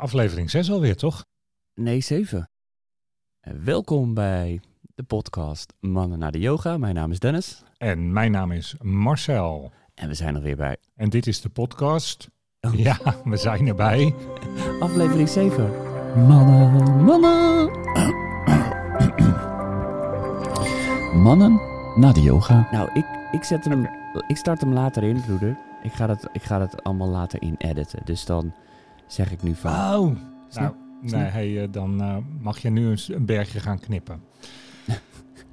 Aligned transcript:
Aflevering 0.00 0.50
6 0.50 0.70
alweer, 0.70 0.96
toch? 0.96 1.24
Nee, 1.74 2.00
7. 2.00 2.50
Welkom 3.40 4.14
bij 4.14 4.60
de 4.94 5.02
podcast 5.02 5.72
Mannen 5.80 6.18
naar 6.18 6.32
de 6.32 6.38
Yoga. 6.38 6.78
Mijn 6.78 6.94
naam 6.94 7.10
is 7.10 7.18
Dennis. 7.18 7.62
En 7.76 8.12
mijn 8.12 8.30
naam 8.30 8.52
is 8.52 8.74
Marcel. 8.80 9.72
En 9.94 10.08
we 10.08 10.14
zijn 10.14 10.34
er 10.34 10.42
weer 10.42 10.56
bij 10.56 10.76
En 10.94 11.10
dit 11.10 11.26
is 11.26 11.40
de 11.40 11.48
podcast. 11.48 12.30
Oh. 12.60 12.74
Ja, 12.74 12.98
we 13.24 13.36
zijn 13.36 13.66
erbij. 13.66 14.14
aflevering 14.80 15.28
7. 15.28 15.70
Mannen, 16.26 17.04
mannen. 17.04 17.70
Mannen 21.22 21.60
naar 21.96 22.14
de 22.14 22.22
yoga. 22.22 22.68
Nou, 22.72 22.90
ik, 22.94 23.06
ik, 23.32 23.44
zet 23.44 23.64
hem, 23.64 23.88
ik 24.26 24.36
start 24.36 24.60
hem 24.60 24.72
later 24.72 25.02
in, 25.02 25.20
broeder. 25.20 25.56
Ik 25.82 25.92
ga, 25.92 26.08
het, 26.08 26.28
ik 26.32 26.42
ga 26.42 26.60
het 26.60 26.82
allemaal 26.84 27.08
later 27.08 27.42
in 27.42 27.54
editen. 27.58 28.00
Dus 28.04 28.24
dan 28.24 28.52
zeg 29.08 29.32
ik 29.32 29.42
nu 29.42 29.54
van... 29.54 29.70
Oh, 29.72 30.16
Snap- 30.48 30.76
nou, 31.00 31.16
nee, 31.22 31.30
hey, 31.30 31.62
eh, 31.62 31.68
dan 31.70 32.00
eh, 32.02 32.16
mag 32.40 32.58
je 32.58 32.70
nu 32.70 32.90
eens 32.90 33.08
een 33.08 33.26
bergje 33.26 33.60
gaan 33.60 33.78
knippen. 33.78 34.20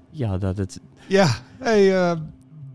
Ja, 0.09 0.37
dat 0.37 0.57
het... 0.57 0.79
Ja, 1.07 1.27
hey, 1.57 1.95
eh, 1.95 2.19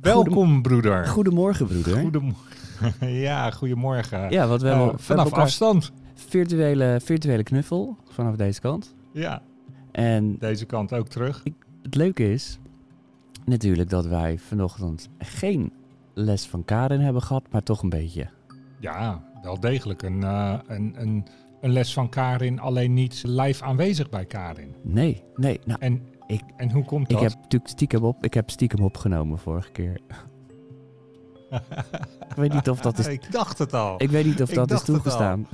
welkom 0.01 0.63
broeder. 0.63 1.07
Goedemorgen, 1.07 1.67
broeder. 1.67 2.01
Goedemorgen. 2.01 3.09
ja, 3.29 3.51
goedemorgen. 3.51 4.31
Ja, 4.31 4.47
want 4.47 4.63
we 4.63 4.69
hebben, 4.69 4.99
vanaf 4.99 5.33
afstand. 5.33 5.93
virtuele, 6.15 7.01
virtuele 7.05 7.43
knuffel 7.43 7.97
vanaf 8.09 8.37
deze 8.37 8.61
kant. 8.61 8.95
Ja, 9.13 9.43
En 9.93 10.39
deze 10.39 10.65
kant 10.65 10.93
ook 10.93 11.09
terug. 11.09 11.43
het 11.83 11.95
leuke 11.95 12.33
is 12.33 12.59
natuurlijk 13.45 13.91
dat 13.91 14.07
wij 14.07 14.39
vanochtend 14.39 15.09
geen 15.19 15.73
les 16.15 16.47
van 16.47 16.65
Karin 16.65 17.01
hebben 17.01 17.23
gehad, 17.23 17.45
maar 17.51 17.63
toch 17.63 17.83
een 17.83 17.89
beetje. 17.89 18.29
Ja, 18.81 19.23
wel 19.43 19.61
degelijk 19.61 20.03
een, 20.03 20.23
eh, 20.23 20.59
een, 20.67 20.95
een, 20.99 21.27
een 21.61 21.71
les 21.73 21.93
van 21.93 22.09
Karin, 22.09 22.61
alleen 22.61 22.95
niet 22.95 23.23
live 23.27 23.65
aanwezig 23.65 24.09
bij 24.09 24.25
Karin. 24.25 24.75
Nee, 24.83 25.23
nee. 25.35 25.61
Nou, 25.65 25.81
En, 25.81 26.03
Ik- 26.27 26.43
en 26.57 26.71
hoe 26.71 26.85
komt 26.85 27.11
ik 27.11 27.19
dat? 27.19 27.23
heb 27.23 27.35
natuurlijk 27.43 27.71
stiekem 27.71 28.03
op, 28.05 28.25
ik 28.25 28.35
heb 28.35 28.51
stiekem 28.51 28.85
opgenomen 28.85 29.39
vorige 29.39 29.71
keer. 29.71 30.01
ik 32.31 32.37
weet 32.37 32.53
niet 32.53 32.69
of 32.71 32.81
dat 32.81 32.99
is, 32.99 33.07
Ik 33.07 33.33
dacht 33.33 33.59
het 33.59 33.73
al. 33.75 34.03
ik 34.03 34.11
weet 34.11 34.25
niet 34.25 34.43
of 34.43 34.49
ik 34.49 34.55
dat 34.55 34.71
is 34.71 34.83
toegestaan. 34.83 35.47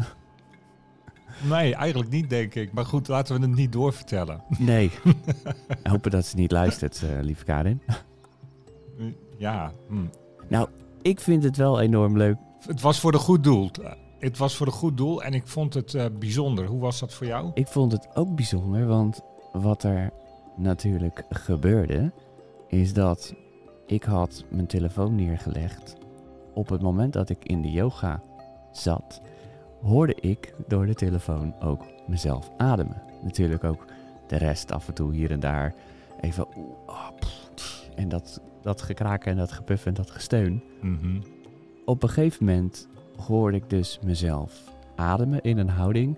Nee, 1.48 1.74
eigenlijk 1.74 2.10
niet, 2.10 2.30
denk 2.30 2.54
ik. 2.54 2.72
Maar 2.72 2.84
goed, 2.84 3.08
laten 3.08 3.40
we 3.40 3.46
het 3.46 3.56
niet 3.56 3.72
doorvertellen. 3.72 4.42
Nee. 4.58 4.90
Ik 5.82 5.86
hoop 5.90 6.10
dat 6.10 6.26
ze 6.26 6.36
niet 6.36 6.50
luistert, 6.50 7.02
eh, 7.02 7.08
lieve 7.22 7.44
Karin. 7.44 7.82
Ja, 9.38 9.72
hm. 9.88 10.64
Ik 11.02 11.20
vind 11.20 11.42
het 11.42 11.56
wel 11.56 11.80
enorm 11.80 12.16
leuk. 12.16 12.36
Het 12.66 12.80
was 12.80 13.00
voor 13.00 13.12
een 13.12 13.18
goed 13.18 13.44
doel. 13.44 13.70
Het 14.18 14.38
was 14.38 14.56
voor 14.56 14.66
een 14.66 14.72
goed 14.72 14.96
doel 14.96 15.22
en 15.22 15.34
ik 15.34 15.46
vond 15.46 15.74
het 15.74 15.94
eh, 15.94 16.04
bijzonder. 16.18 16.66
Hoe 16.66 16.80
was 16.80 17.00
dat 17.00 17.14
voor 17.14 17.26
jou? 17.26 17.50
Ik 17.54 17.66
vond 17.66 17.92
het 17.92 18.08
ook 18.14 18.34
bijzonder, 18.34 18.86
want 18.86 19.20
wat 19.52 19.82
er 19.82 20.12
natuurlijk 20.56 21.24
gebeurde, 21.28 22.12
is 22.68 22.92
dat 22.92 23.34
ik 23.86 24.02
had 24.02 24.44
mijn 24.50 24.66
telefoon 24.66 25.14
neergelegd. 25.14 25.96
Op 26.54 26.68
het 26.68 26.82
moment 26.82 27.12
dat 27.12 27.28
ik 27.28 27.44
in 27.44 27.62
de 27.62 27.70
yoga 27.70 28.22
zat, 28.72 29.20
hoorde 29.82 30.14
ik 30.14 30.54
door 30.68 30.86
de 30.86 30.94
telefoon 30.94 31.60
ook 31.60 31.84
mezelf 32.06 32.50
ademen. 32.56 33.02
Natuurlijk 33.22 33.64
ook 33.64 33.84
de 34.26 34.36
rest 34.36 34.72
af 34.72 34.88
en 34.88 34.94
toe 34.94 35.14
hier 35.14 35.30
en 35.30 35.40
daar 35.40 35.74
even 36.20 36.46
pff, 37.18 37.50
tch, 37.54 37.88
en 37.94 38.08
dat, 38.08 38.40
dat 38.62 38.82
gekraken 38.82 39.30
en 39.30 39.36
dat 39.36 39.52
gepuff 39.52 39.86
en 39.86 39.94
dat 39.94 40.10
gesteun. 40.10 40.62
Mhm. 40.80 41.20
Op 41.86 42.02
een 42.02 42.08
gegeven 42.08 42.44
moment 42.44 42.88
hoorde 43.26 43.56
ik 43.56 43.70
dus 43.70 43.98
mezelf 44.04 44.72
ademen 44.96 45.42
in 45.42 45.58
een 45.58 45.68
houding. 45.68 46.16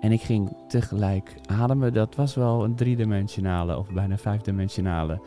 En 0.00 0.12
ik 0.12 0.20
ging 0.20 0.56
tegelijk 0.66 1.34
ademen. 1.46 1.92
Dat 1.92 2.14
was 2.14 2.34
wel 2.34 2.64
een 2.64 2.74
driedimensionale 2.74 3.78
of 3.78 3.92
bijna 3.92 4.18
vijfdimensionale 4.18 5.20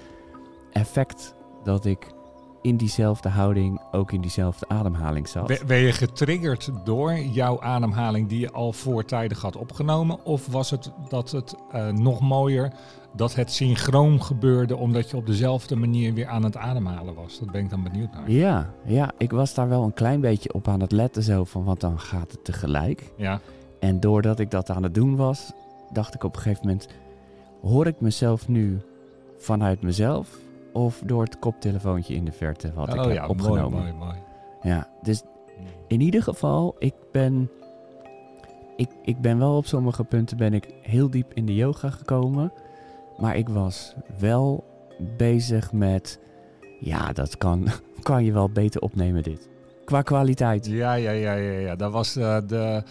effect. 0.72 1.36
Dat 1.64 1.86
ik 1.86 2.14
in 2.61 2.77
diezelfde 2.77 3.30
houding 3.30 3.82
ook 3.92 4.11
in 4.11 4.22
diezelfde 4.22 4.67
ademhaling 4.67 5.27
zat. 5.27 5.66
Ben- 5.67 5.77
je 5.77 5.92
getriggerd 5.92 6.70
door 6.83 7.17
jouw 7.20 7.61
ademhaling 7.61 8.27
die 8.30 8.39
je 8.39 8.52
al 8.52 8.73
voortijdig 8.73 9.42
had 9.42 9.55
opgenomen? 9.55 10.26
Of 10.26 10.48
was 10.48 10.70
het 10.70 10.92
dat 11.10 11.32
het 11.32 11.55
eh, 11.72 11.88
nog 11.88 12.20
mooier 12.20 12.73
dat 13.16 13.36
het 13.36 13.52
synchroon 13.52 14.23
gebeurde 14.23 14.76
omdat 14.76 15.10
je 15.10 15.17
op 15.17 15.26
dezelfde 15.26 15.76
manier 15.76 16.14
weer 16.14 16.27
aan 16.27 16.44
het 16.44 16.58
ademhalen 16.58 17.14
was? 17.14 17.39
Dat 17.39 17.52
ben 17.52 17.64
ik 17.64 17.70
dan 17.70 17.83
benieuwd 17.83 18.14
naar. 18.14 18.32
Ja, 18.32 18.73
ja, 18.86 19.11
ik 19.17 19.32
was 19.32 19.54
daar 19.54 19.70
wel 19.70 19.83
een 19.83 19.93
klein 19.93 20.22
beetje 20.22 20.54
op 20.54 20.67
aan 20.67 20.82
het 20.82 20.92
letten 20.92 21.23
zo 21.23 21.43
van, 21.43 21.64
want 21.64 21.80
dan 21.80 21.99
gaat 21.99 22.32
het 22.32 22.45
tegelijk. 22.45 23.14
Ja, 23.17 23.39
En 23.80 23.99
doordat 23.99 24.39
ik 24.39 24.52
dat 24.52 24.70
aan 24.70 24.83
het 24.83 24.93
doen 24.93 25.16
was, 25.16 25.52
dacht 25.92 26.14
ik 26.14 26.23
op 26.23 26.36
een 26.36 26.42
gegeven 26.42 26.67
moment: 26.67 26.88
hoor 27.61 27.88
ik 27.88 28.02
mezelf 28.02 28.48
nu 28.48 28.82
vanuit 29.38 29.82
mezelf 29.82 30.38
of 30.73 31.02
door 31.05 31.23
het 31.23 31.39
koptelefoontje 31.39 32.14
in 32.14 32.26
de 32.26 32.32
verte 32.32 32.73
wat 32.73 32.87
ik 32.93 32.99
oh 32.99 33.05
heb 33.05 33.14
ja, 33.14 33.27
opgenomen? 33.27 33.80
mooi, 33.80 33.93
mooi, 33.93 34.05
mooi. 34.05 34.17
Ja, 34.61 34.87
dus 35.02 35.23
in 35.87 36.02
ieder 36.02 36.23
geval, 36.23 36.76
ik 36.80 36.93
ben, 37.11 37.49
ik, 38.76 38.89
ik 39.04 39.21
ben 39.21 39.37
wel 39.37 39.58
op 39.58 39.65
sommige 39.65 40.04
punten 40.04 40.37
ben 40.37 40.54
ik 40.54 40.73
heel 40.81 41.10
diep 41.10 41.33
in 41.33 41.45
de 41.45 41.55
yoga 41.55 41.89
gekomen, 41.89 42.54
maar 43.17 43.36
ik 43.36 43.49
was 43.49 43.95
wel 44.20 44.64
bezig 45.17 45.71
met, 45.71 46.20
ja, 46.80 47.14
dat 47.14 47.37
kan, 47.37 47.67
kan 48.04 48.23
je 48.23 48.31
wel 48.31 48.49
beter 48.49 48.81
opnemen 48.81 49.23
dit. 49.23 49.49
Qua 49.86 50.02
kwaliteit. 50.02 50.65
Ja, 50.65 50.93
ja, 50.93 51.11
ja, 51.11 51.33
ja, 51.33 51.60
ja. 51.60 51.76
Dat 51.76 51.92
was 51.92 52.15
eh, 52.15 52.37
de, 52.48 52.83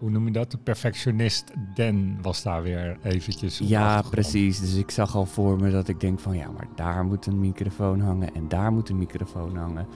hoe 0.00 0.10
noem 0.10 0.24
je 0.26 0.32
dat? 0.32 0.50
De 0.50 0.58
perfectionist 0.58 1.52
Den 1.74 2.18
was 2.22 2.42
daar 2.42 2.62
weer 2.62 2.98
eventjes. 3.02 3.60
op 3.60 3.66
Ja, 3.68 4.02
precies. 4.10 4.60
Dus 4.60 4.74
ik 4.74 4.90
zag 4.90 5.16
al 5.16 5.26
voor 5.26 5.56
me 5.60 5.70
dat 5.70 5.88
ik 5.88 6.00
denk 6.00 6.20
van 6.20 6.36
ja, 6.36 6.50
maar 6.50 6.66
daar 6.74 7.04
moet 7.04 7.26
een 7.26 7.40
microfoon 7.40 8.00
hangen 8.00 8.34
en 8.34 8.48
daar 8.48 8.72
moet 8.72 8.88
een 8.88 8.98
microfoon 8.98 9.56
hangen. 9.56 9.86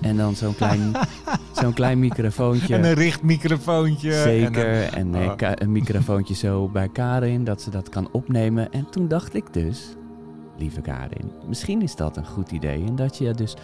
En 0.00 0.16
dan 0.16 0.34
zo'n 0.34 0.54
klein, 0.54 0.92
zo'n 1.60 1.72
klein 1.72 1.98
microfoontje. 1.98 2.74
En 2.74 2.84
een 2.84 2.94
richtmicrofoontje. 2.94 4.12
Zeker. 4.12 4.82
En 4.82 4.92
En, 4.92 5.14
een- 5.14 5.36
eh, 5.38 5.48
oh. 5.50 5.52
een 5.54 5.72
microfoontje 5.72 6.34
zo 6.34 6.68
bij 6.68 6.88
Karin, 6.88 7.44
dat 7.44 7.62
ze 7.62 7.70
dat 7.70 7.88
kan 7.88 8.08
opnemen. 8.12 8.72
En 8.72 8.90
toen 8.90 9.08
dacht 9.08 9.34
ik 9.34 9.52
dus, 9.52 9.96
lieve 10.58 10.80
Karin, 10.80 11.32
misschien 11.48 11.82
is 11.82 11.96
dat 11.96 12.16
een 12.16 12.26
goed 12.26 12.50
idee. 12.50 12.84
En 12.86 12.96
dat 12.96 13.18
je 13.18 13.34
dus 13.34 13.56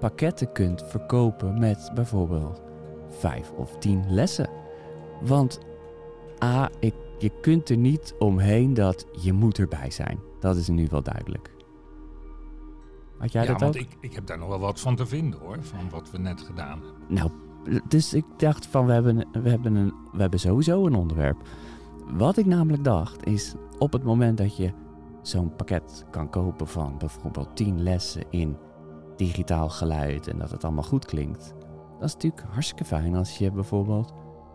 pakketten 0.00 0.52
kunt 0.52 0.84
verkopen 0.88 1.58
met 1.58 1.90
bijvoorbeeld 1.94 2.62
vijf 3.18 3.50
of 3.50 3.78
tien 3.78 4.04
lessen. 4.08 4.48
Want 5.26 5.60
A, 6.42 6.70
ik, 6.80 6.94
je 7.18 7.30
kunt 7.40 7.68
er 7.68 7.76
niet 7.76 8.14
omheen 8.18 8.74
dat 8.74 9.06
je 9.20 9.32
moet 9.32 9.58
erbij 9.58 9.90
zijn. 9.90 10.18
Dat 10.40 10.56
is 10.56 10.68
nu 10.68 10.86
wel 10.90 11.02
duidelijk. 11.02 11.54
Had 13.18 13.32
jij 13.32 13.42
ja, 13.42 13.50
dat 13.52 13.60
want 13.60 13.76
ook? 13.76 13.82
ik, 13.82 13.96
ik 14.00 14.14
heb 14.14 14.26
daar 14.26 14.38
nog 14.38 14.48
wel 14.48 14.58
wat 14.58 14.80
van 14.80 14.96
te 14.96 15.06
vinden 15.06 15.40
hoor, 15.40 15.58
van 15.60 15.90
wat 15.90 16.10
we 16.10 16.18
net 16.18 16.40
gedaan 16.40 16.80
hebben. 16.82 17.02
Nou, 17.08 17.30
dus 17.88 18.14
ik 18.14 18.24
dacht 18.36 18.66
van 18.66 18.86
we 18.86 18.92
hebben, 18.92 19.26
we, 19.32 19.48
hebben 19.50 19.74
een, 19.74 19.94
we 20.12 20.20
hebben 20.20 20.40
sowieso 20.40 20.86
een 20.86 20.94
onderwerp. 20.94 21.36
Wat 22.12 22.36
ik 22.36 22.46
namelijk 22.46 22.84
dacht 22.84 23.26
is 23.26 23.54
op 23.78 23.92
het 23.92 24.04
moment 24.04 24.38
dat 24.38 24.56
je 24.56 24.72
zo'n 25.22 25.56
pakket 25.56 26.04
kan 26.10 26.30
kopen 26.30 26.68
van 26.68 26.98
bijvoorbeeld 26.98 27.56
10 27.56 27.82
lessen 27.82 28.24
in 28.30 28.56
digitaal 29.16 29.68
geluid 29.68 30.28
en 30.28 30.38
dat 30.38 30.50
het 30.50 30.64
allemaal 30.64 30.82
goed 30.82 31.04
klinkt. 31.04 31.54
Dat 31.98 32.08
is 32.08 32.14
natuurlijk 32.14 32.42
hartstikke 32.50 32.84
fijn 32.84 33.14
als 33.14 33.38
je 33.38 33.50
bijvoorbeeld 33.50 34.12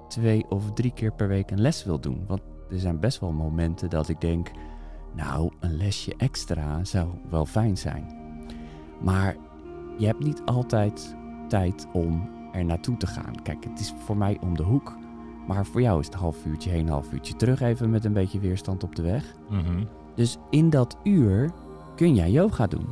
twee 0.10 0.46
of 0.50 0.74
drie 0.74 0.92
keer 0.92 1.12
per 1.12 1.28
week 1.28 1.52
een 1.52 1.62
les 1.62 1.84
wil 1.84 2.00
doen. 2.00 2.24
Want 2.28 2.42
er 2.70 2.80
zijn 2.80 3.00
best 3.00 3.20
wel 3.20 3.32
momenten 3.32 3.90
dat 3.90 4.10
ik 4.10 4.22
denk, 4.22 4.52
nou, 5.14 5.52
een 5.60 5.78
lesje 5.78 6.14
extra 6.18 6.84
zou 6.84 7.08
wel 7.30 7.46
fijn 7.46 7.78
zijn. 7.78 8.18
Maar 9.02 9.36
je 9.98 10.06
hebt 10.06 10.24
niet 10.24 10.42
altijd 10.46 11.16
tijd 11.48 11.88
om 11.94 12.30
er 12.52 12.66
naartoe 12.66 12.98
te 12.98 13.08
gaan. 13.08 13.42
Kijk, 13.44 13.64
het 13.64 13.80
is 13.80 13.94
voor 13.98 14.18
mij 14.18 14.38
om 14.42 14.58
de 14.58 14.64
hoek. 14.64 14.98
Maar 15.48 15.66
voor 15.66 15.82
jou 15.82 16.00
is 16.00 16.06
het 16.06 16.14
een 16.16 16.22
half 16.22 16.46
uurtje 16.46 16.70
heen, 16.70 16.90
half 16.90 17.14
uurtje 17.14 17.36
terug. 17.36 17.62
Even 17.62 17.90
met 17.90 18.06
een 18.06 18.14
beetje 18.14 18.40
weerstand 18.40 18.84
op 18.84 18.96
de 18.96 19.02
weg. 19.02 19.36
Mhm. 19.50 19.84
Dus 20.16 20.38
in 20.50 20.70
dat 20.70 20.98
uur 21.04 21.52
kun 21.96 22.16
jij 22.16 22.32
yoga 22.32 22.68
doen. 22.68 22.88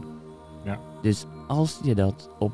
Ja. 0.64 0.80
Dus 1.02 1.26
als 1.48 1.80
je 1.84 1.96
dat 1.96 2.30
op... 2.40 2.52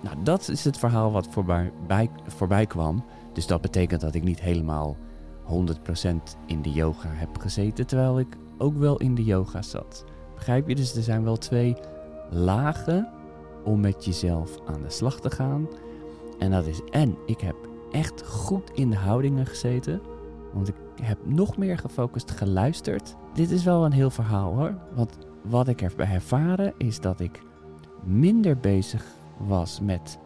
Nou, 0.00 0.16
dat 0.22 0.48
is 0.48 0.64
het 0.64 0.78
verhaal 0.78 1.12
wat 1.12 1.28
voorbij, 1.30 1.72
bij, 1.86 2.10
voorbij 2.26 2.66
kwam. 2.66 3.04
Dus 3.36 3.46
dat 3.46 3.60
betekent 3.60 4.00
dat 4.00 4.14
ik 4.14 4.22
niet 4.22 4.40
helemaal 4.40 4.96
100% 5.44 5.46
in 6.46 6.62
de 6.62 6.70
yoga 6.70 7.08
heb 7.08 7.38
gezeten. 7.38 7.86
Terwijl 7.86 8.18
ik 8.18 8.36
ook 8.58 8.76
wel 8.76 8.96
in 8.96 9.14
de 9.14 9.24
yoga 9.24 9.62
zat. 9.62 10.04
Begrijp 10.34 10.68
je? 10.68 10.74
Dus 10.74 10.96
er 10.96 11.02
zijn 11.02 11.24
wel 11.24 11.36
twee 11.36 11.76
lagen 12.30 13.08
om 13.64 13.80
met 13.80 14.04
jezelf 14.04 14.58
aan 14.66 14.82
de 14.82 14.90
slag 14.90 15.20
te 15.20 15.30
gaan. 15.30 15.68
En 16.38 16.50
dat 16.50 16.66
is 16.66 16.80
en 16.90 17.16
ik 17.26 17.40
heb 17.40 17.56
echt 17.90 18.26
goed 18.26 18.70
in 18.74 18.90
de 18.90 18.96
houdingen 18.96 19.46
gezeten. 19.46 20.00
Want 20.52 20.68
ik 20.68 20.76
heb 21.02 21.18
nog 21.24 21.56
meer 21.56 21.78
gefocust 21.78 22.30
geluisterd. 22.30 23.16
Dit 23.34 23.50
is 23.50 23.64
wel 23.64 23.84
een 23.84 23.92
heel 23.92 24.10
verhaal 24.10 24.54
hoor. 24.54 24.74
Want 24.94 25.18
wat 25.42 25.68
ik 25.68 25.80
heb 25.80 25.98
ervaren 25.98 26.74
is 26.78 27.00
dat 27.00 27.20
ik 27.20 27.42
minder 28.04 28.58
bezig 28.58 29.04
was 29.38 29.80
met 29.80 30.18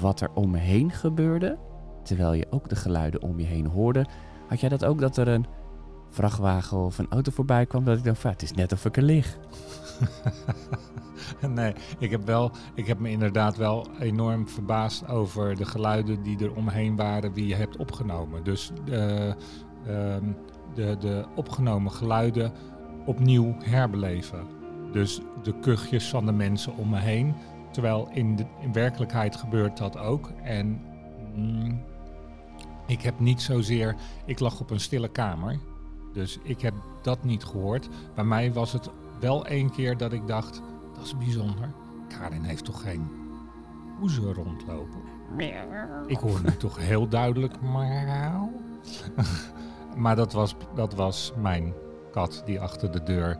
wat 0.00 0.20
er 0.20 0.30
om 0.34 0.50
me 0.50 0.58
heen 0.58 0.90
gebeurde. 0.90 1.58
Terwijl 2.02 2.32
je 2.32 2.46
ook 2.50 2.68
de 2.68 2.76
geluiden 2.76 3.22
om 3.22 3.40
je 3.40 3.46
heen 3.46 3.66
hoorde. 3.66 4.06
Had 4.48 4.60
jij 4.60 4.68
dat 4.68 4.84
ook, 4.84 5.00
dat 5.00 5.16
er 5.16 5.28
een 5.28 5.46
vrachtwagen 6.10 6.78
of 6.78 6.98
een 6.98 7.10
auto 7.10 7.32
voorbij 7.32 7.66
kwam, 7.66 7.84
dat 7.84 7.98
ik 7.98 8.04
dacht, 8.04 8.22
ja, 8.22 8.30
het 8.30 8.42
is 8.42 8.52
net 8.52 8.72
of 8.72 8.84
ik 8.84 8.96
er 8.96 9.02
lig. 9.02 9.38
nee, 11.48 11.74
ik 11.98 12.10
heb, 12.10 12.26
wel, 12.26 12.50
ik 12.74 12.86
heb 12.86 12.98
me 12.98 13.10
inderdaad 13.10 13.56
wel 13.56 13.86
enorm 14.00 14.48
verbaasd 14.48 15.08
over 15.08 15.56
de 15.56 15.64
geluiden 15.64 16.22
die 16.22 16.44
er 16.44 16.54
omheen 16.54 16.96
waren 16.96 17.32
die 17.32 17.46
je 17.46 17.54
hebt 17.54 17.76
opgenomen. 17.76 18.44
Dus 18.44 18.72
eh, 18.90 19.28
ehm, 19.28 20.32
de, 20.74 20.96
de 20.98 21.24
opgenomen 21.34 21.92
geluiden 21.92 22.52
opnieuw 23.06 23.56
herbeleven. 23.58 24.46
Dus 24.92 25.20
de 25.42 25.58
kuchjes 25.60 26.08
van 26.08 26.26
de 26.26 26.32
mensen 26.32 26.76
om 26.76 26.88
me 26.88 26.98
heen. 26.98 27.34
Terwijl 27.70 28.08
in, 28.12 28.36
de, 28.36 28.44
in 28.60 28.72
werkelijkheid 28.72 29.36
gebeurt 29.36 29.76
dat 29.76 29.98
ook. 29.98 30.30
En 30.42 30.80
mm, 31.34 31.80
ik 32.86 33.02
heb 33.02 33.20
niet 33.20 33.42
zozeer. 33.42 33.96
Ik 34.26 34.38
lag 34.38 34.60
op 34.60 34.70
een 34.70 34.80
stille 34.80 35.08
kamer. 35.08 35.58
Dus 36.12 36.38
ik 36.42 36.60
heb 36.60 36.74
dat 37.02 37.24
niet 37.24 37.44
gehoord. 37.44 37.88
Bij 38.14 38.24
mij 38.24 38.52
was 38.52 38.72
het 38.72 38.90
wel 39.20 39.46
één 39.46 39.70
keer 39.70 39.96
dat 39.96 40.12
ik 40.12 40.26
dacht: 40.26 40.62
dat 40.94 41.04
is 41.04 41.16
bijzonder. 41.16 41.72
Karin 42.18 42.42
heeft 42.42 42.64
toch 42.64 42.82
geen 42.82 43.10
hoezen 43.98 44.34
rondlopen? 44.34 45.00
Ik 46.06 46.18
hoor 46.18 46.40
nu 46.44 46.56
toch 46.56 46.78
heel 46.78 47.08
duidelijk. 47.08 47.60
maar 49.96 50.16
dat 50.16 50.32
was, 50.32 50.54
dat 50.74 50.94
was 50.94 51.32
mijn 51.36 51.74
kat 52.10 52.42
die 52.44 52.60
achter 52.60 52.92
de 52.92 53.02
deur 53.02 53.38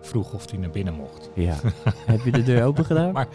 vroeg 0.00 0.32
of 0.32 0.50
hij 0.50 0.58
naar 0.58 0.70
binnen 0.70 0.94
mocht. 0.94 1.30
Ja. 1.34 1.56
Heb 2.06 2.24
je 2.24 2.32
de 2.32 2.42
deur 2.42 2.64
open 2.64 2.84
gedaan? 2.84 3.12
Maar 3.18 3.28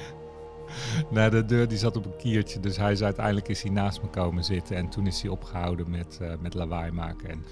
nee, 1.11 1.29
de 1.29 1.45
deur 1.45 1.67
die 1.67 1.77
zat 1.77 1.97
op 1.97 2.05
een 2.05 2.17
kiertje, 2.17 2.59
dus 2.59 2.77
hij 2.77 2.91
is 2.91 3.03
uiteindelijk 3.03 3.47
is 3.47 3.61
hij 3.61 3.71
naast 3.71 4.01
me 4.01 4.07
komen 4.07 4.43
zitten 4.43 4.75
en 4.75 4.89
toen 4.89 5.07
is 5.07 5.21
hij 5.21 5.31
opgehouden 5.31 5.89
met, 5.89 6.19
uh, 6.21 6.31
met 6.39 6.53
lawaai 6.53 6.91
maken. 6.91 7.29
En 7.29 7.43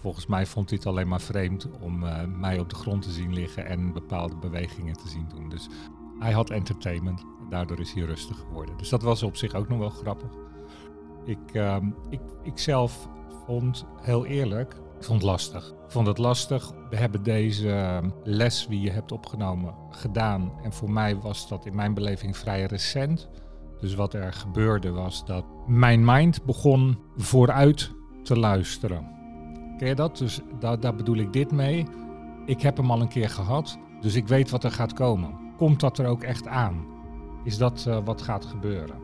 volgens 0.00 0.26
mij 0.26 0.46
vond 0.46 0.68
hij 0.68 0.78
het 0.78 0.88
alleen 0.88 1.08
maar 1.08 1.20
vreemd 1.20 1.68
om 1.80 2.04
uh, 2.04 2.24
mij 2.38 2.58
op 2.58 2.70
de 2.70 2.76
grond 2.76 3.02
te 3.02 3.10
zien 3.10 3.32
liggen 3.32 3.66
en 3.66 3.92
bepaalde 3.92 4.36
bewegingen 4.36 4.96
te 4.96 5.08
zien 5.08 5.26
doen. 5.34 5.48
Dus 5.48 5.68
hij 6.18 6.32
had 6.32 6.50
entertainment, 6.50 7.24
daardoor 7.50 7.80
is 7.80 7.92
hij 7.92 8.02
rustig 8.02 8.38
geworden. 8.38 8.76
Dus 8.76 8.88
dat 8.88 9.02
was 9.02 9.22
op 9.22 9.36
zich 9.36 9.54
ook 9.54 9.68
nog 9.68 9.78
wel 9.78 9.90
grappig. 9.90 10.30
Ik, 11.24 11.52
uh, 11.52 11.76
ik, 12.10 12.20
ik 12.42 12.58
zelf 12.58 13.08
vond, 13.46 13.86
heel 14.00 14.26
eerlijk, 14.26 14.72
ik 14.72 15.04
vond 15.04 15.20
het 15.22 15.30
lastig. 15.30 15.74
Vond 15.88 16.06
het 16.06 16.18
lastig. 16.18 16.72
We 16.90 16.96
hebben 16.96 17.22
deze 17.22 17.70
ehm, 17.70 18.10
les 18.24 18.66
die 18.68 18.80
je 18.80 18.90
hebt 18.90 19.12
opgenomen 19.12 19.74
gedaan. 19.90 20.52
En 20.62 20.72
voor 20.72 20.90
mij 20.90 21.16
was 21.16 21.48
dat 21.48 21.66
in 21.66 21.74
mijn 21.74 21.94
beleving 21.94 22.36
vrij 22.36 22.64
recent. 22.64 23.28
Dus 23.80 23.94
wat 23.94 24.14
er 24.14 24.32
gebeurde 24.32 24.90
was 24.90 25.24
dat 25.24 25.44
mijn 25.66 26.04
mind 26.04 26.44
begon 26.44 26.98
vooruit 27.16 27.92
te 28.22 28.38
luisteren. 28.38 29.14
Ken 29.78 29.88
je 29.88 29.94
dat? 29.94 30.18
Dus 30.18 30.40
daar, 30.60 30.94
bedoel 30.94 31.16
ik 31.16 31.32
dit 31.32 31.52
mee. 31.52 31.86
Ik 32.46 32.60
heb 32.60 32.76
hem 32.76 32.90
al 32.90 33.00
een 33.00 33.08
keer 33.08 33.30
gehad, 33.30 33.78
dus 34.00 34.14
ik 34.14 34.28
weet 34.28 34.50
wat 34.50 34.64
er 34.64 34.70
gaat 34.70 34.92
komen. 34.92 35.34
Komt 35.56 35.80
dat 35.80 35.98
er 35.98 36.06
ook 36.06 36.22
echt 36.22 36.46
aan? 36.46 36.86
Is 37.44 37.58
dat 37.58 37.84
uh, 37.88 37.98
wat 38.04 38.22
gaat 38.22 38.44
gebeuren? 38.44 38.96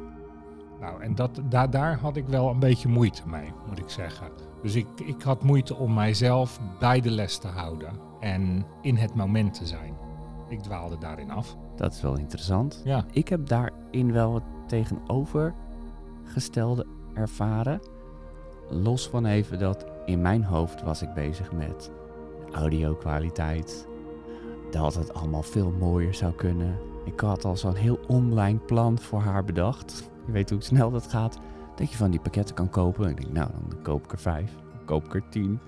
Nou, 0.81 1.03
en 1.03 1.15
dat, 1.15 1.41
daar 1.71 1.99
had 1.99 2.17
ik 2.17 2.27
wel 2.27 2.49
een 2.49 2.59
beetje 2.59 2.89
moeite 2.89 3.29
mee, 3.29 3.53
moet 3.69 3.79
ik 3.79 3.89
zeggen. 3.89 4.52
Dus 4.63 4.75
ik, 4.75 4.87
ik 5.05 5.23
had 5.23 5.43
moeite 5.43 5.77
om 5.77 5.95
mijzelf 5.95 6.61
bij 6.79 7.01
de 7.01 7.11
les 7.11 7.39
te 7.39 7.49
houden 7.49 7.93
en 8.21 8.67
in 8.81 8.97
het 8.97 9.15
moment 9.15 9.55
te 9.55 9.67
zijn. 9.67 9.95
Ik 10.49 10.61
dwaalde 10.61 10.99
daarin 10.99 11.31
af. 11.31 11.57
Dat 11.77 11.93
is 11.93 12.01
wel 12.01 12.19
interessant. 12.19 12.81
Ja. 12.85 13.05
Ik 13.13 13.29
heb 13.29 13.49
daarin 13.49 14.13
wel 14.13 14.35
het 14.35 14.45
tegenovergestelde 14.67 16.87
ervaren. 17.15 17.81
Los 18.71 19.09
van 19.09 19.27
even 19.27 19.59
dat 19.59 19.87
in 20.05 20.21
mijn 20.21 20.45
hoofd 20.45 20.83
was 20.83 21.03
ik 21.03 21.15
bezig 21.15 21.53
met 21.53 21.91
audio-kwaliteit. 22.53 23.89
Dat 24.71 24.95
het 24.95 25.15
allemaal 25.15 25.43
veel 25.43 25.71
mooier 25.71 26.15
zou 26.15 26.33
kunnen. 26.33 26.79
Ik 27.05 27.21
had 27.21 27.45
al 27.45 27.57
zo'n 27.57 27.75
heel 27.75 27.99
online 28.07 28.59
plan 28.59 28.99
voor 28.99 29.21
haar 29.21 29.45
bedacht. 29.45 30.11
Je 30.27 30.33
weet 30.33 30.51
hoe 30.51 30.63
snel 30.63 30.91
dat 30.91 31.07
gaat. 31.07 31.39
Dat 31.83 31.91
je 31.91 31.97
van 31.97 32.11
die 32.11 32.21
pakketten 32.21 32.55
kan 32.55 32.71
kopen. 32.71 33.05
En 33.05 33.11
ik 33.11 33.21
denk, 33.21 33.33
nou, 33.33 33.51
dan 33.51 33.83
koop 33.83 34.05
ik 34.05 34.13
er 34.13 34.19
vijf. 34.19 34.53
Koop 34.85 35.05
ik 35.05 35.15
er 35.15 35.23
tien 35.29 35.61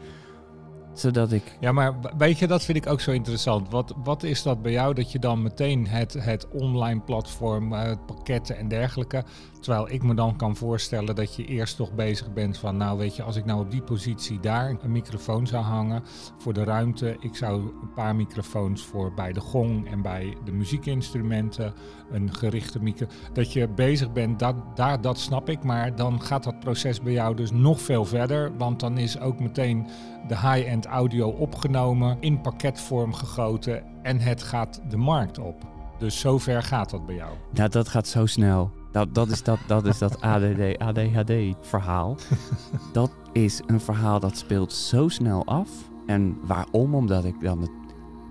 zodat 0.94 1.32
ik. 1.32 1.56
Ja, 1.60 1.72
maar 1.72 1.94
weet 2.16 2.38
je, 2.38 2.46
dat 2.46 2.64
vind 2.64 2.78
ik 2.78 2.86
ook 2.86 3.00
zo 3.00 3.10
interessant. 3.10 3.70
Wat, 3.70 3.94
wat 4.04 4.22
is 4.22 4.42
dat 4.42 4.62
bij 4.62 4.72
jou 4.72 4.94
dat 4.94 5.12
je 5.12 5.18
dan 5.18 5.42
meteen 5.42 5.86
het, 5.86 6.12
het 6.12 6.48
online 6.48 7.00
platform, 7.00 7.72
uh, 7.72 7.92
pakketten 8.06 8.56
en 8.56 8.68
dergelijke. 8.68 9.24
Terwijl 9.60 9.90
ik 9.90 10.02
me 10.02 10.14
dan 10.14 10.36
kan 10.36 10.56
voorstellen 10.56 11.14
dat 11.14 11.34
je 11.34 11.44
eerst 11.44 11.76
toch 11.76 11.92
bezig 11.92 12.32
bent 12.32 12.58
van, 12.58 12.76
nou 12.76 12.98
weet 12.98 13.16
je, 13.16 13.22
als 13.22 13.36
ik 13.36 13.44
nou 13.44 13.60
op 13.60 13.70
die 13.70 13.82
positie 13.82 14.40
daar 14.40 14.76
een 14.82 14.92
microfoon 14.92 15.46
zou 15.46 15.64
hangen 15.64 16.02
voor 16.38 16.52
de 16.52 16.64
ruimte. 16.64 17.16
Ik 17.20 17.36
zou 17.36 17.60
een 17.60 17.92
paar 17.94 18.16
microfoons 18.16 18.84
voor 18.84 19.14
bij 19.14 19.32
de 19.32 19.40
gong 19.40 19.90
en 19.90 20.02
bij 20.02 20.36
de 20.44 20.52
muziekinstrumenten, 20.52 21.74
een 22.10 22.34
gerichte 22.34 22.82
micro. 22.82 23.06
Dat 23.32 23.52
je 23.52 23.68
bezig 23.68 24.12
bent, 24.12 24.38
dat, 24.38 24.54
daar, 24.74 25.00
dat 25.00 25.18
snap 25.18 25.48
ik. 25.48 25.62
Maar 25.62 25.96
dan 25.96 26.22
gaat 26.22 26.44
dat 26.44 26.60
proces 26.60 27.00
bij 27.00 27.12
jou 27.12 27.36
dus 27.36 27.50
nog 27.50 27.80
veel 27.80 28.04
verder. 28.04 28.56
Want 28.56 28.80
dan 28.80 28.98
is 28.98 29.18
ook 29.18 29.40
meteen 29.40 29.86
de 30.28 30.34
high-end 30.34 30.86
audio 30.86 31.28
opgenomen, 31.28 32.16
in 32.20 32.40
pakketvorm 32.40 33.12
gegoten 33.12 33.82
en 34.02 34.20
het 34.20 34.42
gaat 34.42 34.80
de 34.88 34.96
markt 34.96 35.38
op. 35.38 35.72
Dus 35.98 36.20
zover 36.20 36.62
gaat 36.62 36.90
dat 36.90 37.06
bij 37.06 37.14
jou. 37.14 37.32
Nou, 37.50 37.68
dat 37.68 37.88
gaat 37.88 38.06
zo 38.08 38.26
snel. 38.26 38.70
Dat, 38.92 39.14
dat 39.14 39.28
is 39.28 39.42
dat, 39.42 39.58
dat, 39.66 39.86
is 39.86 39.98
dat 39.98 40.20
ADD, 40.20 40.78
ADHD 40.78 41.32
verhaal. 41.60 42.16
dat 42.92 43.10
is 43.32 43.62
een 43.66 43.80
verhaal 43.80 44.20
dat 44.20 44.36
speelt 44.36 44.72
zo 44.72 45.08
snel 45.08 45.44
af. 45.44 45.68
En 46.06 46.38
waarom? 46.42 46.94
Omdat 46.94 47.24
ik 47.24 47.40
dan 47.40 47.60
het, 47.60 47.70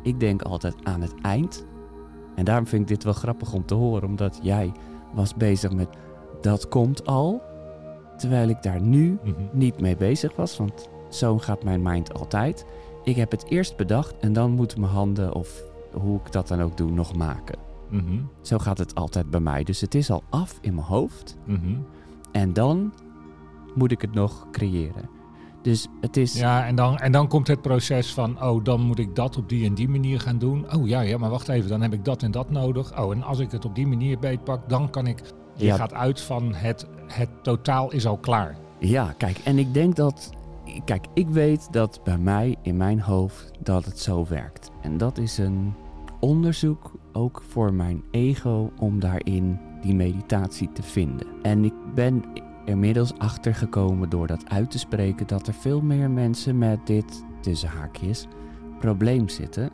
ik 0.04 0.20
denk 0.20 0.42
altijd 0.42 0.76
aan 0.84 1.02
het 1.02 1.14
eind. 1.22 1.66
En 2.36 2.46
daarom 2.46 2.68
vind 2.68 2.82
ik 2.82 2.88
dit 2.88 3.04
wel 3.04 3.14
grappig 3.14 3.54
om 3.54 3.66
te 3.66 3.74
horen, 3.74 4.08
omdat 4.08 4.40
jij 4.42 4.72
was 5.14 5.36
bezig 5.36 5.72
met 5.72 5.90
dat 6.42 6.68
komt 6.68 7.06
al. 7.06 7.42
Terwijl 8.18 8.50
ik 8.50 8.62
daar 8.62 8.82
nu 8.82 9.18
mhm. 9.24 9.34
niet 9.52 9.80
mee 9.82 9.98
bezig 9.98 10.36
was, 10.36 10.58
want 10.58 10.90
zo 11.14 11.38
gaat 11.38 11.64
mijn 11.64 11.82
mind 11.82 12.14
altijd. 12.14 12.66
Ik 13.04 13.16
heb 13.16 13.32
het 13.32 13.46
eerst 13.50 13.78
bedacht 13.78 14.18
en 14.20 14.34
dan 14.34 14.52
moeten 14.52 14.80
mijn 14.80 14.92
handen, 14.92 15.34
of 15.34 15.62
hoe 15.94 16.20
ik 16.26 16.32
dat 16.32 16.48
dan 16.48 16.62
ook 16.62 16.78
doe, 16.78 16.92
nog 16.92 17.16
maken. 17.16 17.58
Mhm. 17.90 18.20
Zo 18.42 18.58
gaat 18.58 18.78
het 18.78 18.96
altijd 18.96 19.30
bij 19.30 19.40
mij. 19.40 19.64
Dus 19.64 19.82
het 19.82 19.96
is 19.96 20.12
al 20.12 20.24
af 20.30 20.58
in 20.62 20.76
mijn 20.76 20.88
hoofd. 20.88 21.38
Mhm. 21.46 21.76
En 22.32 22.54
dan 22.54 22.94
moet 23.76 23.92
ik 23.92 24.02
het 24.02 24.14
nog 24.14 24.48
creëren. 24.52 25.10
Dus 25.62 25.88
het 26.02 26.18
is. 26.18 26.34
Ja, 26.40 26.66
en 26.66 26.76
dan, 26.76 26.98
en 26.98 27.12
dan 27.12 27.28
komt 27.28 27.48
het 27.48 27.62
proces 27.62 28.14
van, 28.14 28.44
oh, 28.44 28.64
dan 28.64 28.82
moet 28.82 29.00
ik 29.00 29.16
dat 29.16 29.38
op 29.38 29.50
die 29.50 29.66
en 29.66 29.74
die 29.74 29.90
manier 29.90 30.20
gaan 30.20 30.38
doen. 30.38 30.74
Oh 30.74 30.88
ja, 30.88 31.02
ja, 31.02 31.18
maar 31.18 31.30
wacht 31.30 31.50
even, 31.50 31.70
dan 31.70 31.82
heb 31.82 31.94
ik 31.94 32.06
dat 32.06 32.24
en 32.24 32.32
dat 32.32 32.50
nodig. 32.50 33.00
Oh, 33.00 33.12
en 33.12 33.24
als 33.24 33.40
ik 33.40 33.52
het 33.52 33.66
op 33.66 33.76
die 33.76 33.88
manier 33.88 34.20
beetpak, 34.20 34.70
dan 34.70 34.90
kan 34.90 35.08
ik. 35.08 35.22
Je 35.56 35.74
gaat 35.74 35.94
uit 35.94 36.22
van 36.22 36.54
het, 36.54 36.88
het 37.08 37.30
totaal 37.42 37.92
is 37.92 38.06
al 38.06 38.18
klaar. 38.18 38.58
Ja, 38.80 39.14
kijk, 39.18 39.38
en 39.44 39.58
ik 39.58 39.74
denk 39.74 39.96
dat 39.96 40.32
kijk, 40.86 41.06
ik 41.14 41.30
weet 41.30 41.68
dat 41.72 42.00
bij 42.04 42.18
mij 42.18 42.56
in 42.62 42.78
mijn 42.78 43.02
hoofd 43.02 43.52
dat 43.60 43.86
het 43.86 44.00
zo 44.00 44.26
werkt. 44.30 44.72
En 44.82 44.98
dat 44.98 45.18
is 45.18 45.38
een 45.38 45.74
onderzoek 46.20 46.92
ook 47.12 47.44
voor 47.48 47.74
mijn 47.74 48.04
ego 48.12 48.72
om 48.80 49.00
daarin 49.00 49.60
die 49.82 49.96
meditatie 49.96 50.72
te 50.72 50.84
vinden. 50.84 51.28
En 51.42 51.66
ik 51.66 51.74
ben 51.96 52.24
inmiddels 52.66 53.18
achtergekomen 53.18 54.10
door 54.10 54.28
dat 54.28 54.50
uit 54.50 54.72
te 54.72 54.80
spreken 54.80 55.28
dat 55.28 55.48
er 55.48 55.54
veel 55.54 55.82
meer 55.82 56.10
mensen 56.12 56.58
met 56.58 56.88
dit 56.88 57.24
tussen 57.42 57.70
haakjes 57.70 58.28
probleem 58.80 59.30
zitten. 59.30 59.70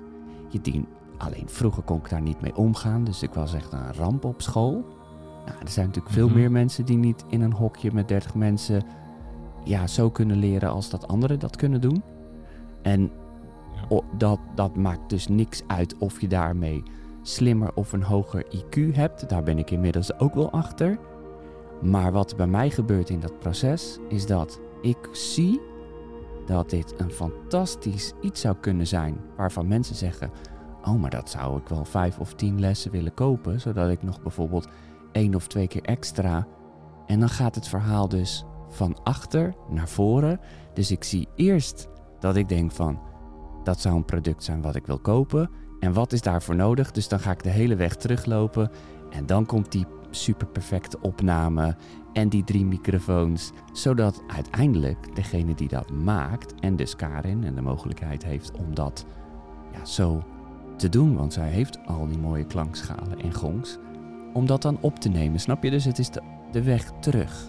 Je 0.50 0.62
dient, 0.62 0.88
alleen 1.18 1.50
vroeger 1.50 1.84
kon 1.84 1.98
ik 1.98 2.10
daar 2.10 2.22
niet 2.22 2.41
mee 2.41 2.56
omgaan, 2.56 3.03
dus 3.03 3.24
ik 3.24 3.34
was 3.34 3.53
echt 3.53 3.74
een 3.74 3.94
ramp 3.94 4.25
op 4.25 4.41
school. 4.41 4.86
Nou, 5.46 5.58
er 5.62 5.70
zijn 5.70 5.88
natuurlijk 5.88 6.13
veel 6.13 6.27
mhm. 6.27 6.38
meer 6.38 6.51
mensen 6.51 6.86
die 6.86 6.98
niet 6.98 7.25
in 7.27 7.41
een 7.41 7.53
hokje 7.53 7.94
met 7.94 8.08
30 8.08 8.36
mensen 8.36 8.84
ja, 9.70 9.88
zo 9.88 10.10
kunnen 10.10 10.38
leren 10.38 10.70
als 10.70 10.90
dat 10.90 11.08
anderen 11.08 11.40
dat 11.40 11.56
kunnen 11.56 11.82
doen. 11.82 12.04
En 12.82 13.12
dat, 14.18 14.40
dat 14.56 14.76
maakt 14.76 15.10
dus 15.10 15.28
niks 15.28 15.64
uit 15.68 15.98
of 15.98 16.22
je 16.22 16.28
daarmee 16.28 16.84
slimmer 17.22 17.72
of 17.76 17.94
een 17.94 18.04
hoger 18.04 18.46
IQ 18.46 18.96
hebt. 18.96 19.30
Daar 19.30 19.44
ben 19.44 19.58
ik 19.58 19.72
inmiddels 19.72 20.20
ook 20.20 20.34
wel 20.34 20.52
achter. 20.52 21.00
Maar 21.82 22.12
wat 22.12 22.36
bij 22.38 22.48
mij 22.48 22.70
gebeurt 22.70 23.10
in 23.10 23.20
dat 23.20 23.40
proces 23.40 23.98
is 24.08 24.26
dat 24.26 24.60
ik 24.82 25.10
zie 25.12 25.62
dat 26.46 26.70
dit 26.70 26.94
een 26.98 27.12
fantastisch 27.12 28.14
iets 28.22 28.42
zou 28.42 28.56
kunnen 28.62 28.88
zijn. 28.88 29.18
Waarvan 29.38 29.68
mensen 29.68 29.96
zeggen: 29.96 30.32
Oh, 30.84 31.02
maar 31.02 31.10
dat 31.10 31.30
zou 31.30 31.58
ik 31.60 31.68
wel 31.68 31.86
vijf 31.86 32.20
of 32.20 32.34
tien 32.34 32.60
lessen 32.60 32.92
willen 32.92 33.14
kopen. 33.14 33.62
Zodat 33.62 33.90
ik 33.90 34.04
nog 34.04 34.22
bijvoorbeeld 34.22 34.68
één 35.12 35.36
of 35.36 35.48
twee 35.48 35.68
keer 35.68 35.84
extra. 35.84 36.48
En 37.06 37.20
dan 37.20 37.30
gaat 37.30 37.56
het 37.56 37.68
verhaal 37.68 38.08
dus 38.08 38.46
van 38.70 39.04
achter 39.04 39.54
naar 39.70 39.90
voren. 39.90 40.40
Dus 40.74 40.92
ik 40.92 41.04
zie 41.04 41.28
eerst 41.36 41.88
dat 42.20 42.36
ik 42.36 42.50
denk 42.50 42.72
van 42.72 43.00
dat 43.64 43.80
zou 43.80 43.96
een 43.96 44.06
product 44.06 44.44
zijn 44.44 44.62
wat 44.62 44.76
ik 44.76 44.86
wil 44.86 45.00
kopen. 45.00 45.50
En 45.80 45.94
wat 45.94 46.14
is 46.14 46.22
daarvoor 46.22 46.56
nodig? 46.56 46.92
Dus 46.92 47.08
dan 47.08 47.20
ga 47.20 47.32
ik 47.32 47.44
de 47.44 47.50
hele 47.50 47.76
weg 47.76 47.96
teruglopen. 47.96 48.72
En 49.10 49.26
dan 49.26 49.46
komt 49.46 49.72
die 49.72 49.86
super 50.10 50.48
perfecte 50.48 51.02
opname. 51.02 51.76
en 52.14 52.30
die 52.30 52.44
drie 52.44 52.66
microfoons. 52.66 53.52
Zodat 53.74 54.24
uiteindelijk 54.28 55.16
degene 55.16 55.56
die 55.56 55.68
dat 55.68 55.92
maakt, 55.92 56.54
en 56.60 56.76
dus 56.76 56.96
Karin 56.96 57.44
en 57.44 57.56
de 57.56 57.62
mogelijkheid 57.62 58.24
heeft 58.24 58.52
om 58.58 58.76
dat 58.76 59.06
ja, 59.74 59.86
zo 59.86 60.24
te 60.78 60.90
doen, 60.90 61.16
want 61.16 61.34
zij 61.34 61.50
heeft 61.50 61.80
al 61.86 62.08
die 62.08 62.18
mooie 62.18 62.46
klankschalen 62.46 63.20
en 63.20 63.34
gongs, 63.34 63.78
om 64.34 64.46
dat 64.46 64.62
dan 64.62 64.78
op 64.82 65.00
te 65.00 65.10
nemen. 65.10 65.40
Snap 65.40 65.64
je? 65.64 65.70
Dus 65.70 65.86
het 65.86 66.00
is 66.00 66.10
de, 66.10 66.22
de 66.52 66.64
weg 66.64 66.92
terug. 67.00 67.48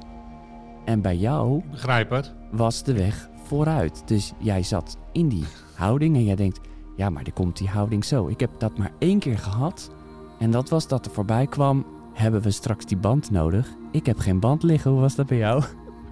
En 0.84 1.00
bij 1.00 1.16
jou 1.16 1.58
Ik 1.58 1.70
begrijp 1.70 2.10
het. 2.10 2.34
was 2.50 2.82
de 2.82 2.92
weg 2.92 3.28
vooruit. 3.44 4.02
Dus 4.06 4.32
jij 4.38 4.62
zat 4.62 4.96
in 5.12 5.28
die 5.28 5.44
houding 5.74 6.16
en 6.16 6.24
jij 6.24 6.36
denkt, 6.36 6.60
ja, 6.96 7.10
maar 7.10 7.24
er 7.24 7.32
komt 7.32 7.56
die 7.56 7.68
houding 7.68 8.04
zo. 8.04 8.28
Ik 8.28 8.40
heb 8.40 8.50
dat 8.58 8.78
maar 8.78 8.92
één 8.98 9.18
keer 9.18 9.38
gehad 9.38 9.90
en 10.38 10.50
dat 10.50 10.68
was 10.68 10.88
dat 10.88 11.06
er 11.06 11.12
voorbij 11.12 11.46
kwam, 11.46 11.86
hebben 12.12 12.42
we 12.42 12.50
straks 12.50 12.86
die 12.86 12.96
band 12.96 13.30
nodig? 13.30 13.68
Ik 13.92 14.06
heb 14.06 14.18
geen 14.18 14.40
band 14.40 14.62
liggen, 14.62 14.90
hoe 14.90 15.00
was 15.00 15.14
dat 15.14 15.26
bij 15.26 15.38
jou? 15.38 15.62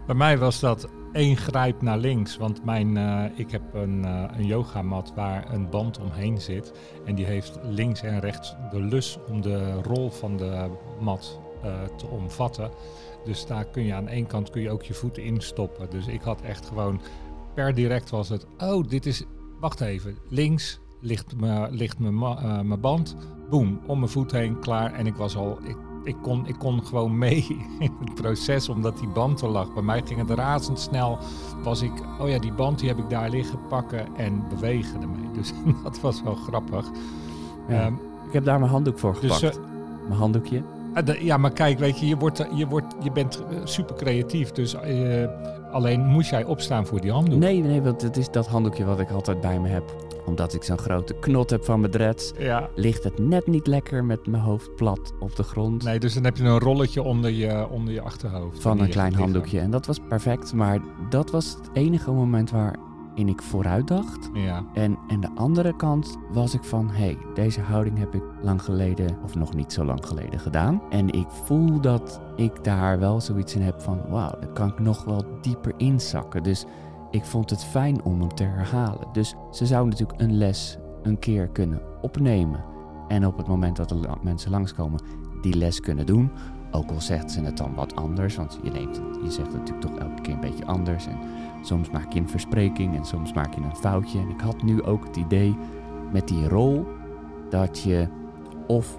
Bij 0.07 0.15
mij 0.17 0.39
was 0.39 0.61
dat 0.61 0.89
één 1.13 1.37
grijp 1.37 1.83
naar 1.83 1.99
links. 1.99 2.37
Want 2.37 2.65
mijn, 2.65 2.97
eh, 2.97 3.25
ik 3.35 3.51
heb 3.51 3.63
een, 3.75 4.05
eh, 4.05 4.25
een 4.37 4.47
yogamat 4.47 5.13
waar 5.15 5.53
een 5.53 5.71
band 5.71 5.99
omheen 6.01 6.41
zit. 6.41 6.73
En 7.05 7.15
die 7.15 7.25
heeft 7.25 7.59
links 7.63 8.03
en 8.03 8.21
rechts 8.21 8.57
de 8.71 8.81
lus 8.81 9.19
om 9.29 9.41
de 9.41 9.73
rol 9.83 10.11
van 10.11 10.37
de 10.37 10.71
mat 11.01 11.41
eh, 11.63 11.71
te 11.97 12.07
omvatten. 12.07 12.71
Dus 13.29 13.47
daar 13.47 13.65
kun 13.65 13.83
je 13.85 13.95
aan 13.95 14.09
één 14.09 14.27
kant 14.27 14.51
kun 14.51 14.63
je 14.63 14.71
ook 14.71 14.83
je 14.83 14.95
voeten 14.95 15.23
instoppen. 15.25 15.91
Dus 15.91 16.07
ik 16.07 16.23
had 16.23 16.41
echt 16.41 16.67
gewoon 16.67 17.01
per 17.55 17.75
direct 17.75 18.11
was 18.11 18.29
het. 18.29 18.47
Oh, 18.59 18.89
dit 18.89 19.07
is. 19.07 19.25
Wacht 19.61 19.81
even. 19.81 20.17
Links 20.29 20.81
ligt 21.01 21.37
mijn 21.41 21.71
ligt 21.75 21.99
mijn 21.99 22.15
ma- 22.15 22.39
eh, 22.43 22.61
mijn 22.61 22.81
band. 22.81 23.17
Boom, 23.51 23.81
om 23.87 23.99
mijn 23.99 24.11
voet 24.11 24.33
heen, 24.33 24.59
klaar. 24.61 24.93
En 24.93 25.07
ik 25.07 25.15
was 25.15 25.37
al. 25.37 25.59
Ik, 25.65 25.77
ik, 26.05 26.17
kon, 26.23 26.47
ik 26.47 26.55
kon 26.59 26.85
gewoon 26.85 27.19
mee 27.19 27.47
in 27.79 27.91
het 28.05 28.15
proces 28.15 28.69
omdat 28.69 28.99
die 28.99 29.09
band 29.09 29.41
er 29.41 29.49
lag. 29.49 29.75
Bij 29.75 29.83
mij 29.83 30.03
ging 30.05 30.21
het 30.29 30.31
razendsnel. 30.39 31.19
Was 31.63 31.83
ik, 31.83 31.93
oh 32.21 32.29
ja, 32.29 32.39
die 32.39 32.53
band 32.53 32.79
die 32.79 32.89
heb 32.89 32.99
ik 32.99 33.11
daar 33.11 33.31
liggen 33.31 33.59
pakken 33.69 34.17
en 34.17 34.49
bewegen 34.49 35.01
ermee. 35.03 35.31
Dus 35.39 35.53
dat 35.83 36.01
was 36.01 36.23
wel 36.23 36.35
grappig. 36.35 36.91
Ja. 37.69 37.85
Ehm, 37.85 37.95
Ik 38.27 38.33
heb 38.33 38.45
daar 38.45 38.59
mijn 38.59 38.71
handdoek 38.71 38.99
voor 38.99 39.17
dus 39.21 39.37
gepakt. 39.37 39.57
eh, 39.59 39.65
mijn 40.07 40.19
handdoekje. 40.19 40.63
Ah, 41.07 41.21
Ja, 41.23 41.37
maar 41.37 41.53
kijk, 41.53 41.79
weet 41.79 42.01
je, 42.01 42.07
je, 42.07 42.17
wordt, 42.17 42.45
je, 42.55 42.67
wordt, 42.67 42.95
je 43.03 43.13
bent 43.13 43.43
eh, 43.51 43.57
super 43.65 43.95
creatief. 43.97 44.51
Dus 44.53 44.75
eh, 44.75 45.27
alleen 45.71 46.05
moest 46.07 46.31
jij 46.31 46.45
opstaan 46.45 46.87
voor 46.87 47.01
die 47.01 47.13
handdoek. 47.13 47.39
Nee, 47.39 47.61
nee, 47.63 47.83
want 47.83 48.03
het 48.03 48.17
is 48.17 48.31
dat 48.31 48.47
handdoekje 48.47 48.85
wat 48.85 49.01
ik 49.01 49.11
altijd 49.11 49.41
bij 49.41 49.61
me 49.61 49.69
heb. 49.69 50.07
Omdat 50.27 50.55
ik 50.55 50.63
zo'n 50.63 50.79
grote 50.79 51.15
knot 51.15 51.51
heb 51.51 51.65
van 51.65 51.81
mijn 51.81 51.93
dreads, 51.93 52.33
Ja. 52.39 52.69
ligt 52.75 53.05
het 53.05 53.19
net 53.19 53.47
niet 53.47 53.67
lekker 53.67 54.05
met 54.05 54.27
mijn 54.27 54.43
hoofd 54.43 54.75
plat 54.77 55.13
op 55.21 55.37
de 55.37 55.43
grond. 55.43 55.85
Nee, 55.85 55.99
dus 55.99 56.15
dan 56.15 56.25
heb 56.25 56.37
je 56.37 56.45
een 56.45 56.59
rolletje 56.59 57.03
onder 57.03 57.31
je, 57.31 57.69
onder 57.69 57.95
je 57.95 58.01
achterhoofd. 58.01 58.63
van 58.63 58.81
een 58.81 58.89
klein 58.89 59.15
handdoekje. 59.15 59.61
En 59.61 59.71
dat 59.71 59.87
was 59.87 59.99
perfect, 60.09 60.53
maar 60.53 60.79
dat 61.11 61.31
was 61.31 61.57
het 61.61 61.71
enige 61.73 62.11
moment 62.11 62.51
waarin 63.19 63.35
ik 63.35 63.43
vooruit 63.43 63.89
dacht. 63.89 64.31
Ja. 64.33 64.65
En 64.73 64.99
aan 65.09 65.21
de 65.21 65.31
andere 65.35 65.77
kant 65.77 66.19
was 66.33 66.55
ik 66.55 66.65
van, 66.65 66.91
hé, 66.91 67.05
hey, 67.05 67.19
deze 67.35 67.61
houding 67.61 67.99
heb 67.99 68.15
ik 68.15 68.23
lang 68.43 68.63
geleden, 68.63 69.19
of 69.25 69.35
nog 69.35 69.55
niet 69.55 69.73
zo 69.73 69.85
lang 69.85 70.07
geleden 70.07 70.41
gedaan. 70.41 70.83
En 70.91 71.11
ik 71.11 71.27
voel 71.29 71.81
dat 71.81 72.21
ik 72.37 72.65
daar 72.65 72.99
wel 72.99 73.21
zoiets 73.21 73.55
in 73.55 73.63
heb 73.63 73.81
van, 73.81 74.01
wauw, 74.09 74.39
daar 74.41 74.53
kan 74.53 74.69
ik 74.69 74.79
nog 74.79 75.05
wel 75.05 75.25
dieper 75.41 75.73
inzakken. 75.77 76.43
Dus 76.43 76.65
ik 77.11 77.25
vond 77.25 77.51
het 77.51 77.65
fijn 77.65 78.05
om 78.05 78.21
hem 78.21 78.35
te 78.35 78.45
herhalen. 78.45 79.09
Dus 79.13 79.35
ze 79.51 79.67
zou 79.67 79.89
natuurlijk 79.89 80.21
een 80.21 80.37
les 80.37 80.79
een 81.03 81.19
keer 81.19 81.49
kunnen 81.49 81.83
opnemen. 82.01 82.65
En 83.09 83.27
op 83.27 83.37
het 83.37 83.47
moment 83.47 83.77
dat 83.77 83.91
er 83.91 83.97
mensen 84.23 84.51
langskomen, 84.51 85.01
die 85.41 85.57
les 85.57 85.81
kunnen 85.81 86.07
doen. 86.07 86.31
Ook 86.71 86.91
al 86.91 87.01
zegt 87.01 87.31
ze 87.31 87.41
het 87.41 87.57
dan 87.57 87.75
wat 87.75 87.97
anders, 87.97 88.37
want 88.37 88.59
je, 88.63 88.71
neemt 88.71 89.01
je 89.23 89.31
zegt 89.31 89.53
het 89.53 89.57
natuurlijk 89.57 89.81
toch 89.81 89.99
elke 89.99 90.23
keer 90.23 90.35
een 90.35 90.41
beetje 90.41 90.67
anders. 90.67 91.07
En 91.07 91.19
soms 91.63 91.91
maak 91.91 92.13
je 92.13 92.21
een 92.21 92.29
verspreking 92.29 92.97
en 92.97 93.05
soms 93.05 93.33
maak 93.33 93.55
je 93.55 93.61
een 93.61 93.77
foutje. 93.77 94.19
En 94.19 94.29
ik 94.29 94.41
had 94.41 94.63
nu 94.63 94.83
ook 94.83 95.05
het 95.05 95.17
idee 95.17 95.57
met 96.13 96.29
die 96.29 96.49
rol 96.49 96.87
dat 97.51 97.81
je 97.81 98.09
of 98.67 98.99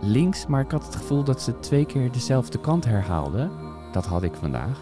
links, 0.00 0.46
maar 0.46 0.60
ik 0.60 0.70
had 0.70 0.84
het 0.84 0.96
gevoel 0.96 1.24
dat 1.24 1.42
ze 1.42 1.60
twee 1.60 1.86
keer 1.86 2.12
dezelfde 2.12 2.60
kant 2.60 2.84
herhaalde. 2.84 3.50
Dat 3.92 4.06
had 4.06 4.22
ik 4.22 4.34
vandaag. 4.34 4.80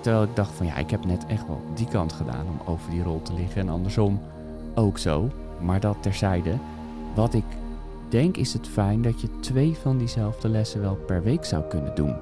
Terwijl 0.00 0.24
ik 0.24 0.36
dacht 0.36 0.52
van 0.52 0.66
ja, 0.66 0.76
ik 0.76 0.90
heb 0.90 1.04
net 1.04 1.26
echt 1.26 1.46
wel 1.46 1.62
die 1.74 1.88
kant 1.88 2.12
gedaan 2.12 2.46
om 2.46 2.66
over 2.66 2.90
die 2.90 3.02
rol 3.02 3.22
te 3.22 3.34
liggen 3.34 3.60
en 3.60 3.68
andersom 3.68 4.20
ook 4.74 4.98
zo. 4.98 5.30
Maar 5.60 5.80
dat 5.80 5.96
terzijde. 6.00 6.58
Wat 7.14 7.34
ik 7.34 7.44
denk 8.08 8.36
is 8.36 8.52
het 8.52 8.68
fijn 8.68 9.02
dat 9.02 9.20
je 9.20 9.28
twee 9.40 9.76
van 9.82 9.98
diezelfde 9.98 10.48
lessen 10.48 10.80
wel 10.80 10.94
per 10.94 11.22
week 11.22 11.44
zou 11.44 11.62
kunnen 11.62 11.94
doen. 11.94 12.16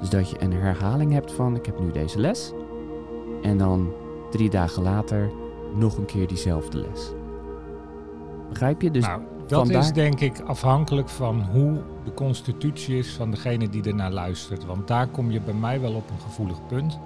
Dus 0.00 0.10
dat 0.10 0.30
je 0.30 0.42
een 0.42 0.52
herhaling 0.52 1.12
hebt 1.12 1.32
van 1.32 1.56
ik 1.56 1.66
heb 1.66 1.80
nu 1.80 1.90
deze 1.90 2.18
les. 2.18 2.52
En 3.42 3.58
dan 3.58 3.92
drie 4.30 4.50
dagen 4.50 4.82
later 4.82 5.30
nog 5.74 5.96
een 5.96 6.04
keer 6.04 6.26
diezelfde 6.26 6.78
les. 6.78 7.12
Begrijp 8.48 8.82
je? 8.82 8.90
Dus 8.90 9.06
nou, 9.06 9.20
dat 9.46 9.58
vandaar- 9.58 9.82
is 9.82 9.92
denk 9.92 10.20
ik 10.20 10.40
afhankelijk 10.40 11.08
van 11.08 11.42
hoe 11.42 11.82
de 12.04 12.14
constitutie 12.14 12.98
is 12.98 13.14
van 13.14 13.30
degene 13.30 13.68
die 13.68 13.82
ernaar 13.82 14.12
luistert. 14.12 14.64
Want 14.64 14.88
daar 14.88 15.08
kom 15.08 15.30
je 15.30 15.40
bij 15.40 15.54
mij 15.54 15.80
wel 15.80 15.94
op 15.94 16.10
een 16.10 16.20
gevoelig 16.20 16.66
punt. 16.66 16.98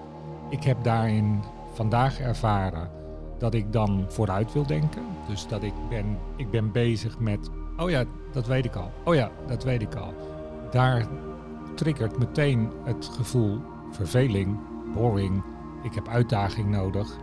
Ik 0.50 0.64
heb 0.64 0.84
daarin 0.84 1.40
vandaag 1.72 2.20
ervaren 2.20 2.90
dat 3.38 3.54
ik 3.54 3.72
dan 3.72 4.04
vooruit 4.08 4.52
wil 4.52 4.66
denken. 4.66 5.02
Dus 5.28 5.48
dat 5.48 5.62
ik 5.62 5.72
ben, 5.88 6.18
ik 6.36 6.50
ben 6.50 6.72
bezig 6.72 7.18
met, 7.18 7.50
oh 7.78 7.90
ja, 7.90 8.04
dat 8.32 8.46
weet 8.46 8.64
ik 8.64 8.74
al. 8.74 8.90
Oh 9.04 9.14
ja, 9.14 9.30
dat 9.46 9.64
weet 9.64 9.82
ik 9.82 9.94
al. 9.94 10.14
Daar 10.70 11.06
triggert 11.74 12.18
meteen 12.18 12.70
het 12.84 13.10
gevoel 13.16 13.60
verveling, 13.90 14.58
boring. 14.94 15.42
Ik 15.82 15.94
heb 15.94 16.08
uitdaging 16.08 16.68
nodig. 16.68 17.16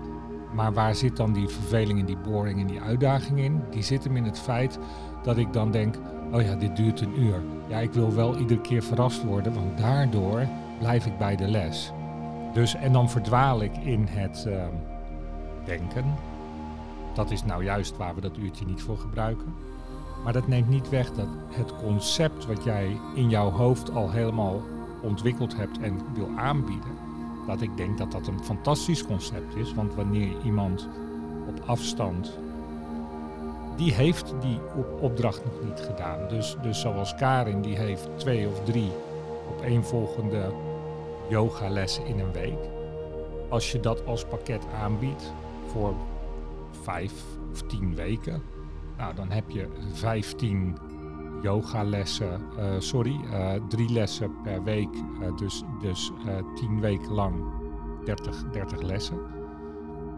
Maar 0.53 0.73
waar 0.73 0.95
zit 0.95 1.17
dan 1.17 1.33
die 1.33 1.47
verveling 1.47 1.99
en 1.99 2.05
die 2.05 2.17
boring 2.17 2.59
en 2.59 2.67
die 2.67 2.81
uitdaging 2.81 3.39
in? 3.39 3.63
Die 3.69 3.83
zit 3.83 4.03
hem 4.03 4.15
in 4.15 4.23
het 4.23 4.39
feit 4.39 4.79
dat 5.23 5.37
ik 5.37 5.53
dan 5.53 5.71
denk, 5.71 5.95
oh 6.31 6.41
ja, 6.41 6.55
dit 6.55 6.75
duurt 6.75 7.01
een 7.01 7.21
uur. 7.21 7.41
Ja, 7.67 7.79
ik 7.79 7.93
wil 7.93 8.13
wel 8.13 8.37
iedere 8.37 8.61
keer 8.61 8.83
verrast 8.83 9.23
worden, 9.23 9.53
want 9.53 9.77
daardoor 9.77 10.47
blijf 10.79 11.05
ik 11.05 11.17
bij 11.17 11.35
de 11.35 11.47
les. 11.47 11.91
Dus, 12.53 12.75
en 12.75 12.93
dan 12.93 13.09
verdwaal 13.09 13.61
ik 13.61 13.77
in 13.77 14.07
het 14.09 14.45
ehm, 14.47 14.73
denken. 15.65 16.05
Dat 17.13 17.31
is 17.31 17.43
nou 17.43 17.63
juist 17.63 17.97
waar 17.97 18.15
we 18.15 18.21
dat 18.21 18.37
uurtje 18.37 18.65
niet 18.65 18.81
voor 18.81 18.97
gebruiken. 18.97 19.53
Maar 20.25 20.33
dat 20.33 20.47
neemt 20.47 20.69
niet 20.69 20.89
weg 20.89 21.11
dat 21.11 21.27
het 21.49 21.73
concept 21.75 22.45
wat 22.45 22.63
jij 22.63 22.99
in 23.13 23.29
jouw 23.29 23.49
hoofd 23.49 23.91
al 23.91 24.11
helemaal 24.11 24.61
ontwikkeld 25.01 25.55
hebt 25.55 25.79
en 25.79 26.01
wil 26.13 26.29
aanbieden, 26.35 26.91
dat 27.47 27.61
ik 27.61 27.77
denk 27.77 27.97
dat 27.97 28.11
dat 28.11 28.27
een 28.27 28.43
fantastisch 28.43 29.05
concept 29.05 29.55
is. 29.55 29.73
Want 29.73 29.93
wanneer 29.93 30.31
iemand 30.43 30.89
op 31.47 31.61
afstand, 31.65 32.39
die 33.75 33.93
heeft 33.93 34.33
die 34.41 34.59
op- 34.75 35.01
opdracht 35.01 35.45
nog 35.45 35.63
niet 35.63 35.79
gedaan. 35.79 36.27
Dus, 36.27 36.57
dus 36.61 36.79
zoals 36.79 37.15
Karin, 37.15 37.61
die 37.61 37.77
heeft 37.77 38.09
twee 38.15 38.47
of 38.47 38.63
drie 38.63 38.91
opeenvolgende 39.49 40.53
yogalessen 41.29 42.05
in 42.05 42.19
een 42.19 42.31
week. 42.31 42.69
Als 43.49 43.71
je 43.71 43.79
dat 43.79 44.05
als 44.05 44.25
pakket 44.25 44.65
aanbiedt 44.81 45.33
voor 45.65 45.93
vijf 46.83 47.23
of 47.51 47.61
tien 47.61 47.95
weken, 47.95 48.41
nou 48.97 49.15
dan 49.15 49.31
heb 49.31 49.49
je 49.49 49.67
vijftien 49.93 50.77
yogalessen, 51.41 52.41
eh 52.57 52.65
sorry, 52.77 53.19
eh, 53.31 53.53
drie 53.67 53.91
lessen 53.91 54.41
per 54.43 54.63
week, 54.63 54.95
eh, 55.21 55.37
dus, 55.37 55.63
dus 55.81 56.11
tien 56.55 56.79
weken 56.79 57.11
lang 57.11 57.35
30, 58.05 58.43
30 58.51 58.81
lessen. 58.81 59.19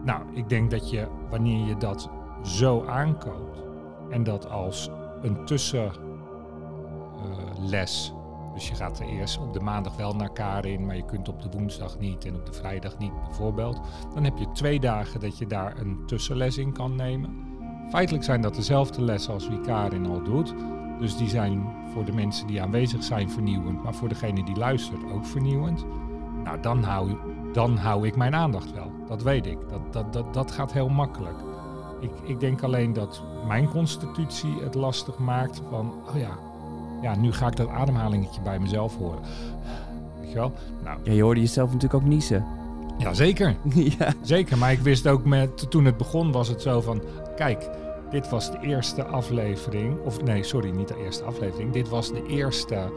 Nou, 0.04 0.22
ik 0.32 0.48
denk 0.48 0.70
dat 0.70 0.90
je 0.90 1.06
wanneer 1.30 1.66
je 1.66 1.76
dat 1.76 2.10
zo 2.42 2.84
aankoopt 2.84 3.62
en 4.10 4.24
dat 4.24 4.50
als 4.50 4.90
een 5.22 5.44
tussenles, 5.44 6.02
dus 8.54 8.68
je 8.68 8.74
gaat 8.74 9.00
er 9.00 9.06
eerst 9.06 9.38
op 9.38 9.52
de 9.52 9.60
maandag 9.60 9.96
wel 9.96 10.14
naar 10.14 10.32
Karin, 10.32 10.86
maar 10.86 10.96
je 10.96 11.04
kunt 11.04 11.28
op 11.28 11.42
de 11.42 11.48
woensdag 11.58 11.98
niet 11.98 12.24
en 12.24 12.34
op 12.34 12.46
de 12.46 12.52
vrijdag 12.52 12.98
niet 12.98 13.22
bijvoorbeeld, 13.24 13.80
dan 14.14 14.24
heb 14.24 14.38
je 14.38 14.52
twee 14.52 14.80
dagen 14.80 15.20
dat 15.20 15.38
je 15.38 15.46
daar 15.46 15.78
een 15.78 16.02
tussenles 16.06 16.58
in 16.58 16.72
kan 16.72 16.96
nemen. 16.96 17.47
Feitelijk 17.88 18.24
zijn 18.24 18.40
dat 18.40 18.54
dezelfde 18.54 19.02
lessen 19.02 19.32
als 19.32 19.48
wie 19.48 19.60
Karin 19.60 20.06
al 20.06 20.22
doet. 20.22 20.54
Dus 20.98 21.16
die 21.16 21.28
zijn 21.28 21.66
voor 21.92 22.04
de 22.04 22.12
mensen 22.12 22.46
die 22.46 22.62
aanwezig 22.62 23.02
zijn 23.02 23.30
vernieuwend, 23.30 23.82
maar 23.82 23.94
voor 23.94 24.08
degene 24.08 24.44
die 24.44 24.56
luistert 24.56 25.12
ook 25.12 25.26
vernieuwend. 25.26 25.84
Nou, 26.44 26.60
dan 26.60 26.82
hou, 26.82 27.16
dan 27.52 27.76
hou 27.76 28.06
ik 28.06 28.16
mijn 28.16 28.34
aandacht 28.34 28.72
wel. 28.72 28.90
Dat 29.06 29.22
weet 29.22 29.46
ik. 29.46 29.58
Dat, 29.68 29.92
dat, 29.92 30.12
dat, 30.12 30.34
dat 30.34 30.50
gaat 30.50 30.72
heel 30.72 30.88
makkelijk. 30.88 31.36
Ik, 32.00 32.10
ik 32.22 32.40
denk 32.40 32.62
alleen 32.62 32.92
dat 32.92 33.22
mijn 33.46 33.68
constitutie 33.68 34.54
het 34.62 34.74
lastig 34.74 35.18
maakt 35.18 35.62
van, 35.70 35.92
oh 36.08 36.18
ja, 36.18 36.38
ja, 37.02 37.16
nu 37.16 37.32
ga 37.32 37.46
ik 37.46 37.56
dat 37.56 37.68
ademhalingetje 37.68 38.40
bij 38.40 38.58
mezelf 38.58 38.96
horen. 38.96 39.20
Weet 40.20 40.30
je 40.30 40.34
wel? 40.34 40.52
Nou, 40.84 40.98
ja, 41.02 41.12
je 41.12 41.22
hoorde 41.22 41.40
jezelf 41.40 41.72
natuurlijk 41.72 42.02
ook 42.02 42.08
niezen. 42.08 42.44
Ja, 42.98 43.14
zeker. 43.14 43.56
ja. 43.98 44.12
Zeker, 44.22 44.58
maar 44.58 44.72
ik 44.72 44.80
wist 44.80 45.06
ook 45.06 45.24
met, 45.24 45.70
toen 45.70 45.84
het 45.84 45.96
begon 45.96 46.32
was 46.32 46.48
het 46.48 46.62
zo 46.62 46.80
van, 46.80 47.02
kijk, 47.36 47.70
dit 48.10 48.28
was 48.28 48.50
de 48.50 48.58
eerste 48.60 49.04
aflevering, 49.04 49.98
of 50.04 50.22
nee, 50.22 50.42
sorry, 50.42 50.70
niet 50.70 50.88
de 50.88 50.96
eerste 50.96 51.24
aflevering, 51.24 51.72
dit 51.72 51.88
was 51.88 52.12
de 52.12 52.26
eerste 52.26 52.92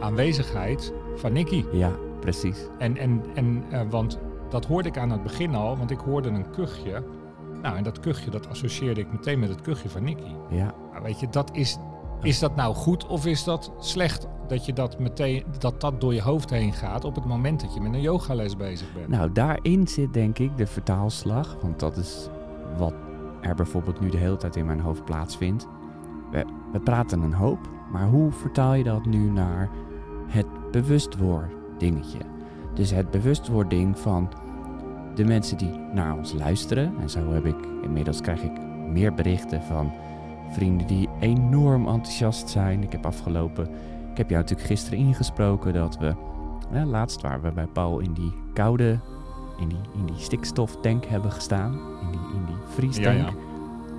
aanwezigheid 0.00 0.92
van 1.14 1.32
Nicky. 1.32 1.64
ja, 1.72 1.92
precies. 2.20 2.66
En, 2.78 2.96
en, 2.96 3.22
en 3.34 3.64
uh, 3.72 3.80
want 3.90 4.18
dat 4.48 4.64
hoorde 4.64 4.88
ik 4.88 4.98
aan 4.98 5.10
het 5.10 5.22
begin 5.22 5.54
al, 5.54 5.76
want 5.76 5.90
ik 5.90 5.98
hoorde 5.98 6.28
een 6.28 6.50
kuchje. 6.50 7.02
Nou, 7.62 7.76
en 7.76 7.82
dat 7.82 8.00
kuchje, 8.00 8.30
dat 8.30 8.48
associeerde 8.48 9.00
ik 9.00 9.12
meteen 9.12 9.38
met 9.38 9.48
het 9.48 9.60
kuchje 9.60 9.88
van 9.88 10.04
Nicky. 10.04 10.34
Ja. 10.50 10.74
Nou, 10.92 11.02
weet 11.02 11.20
je, 11.20 11.28
dat 11.30 11.50
is, 11.52 11.78
is 12.22 12.38
dat 12.38 12.56
nou 12.56 12.74
goed 12.74 13.06
of 13.06 13.26
is 13.26 13.44
dat 13.44 13.72
slecht? 13.78 14.26
Dat 14.48 14.66
je 14.66 14.72
dat 14.72 14.98
meteen, 14.98 15.44
dat 15.58 15.80
dat 15.80 16.00
door 16.00 16.14
je 16.14 16.22
hoofd 16.22 16.50
heen 16.50 16.72
gaat 16.72 17.04
op 17.04 17.14
het 17.14 17.24
moment 17.24 17.60
dat 17.60 17.74
je 17.74 17.80
met 17.80 17.94
een 17.94 18.00
yogales 18.00 18.56
bezig 18.56 18.92
bent. 18.94 19.08
Nou, 19.08 19.32
daarin 19.32 19.88
zit 19.88 20.12
denk 20.12 20.38
ik 20.38 20.56
de 20.56 20.66
vertaalslag. 20.66 21.56
Want 21.62 21.80
dat 21.80 21.96
is 21.96 22.28
wat 22.78 22.94
er 23.40 23.54
bijvoorbeeld 23.54 24.00
nu 24.00 24.10
de 24.10 24.16
hele 24.16 24.36
tijd 24.36 24.56
in 24.56 24.66
mijn 24.66 24.80
hoofd 24.80 25.04
plaatsvindt. 25.04 25.66
We, 26.30 26.44
we 26.72 26.80
praten 26.80 27.20
een 27.20 27.34
hoop, 27.34 27.58
maar 27.92 28.06
hoe 28.06 28.32
vertaal 28.32 28.74
je 28.74 28.84
dat 28.84 29.06
nu 29.06 29.30
naar 29.30 29.70
het 30.26 30.46
bewustword 30.70 31.50
dingetje? 31.78 32.18
Dus 32.74 32.90
het 32.90 33.10
bewustwording 33.10 33.98
van 33.98 34.28
de 35.14 35.24
mensen 35.24 35.58
die 35.58 35.78
naar 35.92 36.16
ons 36.16 36.32
luisteren. 36.32 36.92
En 37.00 37.10
zo 37.10 37.32
heb 37.32 37.44
ik 37.44 37.56
inmiddels 37.82 38.20
krijg 38.20 38.42
ik 38.42 38.60
meer 38.88 39.14
berichten 39.14 39.62
van 39.62 39.92
vrienden 40.50 40.86
die 40.86 41.08
enorm 41.20 41.86
enthousiast 41.86 42.48
zijn. 42.48 42.82
Ik 42.82 42.92
heb 42.92 43.06
afgelopen, 43.06 43.64
ik 44.10 44.16
heb 44.16 44.30
jou 44.30 44.40
natuurlijk 44.40 44.68
gisteren 44.68 44.98
ingesproken 44.98 45.72
dat 45.72 45.98
we, 45.98 46.14
laatst 46.84 47.22
waren 47.22 47.42
we 47.42 47.52
bij 47.52 47.66
Paul 47.72 47.98
in 47.98 48.12
die 48.12 48.32
koude, 48.52 48.98
in 49.60 49.68
die, 49.68 49.80
in 49.94 50.06
die 50.06 50.18
stikstoftank 50.18 51.04
hebben 51.04 51.30
gestaan. 51.30 51.72
In 51.72 52.10
die, 52.10 52.20
in 52.34 52.44
die 52.46 52.56
vriestank. 52.66 53.18
Ja, 53.18 53.30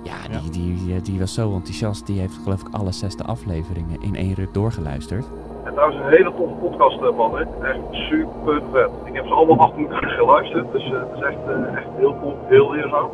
ja. 0.04 0.12
ja 0.30 0.40
die, 0.40 0.50
Die, 0.50 0.86
die, 0.86 1.02
die 1.02 1.18
was 1.18 1.34
zo 1.34 1.54
enthousiast. 1.54 2.06
Die 2.06 2.20
heeft 2.20 2.38
geloof 2.42 2.60
ik 2.60 2.68
alle 2.74 2.92
zesde 2.92 3.24
afleveringen 3.24 4.02
in 4.02 4.16
één 4.16 4.34
ruk 4.34 4.54
doorgeluisterd. 4.54 5.26
En 5.64 5.72
trouwens 5.72 6.00
een 6.00 6.10
hele 6.10 6.32
toffe 6.36 6.54
podcast, 6.54 7.16
man. 7.16 7.36
Hè? 7.36 7.42
Echt 7.42 7.78
super 7.90 8.62
vet. 8.72 8.90
Ik 9.04 9.14
heb 9.14 9.26
ze 9.26 9.32
allemaal 9.32 9.58
achter 9.58 9.80
elkaar 9.80 10.10
geluisterd. 10.10 10.72
Dus 10.72 10.86
uh, 10.86 10.92
het 10.92 11.08
is 11.16 11.22
echt, 11.22 11.38
uh, 11.48 11.76
echt 11.76 11.86
heel 11.96 12.16
tof, 12.22 12.34
heel 12.48 12.70
leerzaam. 12.70 13.08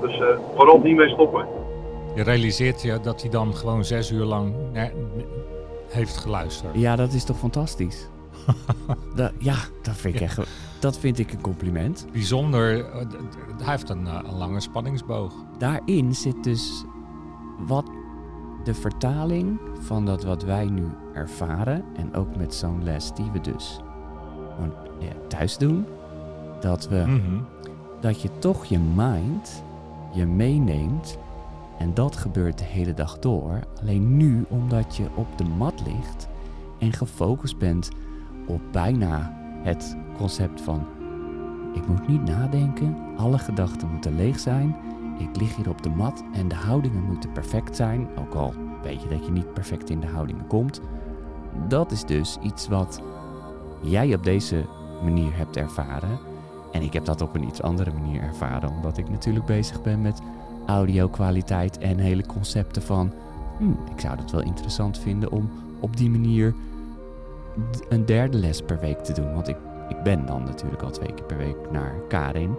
Dus 0.00 0.18
uh, 0.18 0.26
vooral 0.56 0.78
niet 0.78 0.96
mee 0.96 1.08
stoppen. 1.08 1.46
Je 2.18 2.24
realiseert 2.24 2.82
je 2.82 3.00
dat 3.02 3.20
hij 3.20 3.30
dan 3.30 3.54
gewoon 3.54 3.84
zes 3.84 4.10
uur 4.10 4.24
lang 4.24 4.54
heeft 5.88 6.16
geluisterd. 6.16 6.74
Ja, 6.74 6.96
dat 6.96 7.12
is 7.12 7.24
toch 7.24 7.38
fantastisch? 7.38 8.08
dat, 9.14 9.32
ja, 9.38 9.56
dat 9.82 9.94
vind 9.96 10.14
ik 10.14 10.20
echt... 10.20 10.40
Dat 10.78 10.98
vind 10.98 11.18
ik 11.18 11.32
een 11.32 11.40
compliment. 11.40 12.06
Bijzonder. 12.12 12.86
Hij 13.62 13.70
heeft 13.70 13.88
een, 13.88 14.06
een 14.06 14.36
lange 14.36 14.60
spanningsboog. 14.60 15.34
Daarin 15.58 16.14
zit 16.14 16.44
dus 16.44 16.84
wat 17.66 17.90
de 18.64 18.74
vertaling 18.74 19.60
van 19.80 20.04
dat 20.06 20.24
wat 20.24 20.42
wij 20.42 20.64
nu 20.64 20.86
ervaren 21.14 21.84
en 21.96 22.14
ook 22.14 22.36
met 22.36 22.54
zo'n 22.54 22.84
les 22.84 23.12
die 23.14 23.30
we 23.32 23.40
dus 23.40 23.80
thuis 25.28 25.56
doen, 25.58 25.86
dat 26.60 26.88
we 26.88 26.96
Mhm. 27.06 27.40
dat 28.00 28.20
je 28.22 28.28
toch 28.38 28.64
je 28.64 28.78
mind 28.78 29.62
je 30.12 30.26
meeneemt 30.26 31.18
en 31.78 31.94
dat 31.94 32.16
gebeurt 32.16 32.58
de 32.58 32.64
hele 32.64 32.94
dag 32.94 33.18
door. 33.18 33.60
Alleen 33.80 34.16
nu 34.16 34.44
omdat 34.48 34.96
je 34.96 35.06
op 35.14 35.38
de 35.38 35.44
mat 35.44 35.82
ligt 35.86 36.28
en 36.78 36.92
gefocust 36.92 37.58
bent 37.58 37.90
op 38.46 38.60
bijna 38.72 39.36
het 39.62 39.96
concept 40.16 40.60
van 40.60 40.86
ik 41.74 41.88
moet 41.88 42.08
niet 42.08 42.24
nadenken, 42.24 42.96
alle 43.16 43.38
gedachten 43.38 43.88
moeten 43.90 44.16
leeg 44.16 44.38
zijn. 44.38 44.76
Ik 45.18 45.40
lig 45.40 45.56
hier 45.56 45.68
op 45.68 45.82
de 45.82 45.88
mat 45.88 46.24
en 46.32 46.48
de 46.48 46.54
houdingen 46.54 47.02
moeten 47.02 47.32
perfect 47.32 47.76
zijn, 47.76 48.08
ook 48.18 48.34
al 48.34 48.54
weet 48.82 49.02
je 49.02 49.08
dat 49.08 49.24
je 49.24 49.32
niet 49.32 49.52
perfect 49.54 49.90
in 49.90 50.00
de 50.00 50.06
houdingen 50.06 50.46
komt. 50.46 50.80
Dat 51.68 51.92
is 51.92 52.04
dus 52.04 52.38
iets 52.42 52.68
wat 52.68 53.02
jij 53.80 54.14
op 54.14 54.24
deze 54.24 54.64
manier 55.02 55.36
hebt 55.36 55.56
ervaren. 55.56 56.18
En 56.72 56.82
ik 56.82 56.92
heb 56.92 57.04
dat 57.04 57.20
op 57.20 57.34
een 57.34 57.46
iets 57.46 57.62
andere 57.62 57.92
manier 57.92 58.22
ervaren, 58.22 58.70
omdat 58.70 58.98
ik 58.98 59.08
natuurlijk 59.08 59.46
bezig 59.46 59.82
ben 59.82 60.00
met 60.00 60.20
audio-kwaliteit 60.68 61.78
en 61.78 61.98
hele 61.98 62.26
concepten 62.26 62.82
van. 62.82 63.12
Hm, 63.58 63.70
ik 63.70 64.00
zou 64.00 64.18
het 64.18 64.30
wel 64.30 64.42
interessant 64.42 64.98
vinden 64.98 65.30
om 65.30 65.50
op 65.80 65.96
die 65.96 66.10
manier 66.10 66.54
een 67.88 68.06
derde 68.06 68.38
les 68.38 68.62
per 68.62 68.80
week 68.80 68.98
te 68.98 69.12
doen. 69.12 69.34
Want 69.34 69.48
ik, 69.48 69.56
ik 69.88 70.02
ben 70.02 70.26
dan 70.26 70.42
natuurlijk 70.42 70.82
al 70.82 70.90
twee 70.90 71.14
keer 71.14 71.24
per 71.24 71.36
week 71.36 71.70
naar 71.70 71.94
Karin. 72.08 72.54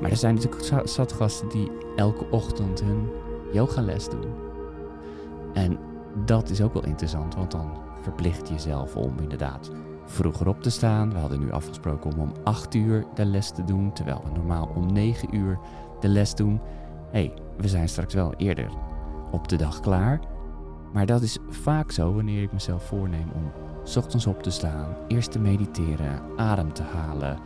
Maar 0.00 0.10
er 0.10 0.16
zijn 0.16 0.34
natuurlijk 0.34 0.88
zat 0.88 1.12
gasten 1.12 1.48
die 1.48 1.70
elke 1.96 2.30
ochtend 2.30 2.80
hun 2.80 3.08
yogales 3.52 4.08
doen. 4.08 4.26
En 5.52 5.78
dat 6.24 6.50
is 6.50 6.60
ook 6.60 6.72
wel 6.72 6.84
interessant, 6.84 7.34
want 7.34 7.50
dan 7.50 7.70
verplicht 8.02 8.48
je 8.48 8.54
jezelf 8.54 8.96
om 8.96 9.18
inderdaad 9.20 9.70
vroeger 10.04 10.48
op 10.48 10.62
te 10.62 10.70
staan. 10.70 11.12
We 11.12 11.18
hadden 11.18 11.40
nu 11.40 11.52
afgesproken 11.52 12.12
om 12.12 12.18
om 12.18 12.32
8 12.44 12.74
uur 12.74 13.04
de 13.14 13.24
les 13.24 13.50
te 13.50 13.64
doen, 13.64 13.92
terwijl 13.92 14.22
we 14.24 14.30
normaal 14.38 14.70
om 14.74 14.92
9 14.92 15.36
uur 15.36 15.58
de 16.00 16.08
les 16.08 16.34
doen. 16.34 16.60
Hey, 17.10 17.32
we 17.56 17.68
zijn 17.68 17.88
straks 17.88 18.14
wel 18.14 18.34
eerder 18.36 18.70
op 19.30 19.48
de 19.48 19.56
dag 19.56 19.80
klaar. 19.80 20.20
Maar 20.92 21.06
dat 21.06 21.22
is 21.22 21.38
vaak 21.48 21.90
zo 21.90 22.14
wanneer 22.14 22.42
ik 22.42 22.52
mezelf 22.52 22.82
voorneem 22.82 23.28
om 23.34 23.52
's 23.84 23.96
ochtends 23.96 24.26
op 24.26 24.42
te 24.42 24.50
staan, 24.50 24.96
eerst 25.06 25.32
te 25.32 25.38
mediteren, 25.38 26.20
adem 26.36 26.72
te 26.72 26.82
halen. 26.82 27.38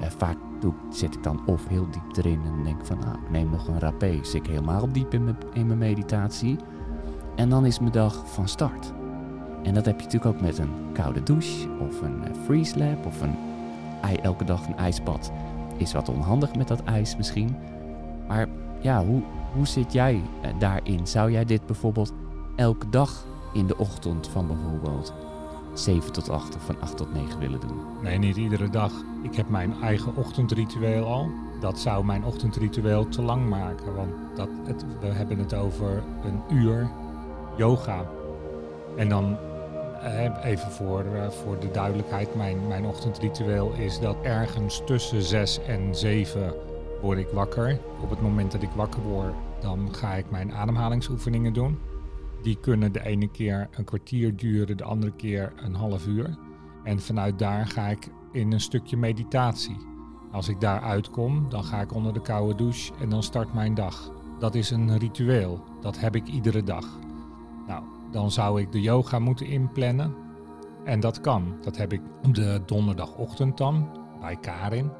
Eh, 0.00 0.08
vaak 0.16 0.36
doe, 0.60 0.72
zit 0.90 1.14
ik 1.14 1.22
dan 1.22 1.40
of 1.46 1.68
heel 1.68 1.86
diep 1.90 2.16
erin 2.16 2.40
en 2.44 2.64
denk 2.64 2.86
van, 2.86 2.98
nou, 2.98 3.14
ik 3.14 3.30
neem 3.30 3.50
nog 3.50 3.68
een 3.68 3.80
rapé, 3.80 4.18
zit 4.22 4.34
ik 4.34 4.46
helemaal 4.46 4.92
diep 4.92 5.14
in 5.14 5.24
mijn, 5.66 5.78
meditatie. 5.78 6.56
En 7.36 7.48
dan 7.48 7.66
is 7.66 7.78
mijn 7.78 7.92
dag 7.92 8.32
van 8.32 8.48
start. 8.48 8.92
En 9.62 9.74
dat 9.74 9.84
heb 9.84 10.00
je 10.00 10.04
natuurlijk 10.04 10.34
ook 10.34 10.42
met 10.42 10.58
een 10.58 10.92
koude 10.92 11.22
douche 11.22 11.68
of 11.80 12.00
een 12.02 12.18
uh, 12.18 12.44
freeze 12.44 12.78
lab 12.78 13.06
of 13.06 13.20
een 13.20 13.36
elke 14.22 14.44
dag 14.44 14.66
een 14.66 14.76
ijsbad. 14.76 15.32
Is 15.76 15.92
wat 15.92 16.08
onhandig 16.08 16.54
met 16.56 16.68
dat 16.68 16.82
ijs 16.84 17.16
misschien. 17.16 17.56
Maar 18.28 18.48
ja, 18.84 19.04
hoe, 19.04 19.22
hoe 19.54 19.66
zit 19.66 19.92
jij 19.92 20.14
uh, 20.14 20.50
daarin? 20.58 21.06
Zou 21.06 21.30
jij 21.30 21.44
dit 21.44 21.66
bijvoorbeeld 21.66 22.12
elke 22.56 22.88
dag 22.90 23.24
in 23.52 23.66
de 23.66 23.76
ochtend 23.76 24.28
van 24.28 24.46
bijvoorbeeld 24.46 25.14
7 25.74 26.12
tot 26.12 26.28
8 26.28 26.56
of 26.56 26.62
van 26.62 26.80
8 26.80 26.96
tot 26.96 27.14
9 27.14 27.38
willen 27.38 27.60
doen? 27.60 27.78
Nee, 28.02 28.18
niet 28.18 28.36
iedere 28.36 28.70
dag. 28.70 28.92
Ik 29.22 29.36
heb 29.36 29.48
mijn 29.48 29.74
eigen 29.82 30.16
ochtendritueel 30.16 31.06
al. 31.06 31.30
Dat 31.60 31.78
zou 31.78 32.04
mijn 32.04 32.24
ochtendritueel 32.24 33.08
te 33.08 33.22
lang 33.22 33.48
maken. 33.48 33.94
Want 33.94 34.12
dat 34.36 34.48
het, 34.64 34.84
we 35.00 35.06
hebben 35.06 35.38
het 35.38 35.54
over 35.54 36.02
een 36.24 36.56
uur 36.56 36.90
yoga. 37.56 38.04
En 38.96 39.08
dan 39.08 39.36
even 40.42 40.70
voor, 40.70 41.04
uh, 41.14 41.28
voor 41.28 41.58
de 41.58 41.70
duidelijkheid, 41.70 42.34
mijn, 42.34 42.66
mijn 42.68 42.84
ochtendritueel 42.84 43.72
is 43.72 44.00
dat 44.00 44.16
ergens 44.22 44.82
tussen 44.86 45.22
6 45.22 45.60
en 45.66 45.94
7 45.94 46.54
word 47.04 47.18
ik 47.18 47.28
wakker. 47.28 47.80
Op 48.02 48.10
het 48.10 48.20
moment 48.20 48.52
dat 48.52 48.62
ik 48.62 48.70
wakker 48.70 49.02
word, 49.02 49.34
dan 49.60 49.94
ga 49.94 50.14
ik 50.14 50.30
mijn 50.30 50.52
ademhalingsoefeningen 50.52 51.52
doen. 51.52 51.78
Die 52.42 52.58
kunnen 52.60 52.92
de 52.92 53.04
ene 53.04 53.30
keer 53.30 53.68
een 53.70 53.84
kwartier 53.84 54.36
duren, 54.36 54.76
de 54.76 54.84
andere 54.84 55.12
keer 55.12 55.52
een 55.56 55.74
half 55.74 56.06
uur. 56.06 56.36
En 56.84 57.00
vanuit 57.00 57.38
daar 57.38 57.66
ga 57.66 57.88
ik 57.88 58.08
in 58.32 58.52
een 58.52 58.60
stukje 58.60 58.96
meditatie. 58.96 59.76
Als 60.32 60.48
ik 60.48 60.60
daar 60.60 60.80
uitkom, 60.80 61.48
dan 61.48 61.64
ga 61.64 61.80
ik 61.80 61.94
onder 61.94 62.12
de 62.12 62.20
koude 62.20 62.54
douche 62.54 62.92
en 63.00 63.08
dan 63.08 63.22
start 63.22 63.54
mijn 63.54 63.74
dag. 63.74 64.12
Dat 64.38 64.54
is 64.54 64.70
een 64.70 64.98
ritueel. 64.98 65.64
Dat 65.80 66.00
heb 66.00 66.16
ik 66.16 66.26
iedere 66.26 66.62
dag. 66.62 66.98
Nou, 67.66 67.84
dan 68.10 68.30
zou 68.30 68.60
ik 68.60 68.72
de 68.72 68.80
yoga 68.80 69.18
moeten 69.18 69.46
inplannen. 69.46 70.14
En 70.84 71.00
dat 71.00 71.20
kan. 71.20 71.56
Dat 71.62 71.76
heb 71.76 71.92
ik 71.92 72.00
op 72.22 72.34
de 72.34 72.62
donderdagochtend 72.66 73.58
dan 73.58 73.88
bij 74.20 74.36
Karin. 74.36 74.90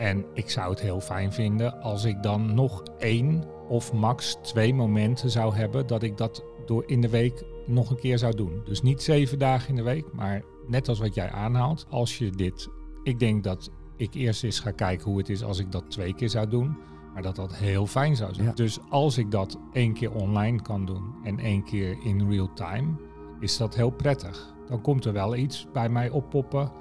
En 0.00 0.24
ik 0.34 0.50
zou 0.50 0.70
het 0.70 0.80
heel 0.80 1.00
fijn 1.00 1.32
vinden 1.32 1.82
als 1.82 2.04
ik 2.04 2.22
dan 2.22 2.54
nog 2.54 2.82
één 2.98 3.44
of 3.68 3.92
max 3.92 4.36
twee 4.42 4.74
momenten 4.74 5.30
zou 5.30 5.54
hebben 5.54 5.86
dat 5.86 6.02
ik 6.02 6.16
dat 6.16 6.44
door 6.66 6.84
in 6.86 7.00
de 7.00 7.08
week 7.08 7.44
nog 7.66 7.90
een 7.90 7.98
keer 7.98 8.18
zou 8.18 8.34
doen. 8.34 8.62
Dus 8.64 8.82
niet 8.82 9.02
zeven 9.02 9.38
dagen 9.38 9.68
in 9.68 9.76
de 9.76 9.82
week, 9.82 10.12
maar 10.12 10.42
net 10.66 10.88
als 10.88 10.98
wat 10.98 11.14
jij 11.14 11.30
aanhaalt. 11.30 11.86
Als 11.90 12.18
je 12.18 12.30
dit, 12.30 12.68
ik 13.02 13.18
denk 13.18 13.44
dat 13.44 13.70
ik 13.96 14.14
eerst 14.14 14.44
eens 14.44 14.60
ga 14.60 14.70
kijken 14.70 15.08
hoe 15.10 15.18
het 15.18 15.28
is 15.28 15.42
als 15.42 15.58
ik 15.58 15.72
dat 15.72 15.90
twee 15.90 16.14
keer 16.14 16.30
zou 16.30 16.48
doen. 16.48 16.76
Maar 17.12 17.22
dat 17.22 17.36
dat 17.36 17.56
heel 17.56 17.86
fijn 17.86 18.16
zou 18.16 18.34
zijn. 18.34 18.46
Ja. 18.46 18.52
Dus 18.52 18.78
als 18.88 19.18
ik 19.18 19.30
dat 19.30 19.58
één 19.72 19.92
keer 19.92 20.12
online 20.12 20.62
kan 20.62 20.84
doen 20.84 21.14
en 21.24 21.38
één 21.38 21.64
keer 21.64 21.96
in 22.04 22.30
real 22.30 22.52
time, 22.54 22.94
is 23.40 23.56
dat 23.56 23.74
heel 23.74 23.90
prettig. 23.90 24.54
Dan 24.68 24.80
komt 24.80 25.04
er 25.04 25.12
wel 25.12 25.36
iets 25.36 25.66
bij 25.72 25.88
mij 25.88 26.10
oppoppen. 26.10 26.72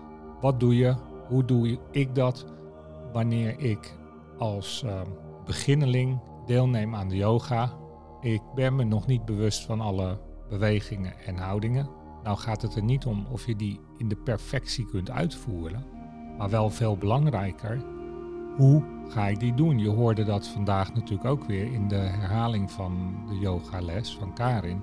Wat 0.42 0.60
doe 0.60 0.76
je? 0.76 0.96
Hoe 1.28 1.46
doe 1.46 1.80
ik 1.92 2.16
dat? 2.16 2.46
Wanneer 3.14 3.60
ik 3.60 3.98
als 4.38 4.84
uh, 4.86 5.02
beginneling 5.46 6.20
deelneem 6.46 6.96
aan 6.96 7.10
de 7.10 7.16
yoga. 7.16 7.74
Ik 8.22 8.42
ben 8.56 8.76
me 8.76 8.84
nog 8.84 9.08
niet 9.08 9.26
bewust 9.26 9.66
van 9.66 9.82
alle 9.82 10.20
bewegingen 10.50 11.14
en 11.26 11.38
houdingen. 11.38 11.90
Nou 12.24 12.38
gaat 12.38 12.62
het 12.62 12.76
er 12.76 12.84
niet 12.84 13.06
om 13.06 13.26
of 13.32 13.46
je 13.46 13.56
die 13.56 13.80
in 13.98 14.08
de 14.08 14.16
perfectie 14.16 14.86
kunt 14.86 15.10
uitvoeren. 15.10 15.86
Maar 16.38 16.50
wel 16.50 16.70
veel 16.70 16.98
belangrijker, 16.98 17.84
hoe 18.58 18.84
ga 19.08 19.28
ik 19.28 19.40
die 19.40 19.54
doen? 19.54 19.80
Je 19.80 19.90
hoorde 19.90 20.24
dat 20.24 20.48
vandaag 20.48 20.94
natuurlijk 20.94 21.30
ook 21.30 21.44
weer 21.44 21.74
in 21.74 21.88
de 21.88 21.96
herhaling 21.96 22.72
van 22.72 23.24
de 23.28 23.38
yogales 23.38 24.16
van 24.16 24.34
Karin. 24.34 24.82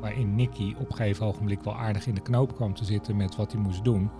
waarin 0.00 0.34
Nicky 0.34 0.74
op 0.78 0.88
een 0.88 0.96
gegeven 0.96 1.26
ogenblik 1.26 1.62
wel 1.62 1.76
aardig 1.76 2.06
in 2.06 2.14
de 2.14 2.20
knoop 2.20 2.54
kwam 2.54 2.74
te 2.74 2.84
zitten 2.84 3.16
met 3.16 3.36
wat 3.36 3.52
hij 3.52 3.60
moest 3.60 3.84
doen. 3.84 4.10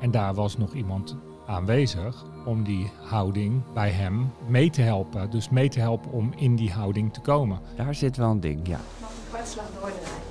En 0.00 0.10
daar 0.10 0.34
was 0.34 0.56
nog 0.56 0.74
iemand 0.74 1.16
aanwezig 1.48 2.24
om 2.44 2.62
die 2.64 2.90
houding 3.02 3.62
bij 3.74 3.90
hem 3.90 4.32
mee 4.46 4.70
te 4.70 4.80
helpen. 4.82 5.30
Dus 5.30 5.48
mee 5.48 5.68
te 5.68 5.80
helpen 5.80 6.10
om 6.10 6.32
in 6.36 6.56
die 6.56 6.72
houding 6.72 7.12
te 7.12 7.20
komen. 7.20 7.60
Daar 7.76 7.94
zit 7.94 8.16
wel 8.16 8.30
een 8.30 8.40
ding, 8.40 8.66
ja. 8.66 8.80
Mag 9.00 9.10
een 9.10 9.16
kwartslag 9.28 9.66
doordraaien. 9.66 10.22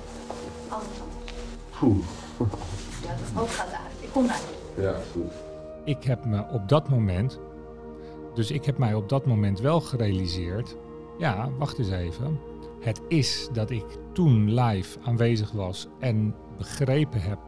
Andere 0.68 0.90
kant. 0.98 2.04
Ja, 3.02 3.08
dat 3.08 3.30
hoofd 3.34 3.54
gaat 3.54 3.72
uit. 3.72 3.92
Ik 4.00 4.08
kom 4.12 4.26
daar. 4.26 4.40
Ja, 4.76 4.94
goed. 5.12 5.32
Ik 5.84 6.04
heb 6.04 6.24
me 6.24 6.44
op 6.50 6.68
dat 6.68 6.88
moment, 6.88 7.38
dus 8.34 8.50
ik 8.50 8.64
heb 8.64 8.78
mij 8.78 8.94
op 8.94 9.08
dat 9.08 9.26
moment 9.26 9.60
wel 9.60 9.80
gerealiseerd, 9.80 10.76
ja, 11.18 11.48
wacht 11.58 11.78
eens 11.78 11.90
even. 11.90 12.40
Het 12.80 13.00
is 13.08 13.48
dat 13.52 13.70
ik 13.70 13.84
toen 14.12 14.54
live 14.54 14.98
aanwezig 15.04 15.52
was 15.52 15.88
en 15.98 16.34
begrepen 16.56 17.20
heb 17.20 17.38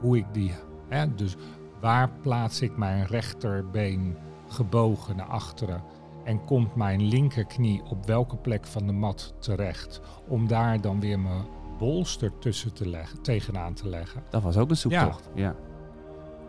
hoe 0.00 0.16
ik 0.16 0.26
die, 0.32 0.52
hè, 0.88 1.14
dus 1.14 1.36
waar 1.86 2.10
plaats 2.20 2.60
ik 2.60 2.76
mijn 2.76 3.06
rechterbeen 3.06 4.16
gebogen 4.48 5.16
naar 5.16 5.26
achteren 5.26 5.82
en 6.24 6.44
komt 6.44 6.74
mijn 6.74 7.02
linkerknie 7.02 7.82
op 7.90 8.06
welke 8.06 8.36
plek 8.36 8.66
van 8.66 8.86
de 8.86 8.92
mat 8.92 9.34
terecht, 9.38 10.00
om 10.28 10.48
daar 10.48 10.80
dan 10.80 11.00
weer 11.00 11.20
mijn 11.20 11.44
bolster 11.78 12.38
tussen 12.38 12.72
te 12.72 12.88
leggen, 12.88 13.22
tegenaan 13.22 13.74
te 13.74 13.88
leggen. 13.88 14.22
Dat 14.30 14.42
was 14.42 14.56
ook 14.56 14.70
een 14.70 14.76
zoektocht. 14.76 15.28
Ja. 15.34 15.54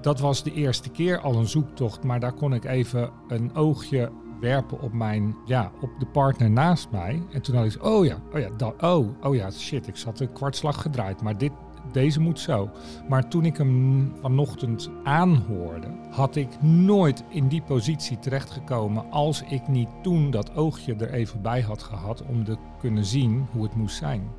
Dat 0.01 0.19
was 0.19 0.43
de 0.43 0.53
eerste 0.53 0.89
keer 0.89 1.19
al 1.19 1.35
een 1.35 1.47
zoektocht, 1.47 2.03
maar 2.03 2.19
daar 2.19 2.33
kon 2.33 2.53
ik 2.53 2.65
even 2.65 3.09
een 3.27 3.55
oogje 3.55 4.11
werpen 4.39 4.81
op 4.81 4.93
mijn, 4.93 5.35
ja, 5.45 5.71
op 5.81 5.89
de 5.99 6.05
partner 6.05 6.49
naast 6.49 6.91
mij. 6.91 7.23
En 7.31 7.41
toen 7.41 7.55
had 7.55 7.65
ik, 7.65 7.83
oh 7.83 8.05
ja, 8.05 8.17
oh 8.33 8.39
ja, 8.39 8.49
dat, 8.49 8.83
oh, 8.83 9.25
oh 9.25 9.35
ja, 9.35 9.51
shit, 9.51 9.87
ik 9.87 9.97
zat 9.97 10.19
een 10.19 10.33
kwartslag 10.33 10.81
gedraaid, 10.81 11.21
maar 11.21 11.37
dit, 11.37 11.51
deze 11.93 12.19
moet 12.19 12.39
zo. 12.39 12.69
Maar 13.09 13.27
toen 13.27 13.45
ik 13.45 13.57
hem 13.57 14.13
vanochtend 14.21 14.89
aanhoorde, 15.03 15.87
had 16.09 16.35
ik 16.35 16.61
nooit 16.61 17.23
in 17.29 17.47
die 17.47 17.61
positie 17.61 18.19
terechtgekomen 18.19 19.11
als 19.11 19.43
ik 19.49 19.67
niet 19.67 19.89
toen 20.01 20.31
dat 20.31 20.55
oogje 20.55 20.95
er 20.95 21.11
even 21.11 21.41
bij 21.41 21.61
had 21.61 21.83
gehad 21.83 22.23
om 22.25 22.43
te 22.43 22.57
kunnen 22.79 23.05
zien 23.05 23.47
hoe 23.51 23.63
het 23.63 23.75
moest 23.75 23.97
zijn. 23.97 24.29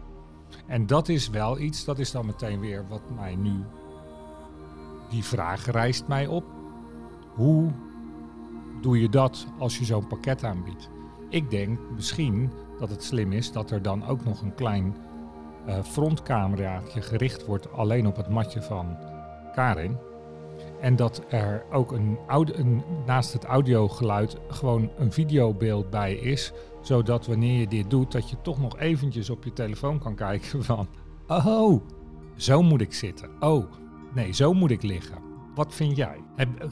En 0.66 0.86
dat 0.86 1.08
is 1.08 1.30
wel 1.30 1.58
iets, 1.58 1.84
dat 1.84 1.98
is 1.98 2.10
dan 2.10 2.26
meteen 2.26 2.60
weer 2.60 2.84
wat 2.88 3.02
mij 3.16 3.34
nu 3.34 3.64
die 5.08 5.24
vraag 5.24 5.66
rijst 5.66 6.06
mij 6.06 6.26
op. 6.26 6.44
Hoe 7.34 7.70
doe 8.80 9.00
je 9.00 9.08
dat 9.08 9.46
als 9.58 9.78
je 9.78 9.84
zo'n 9.84 10.06
pakket 10.06 10.44
aanbiedt? 10.44 10.90
Ik 11.28 11.50
denk 11.50 11.78
misschien 11.94 12.50
dat 12.78 12.90
het 12.90 13.04
slim 13.04 13.32
is 13.32 13.52
dat 13.52 13.70
er 13.70 13.82
dan 13.82 14.06
ook 14.06 14.24
nog 14.24 14.42
een 14.42 14.54
klein 14.54 14.96
frontcameraatje 15.84 17.02
gericht 17.02 17.46
wordt 17.46 17.72
alleen 17.72 18.06
op 18.06 18.16
het 18.16 18.28
matje 18.28 18.62
van 18.62 18.96
Karin. 19.54 19.96
En 20.80 20.96
dat 20.96 21.22
er 21.28 21.64
ook 21.72 21.92
een, 21.92 22.18
een 22.28 22.82
naast 23.06 23.32
het 23.32 23.44
audiogeluid 23.44 24.36
gewoon 24.48 24.90
een 24.98 25.12
videobeeld 25.12 25.90
bij 25.90 26.14
is. 26.14 26.52
Zodat 26.80 27.26
wanneer 27.26 27.60
je 27.60 27.68
dit 27.68 27.90
doet, 27.90 28.12
dat 28.12 28.30
je 28.30 28.36
toch 28.42 28.60
nog 28.60 28.78
eventjes 28.78 29.30
op 29.30 29.44
je 29.44 29.52
telefoon 29.52 29.98
kan 29.98 30.14
kijken 30.14 30.64
van... 30.64 30.88
Oh, 31.26 31.82
zo 32.36 32.62
moet 32.62 32.80
ik 32.80 32.92
zitten. 32.92 33.30
Oh, 33.40 33.64
Nee, 34.14 34.32
zo 34.32 34.54
moet 34.54 34.70
ik 34.70 34.82
liggen. 34.82 35.18
Wat 35.54 35.74
vind 35.74 35.96
jij? 35.96 36.16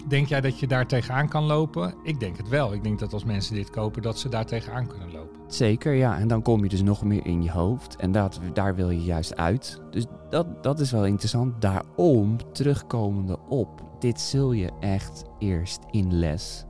Denk 0.08 0.26
jij 0.28 0.40
dat 0.40 0.58
je 0.58 0.66
daar 0.66 0.86
tegenaan 0.86 1.28
kan 1.28 1.44
lopen? 1.44 1.94
Ik 2.02 2.20
denk 2.20 2.36
het 2.36 2.48
wel. 2.48 2.72
Ik 2.72 2.82
denk 2.82 2.98
dat 2.98 3.12
als 3.12 3.24
mensen 3.24 3.54
dit 3.54 3.70
kopen, 3.70 4.02
dat 4.02 4.18
ze 4.18 4.28
daar 4.28 4.46
tegenaan 4.46 4.86
kunnen 4.86 5.12
lopen. 5.12 5.25
Zeker, 5.46 5.92
ja. 5.92 6.18
En 6.18 6.28
dan 6.28 6.42
kom 6.42 6.62
je 6.62 6.68
dus 6.68 6.82
nog 6.82 7.04
meer 7.04 7.26
in 7.26 7.42
je 7.42 7.50
hoofd. 7.50 7.96
En 7.96 8.12
dat, 8.12 8.40
daar 8.52 8.74
wil 8.74 8.90
je 8.90 9.04
juist 9.04 9.36
uit. 9.36 9.82
Dus 9.90 10.06
dat, 10.30 10.62
dat 10.62 10.80
is 10.80 10.90
wel 10.90 11.06
interessant. 11.06 11.60
Daarom, 11.60 12.36
terugkomende 12.52 13.38
op, 13.48 13.84
dit 13.98 14.20
zul 14.20 14.52
je 14.52 14.70
echt 14.80 15.24
eerst 15.38 15.80
in 15.90 16.12
les 16.12 16.64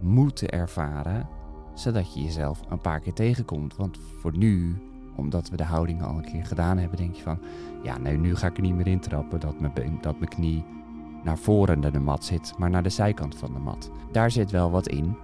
moeten 0.00 0.48
ervaren. 0.48 1.28
Zodat 1.74 2.14
je 2.14 2.22
jezelf 2.22 2.60
een 2.68 2.80
paar 2.80 3.00
keer 3.00 3.12
tegenkomt. 3.12 3.76
Want 3.76 3.98
voor 4.20 4.36
nu, 4.36 4.76
omdat 5.16 5.48
we 5.48 5.56
de 5.56 5.64
houding 5.64 6.02
al 6.02 6.16
een 6.16 6.30
keer 6.30 6.46
gedaan 6.46 6.78
hebben, 6.78 6.98
denk 6.98 7.14
je 7.14 7.22
van... 7.22 7.38
Ja, 7.82 7.98
nee, 7.98 8.16
nu 8.16 8.36
ga 8.36 8.46
ik 8.46 8.56
er 8.56 8.62
niet 8.62 8.74
meer 8.74 8.86
in 8.86 9.00
trappen 9.00 9.40
dat 9.40 9.60
mijn, 9.60 9.98
dat 10.00 10.18
mijn 10.18 10.30
knie 10.30 10.64
naar 11.24 11.38
voren 11.38 11.80
naar 11.80 11.92
de 11.92 11.98
mat 11.98 12.24
zit, 12.24 12.54
maar 12.58 12.70
naar 12.70 12.82
de 12.82 12.88
zijkant 12.88 13.34
van 13.34 13.52
de 13.52 13.58
mat. 13.58 13.90
Daar 14.12 14.30
zit 14.30 14.50
wel 14.50 14.70
wat 14.70 14.88
in. 14.88 15.16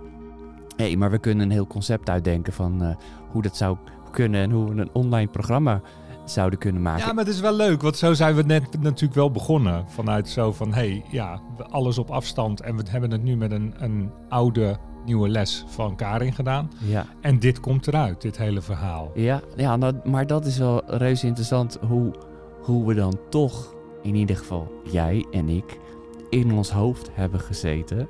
Hé, 0.76 0.96
maar 0.96 1.10
we 1.10 1.18
kunnen 1.18 1.44
een 1.44 1.52
heel 1.52 1.66
concept 1.66 2.10
uitdenken 2.10 2.52
van 2.52 2.82
eh, 2.82 2.94
hoe 3.30 3.42
dat 3.42 3.56
zou 3.56 3.76
kunnen 4.10 4.42
en 4.42 4.50
hoe 4.50 4.74
we 4.74 4.80
een 4.80 4.90
online 4.92 5.30
programma 5.30 5.80
zouden 6.24 6.58
kunnen 6.58 6.82
maken. 6.82 7.06
Ja, 7.06 7.12
maar 7.12 7.24
het 7.24 7.34
is 7.34 7.40
wel 7.40 7.54
leuk, 7.54 7.82
want 7.82 7.96
zo 7.96 8.12
zijn 8.12 8.34
we 8.34 8.42
net 8.42 8.80
natuurlijk 8.80 9.14
wel 9.14 9.30
begonnen. 9.30 9.84
Vanuit 9.88 10.28
zo 10.28 10.52
van, 10.52 10.68
hé, 10.68 10.74
hey, 10.74 11.04
ja, 11.10 11.40
alles 11.70 11.98
op 11.98 12.10
afstand. 12.10 12.60
En 12.60 12.76
we 12.76 12.82
hebben 12.88 13.10
het 13.10 13.22
nu 13.22 13.36
met 13.36 13.52
een, 13.52 13.74
een 13.78 14.10
oude, 14.28 14.76
nieuwe 15.04 15.28
les 15.28 15.64
van 15.66 15.96
Karin 15.96 16.32
gedaan. 16.32 16.70
ja. 16.78 17.06
En 17.20 17.38
dit 17.38 17.60
komt 17.60 17.86
eruit, 17.86 18.20
dit 18.20 18.36
hele 18.36 18.60
verhaal. 18.60 19.10
Ja, 19.14 19.40
ja 19.56 19.76
nou, 19.76 19.94
maar 20.04 20.26
dat 20.26 20.46
is 20.46 20.58
wel 20.58 20.82
reuze 20.86 21.26
interessant 21.26 21.78
hoe, 21.88 22.14
hoe 22.62 22.86
we 22.86 22.94
dan 22.94 23.18
toch, 23.28 23.74
in 24.02 24.14
ieder 24.14 24.36
geval 24.36 24.80
jij 24.90 25.26
en 25.30 25.48
ik, 25.48 25.78
in 26.30 26.52
ons 26.52 26.70
hoofd 26.70 27.10
hebben 27.12 27.40
gezeten. 27.40 28.08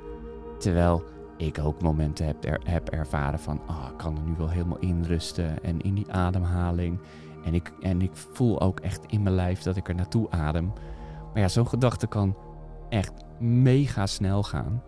Terwijl 0.59 1.03
ik 1.37 1.59
ook 1.59 1.81
momenten 1.81 2.25
heb, 2.25 2.45
er, 2.45 2.59
heb 2.63 2.89
ervaren 2.89 3.39
van, 3.39 3.61
ah, 3.65 3.87
ik 3.91 3.97
kan 3.97 4.17
er 4.17 4.23
nu 4.23 4.33
wel 4.37 4.49
helemaal 4.49 4.79
inrusten 4.79 5.63
en 5.63 5.81
in 5.81 5.93
die 5.93 6.11
ademhaling. 6.11 6.99
En 7.43 7.53
ik, 7.53 7.71
en 7.81 8.01
ik 8.01 8.11
voel 8.13 8.61
ook 8.61 8.79
echt 8.79 9.05
in 9.07 9.23
mijn 9.23 9.35
lijf 9.35 9.61
dat 9.61 9.75
ik 9.75 9.87
er 9.87 9.95
naartoe 9.95 10.29
adem. 10.29 10.73
Maar 11.33 11.41
ja, 11.41 11.47
zo'n 11.47 11.67
gedachte 11.67 12.07
kan 12.07 12.35
echt 12.89 13.13
mega 13.39 14.05
snel 14.05 14.43
gaan. 14.43 14.83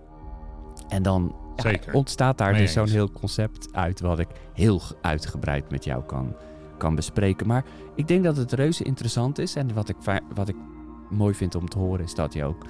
En 0.88 1.04
dan 1.04 1.36
ja, 1.56 1.80
ontstaat 1.92 2.38
daar 2.38 2.54
dus 2.54 2.74
zo'n 2.74 2.88
heel 2.88 3.12
concept 3.12 3.74
uit 3.74 4.00
wat 4.00 4.20
ik 4.20 4.28
heel 4.54 4.82
uitgebreid 5.02 5.70
met 5.70 5.84
jou 5.84 6.04
kan, 6.04 6.36
kan 6.78 6.96
bespreken. 6.96 7.48
Maar 7.48 7.64
ik 7.96 8.08
denk 8.08 8.24
dat 8.24 8.38
het 8.38 8.52
reuze 8.52 8.84
interessant 8.84 9.40
is. 9.40 9.56
En 9.56 9.74
wat 9.74 9.90
ik, 9.90 9.96
wat 10.34 10.48
ik 10.48 10.56
mooi 11.10 11.34
vind 11.34 11.56
om 11.56 11.70
te 11.70 11.80
horen 11.80 12.06
is 12.06 12.14
dat 12.14 12.34
je 12.34 12.44
ook 12.44 12.66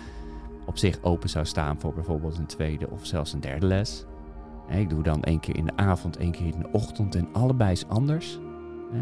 op 0.67 0.77
zich 0.77 0.99
open 1.01 1.29
zou 1.29 1.45
staan 1.45 1.79
voor 1.79 1.93
bijvoorbeeld 1.93 2.37
een 2.37 2.45
tweede 2.45 2.89
of 2.89 3.05
zelfs 3.05 3.33
een 3.33 3.39
derde 3.39 3.65
les. 3.65 4.05
Ik 4.69 4.89
doe 4.89 5.03
dan 5.03 5.23
één 5.23 5.39
keer 5.39 5.55
in 5.55 5.65
de 5.65 5.75
avond, 5.75 6.17
één 6.17 6.31
keer 6.31 6.45
in 6.45 6.59
de 6.59 6.69
ochtend 6.71 7.15
en 7.15 7.27
allebei 7.33 7.71
is 7.71 7.87
anders. 7.87 8.39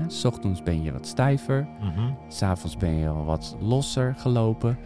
's 0.08 0.26
ochtends 0.26 0.64
ben 0.64 0.84
je 0.84 0.92
wat 0.92 1.08
stijver, 1.08 1.68
Mhm. 1.82 2.12
S'avonds 2.28 2.78
ben 2.78 2.94
je 2.94 3.08
al 3.08 3.26
wat 3.26 3.56
losser 3.60 4.16
gelopen. 4.18 4.78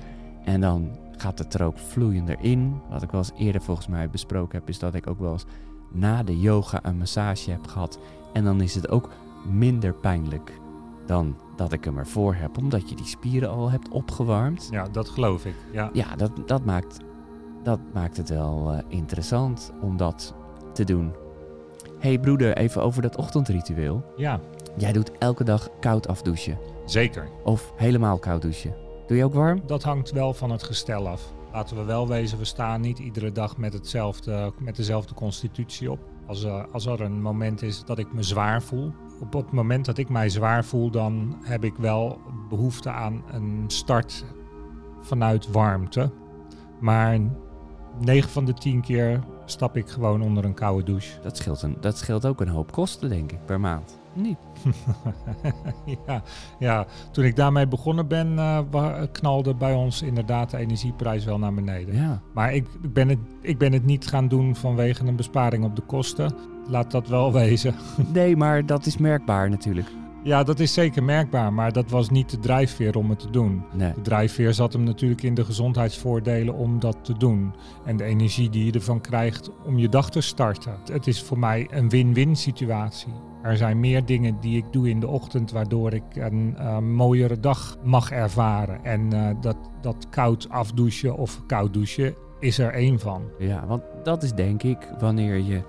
En 0.43 0.61
dan 0.61 0.89
gaat 1.17 1.39
het 1.39 1.53
er 1.53 1.63
ook 1.63 1.77
vloeiender 1.77 2.37
in. 2.39 2.81
Wat 2.89 3.01
ik 3.01 3.11
wel 3.11 3.19
eens 3.21 3.31
eerder 3.37 3.61
volgens 3.61 3.87
mij 3.87 4.09
besproken 4.09 4.59
heb, 4.59 4.69
is 4.69 4.79
dat 4.79 4.93
ik 4.93 5.07
ook 5.09 5.19
wel 5.19 5.31
eens 5.31 5.45
na 5.91 6.23
de 6.23 6.39
yoga 6.39 6.79
een 6.81 6.97
massage 6.97 7.51
heb 7.51 7.67
gehad. 7.67 7.99
En 8.33 8.43
dan 8.43 8.61
is 8.61 8.75
het 8.75 8.89
ook 8.89 9.09
minder 9.49 9.93
pijnlijk 9.93 10.59
dan 11.05 11.35
dat 11.60 11.72
ik 11.74 11.84
hem 11.84 11.98
ervoor 11.98 12.34
heb, 12.36 12.58
omdat 12.58 12.89
je 12.89 12.95
die 12.95 13.06
spieren 13.06 13.50
al 13.50 13.72
hebt 13.72 13.89
opgewarmd. 13.89 14.67
Ja, 14.72 14.88
dat 14.91 15.10
geloof 15.10 15.45
ik. 15.45 15.56
Ja. 15.72 15.89
Ja, 15.93 16.15
dat, 16.15 16.32
dat, 16.45 16.65
maakt, 16.65 16.98
dat 17.63 17.80
maakt 17.93 18.17
het 18.17 18.30
wel 18.30 18.72
eh, 18.72 18.80
interessant 18.88 19.72
om 19.82 19.98
dat 19.98 20.34
te 20.74 20.84
doen. 20.84 21.12
hey 22.00 22.19
broeder, 22.19 22.58
even 22.58 22.84
over 22.84 23.02
dat 23.02 23.15
ochtendritueel. 23.15 24.04
ja, 24.15 24.39
Jij 24.78 24.91
doet 24.91 25.12
elke 25.17 25.43
dag 25.43 25.69
koud 25.80 26.08
afdouchen. 26.08 26.58
zeker. 26.86 27.28
Of 27.43 27.74
helemaal 27.76 28.17
koud 28.19 28.41
douchen. 28.41 28.74
Doe 29.08 29.17
je 29.17 29.24
ook 29.24 29.34
warm? 29.34 29.62
Dat 29.65 29.84
hangt 29.84 30.12
wel 30.12 30.34
van 30.34 30.52
het 30.52 30.63
gestel 30.63 31.08
af. 31.08 31.34
Laten 31.54 31.78
we 31.78 31.84
wel 31.84 32.08
wezen, 32.08 32.38
we 32.38 32.45
staan 32.45 32.82
niet 32.82 33.00
iedere 33.00 33.32
dag 33.32 33.58
met, 33.58 33.74
hetzelfde, 33.74 34.54
met 34.60 34.76
dezelfde 34.76 35.13
constitutie 35.13 35.91
op. 35.91 36.00
Als, 36.28 36.43
er- 36.43 36.67
als 36.72 36.86
er 36.86 37.02
een 37.02 37.22
moment 37.22 37.62
is 37.62 37.84
dat 37.86 37.98
ik 38.00 38.13
me 38.13 38.24
zwaar 38.24 38.62
voel. 38.62 38.91
Op 39.19 39.34
het 39.34 39.51
moment 39.51 39.86
dat 39.86 39.97
ik 39.97 40.10
mij 40.10 40.29
zwaar 40.29 40.65
voel, 40.65 40.89
dan 40.89 41.38
heb 41.41 41.63
ik 41.63 41.75
wel 41.75 42.21
behoefte 42.49 42.89
aan 42.89 43.23
een 43.32 43.63
start 43.67 44.25
vanuit 45.01 45.51
warmte. 45.51 46.12
Maar 46.79 47.19
9 47.99 48.29
van 48.29 48.45
de 48.45 48.53
10 48.53 48.82
keer 48.82 49.23
stap 49.45 49.77
ik 49.77 49.89
gewoon 49.89 50.21
onder 50.21 50.45
een 50.45 50.53
koude 50.53 50.84
douche. 50.84 51.21
Dat 51.21 51.38
scheelt, 51.38 51.62
een, 51.62 51.77
dat 51.79 51.97
scheelt 51.97 52.25
ook 52.25 52.41
een 52.41 52.47
hoop 52.47 52.71
kosten, 52.71 53.10
denk 53.10 53.32
ik, 53.32 53.45
per 53.45 53.60
maand. 53.60 53.98
Niet. 54.13 54.38
ja, 56.08 56.24
ja, 56.60 56.86
toen 57.12 57.24
ik 57.24 57.36
daarmee 57.36 57.67
begonnen 57.67 58.08
ben, 58.08 58.39
eh, 58.39 59.02
knalde 59.12 59.56
bij 59.56 59.74
ons 59.74 60.02
inderdaad 60.02 60.52
de 60.52 60.58
energieprijs 60.58 61.26
wel 61.26 61.39
naar 61.39 61.54
beneden. 61.54 61.95
Ja. 61.95 62.22
Maar 62.34 62.54
ik, 62.54 62.67
ik, 62.82 62.93
ben 62.93 63.10
het, 63.10 63.19
ik 63.41 63.58
ben 63.58 63.74
het 63.74 63.86
niet 63.86 64.08
gaan 64.08 64.28
doen 64.28 64.56
vanwege 64.56 65.06
een 65.06 65.15
besparing 65.15 65.63
op 65.63 65.76
de 65.76 65.82
kosten. 65.82 66.36
Laat 66.67 66.91
dat 66.91 67.08
wel 67.08 67.34
wezen. 67.43 67.76
Nee, 68.13 68.36
maar 68.36 68.65
dat 68.65 68.86
is 68.86 68.98
merkbaar 68.98 69.50
natuurlijk. 69.50 69.98
Ja, 70.23 70.43
dat 70.43 70.60
is 70.60 70.73
zeker 70.73 71.03
merkbaar, 71.03 71.53
maar 71.53 71.73
dat 71.73 71.89
was 71.89 72.10
niet 72.10 72.29
de 72.29 72.39
drijfveer 72.39 72.97
om 72.97 73.10
het 73.10 73.19
te 73.19 73.29
doen. 73.29 73.63
Nee. 73.73 73.93
De 73.93 74.01
drijfveer 74.01 74.53
zat 74.53 74.73
hem 74.73 74.84
natuurlijk 74.84 75.23
in 75.23 75.34
de 75.34 75.45
gezondheidsvoordelen 75.45 76.53
om 76.53 76.79
dat 76.79 76.97
te 77.01 77.17
doen. 77.17 77.53
En 77.86 77.97
de 77.97 78.03
energie 78.03 78.49
die 78.49 78.65
je 78.65 78.71
ervan 78.71 79.01
krijgt 79.01 79.51
om 79.65 79.77
je 79.77 79.89
dag 79.89 80.10
te 80.10 80.21
starten. 80.21 80.77
Het 80.91 81.08
is 81.08 81.23
voor 81.23 81.39
mij 81.39 81.67
een 81.71 81.89
win-win 81.89 82.36
situatie. 82.36 83.13
Er 83.43 83.58
zijn 83.58 83.79
meer 83.79 84.05
dingen 84.05 84.38
die 84.39 84.58
ik 84.58 84.65
doe 84.71 84.89
in 84.89 84.99
de 84.99 85.08
ochtend 85.08 85.51
waardoor 85.51 85.93
ik 85.93 86.15
een 86.15 86.55
eh, 86.58 86.77
mooiere 86.77 87.39
dag 87.39 87.77
mag 87.84 88.12
ervaren. 88.12 88.84
En 88.84 89.13
eh, 89.13 89.36
dat, 89.41 89.58
dat 89.82 90.08
koud 90.10 90.49
afdouchen 90.49 91.17
of 91.17 91.45
koud 91.45 91.73
douchen 91.73 92.15
is 92.39 92.58
er 92.58 92.73
één 92.73 92.99
van. 92.99 93.23
Ja, 93.38 93.65
want 93.67 93.84
dat 94.03 94.23
is 94.23 94.32
denk 94.32 94.63
ik 94.63 94.77
wanneer 94.99 95.38
je 95.38 95.62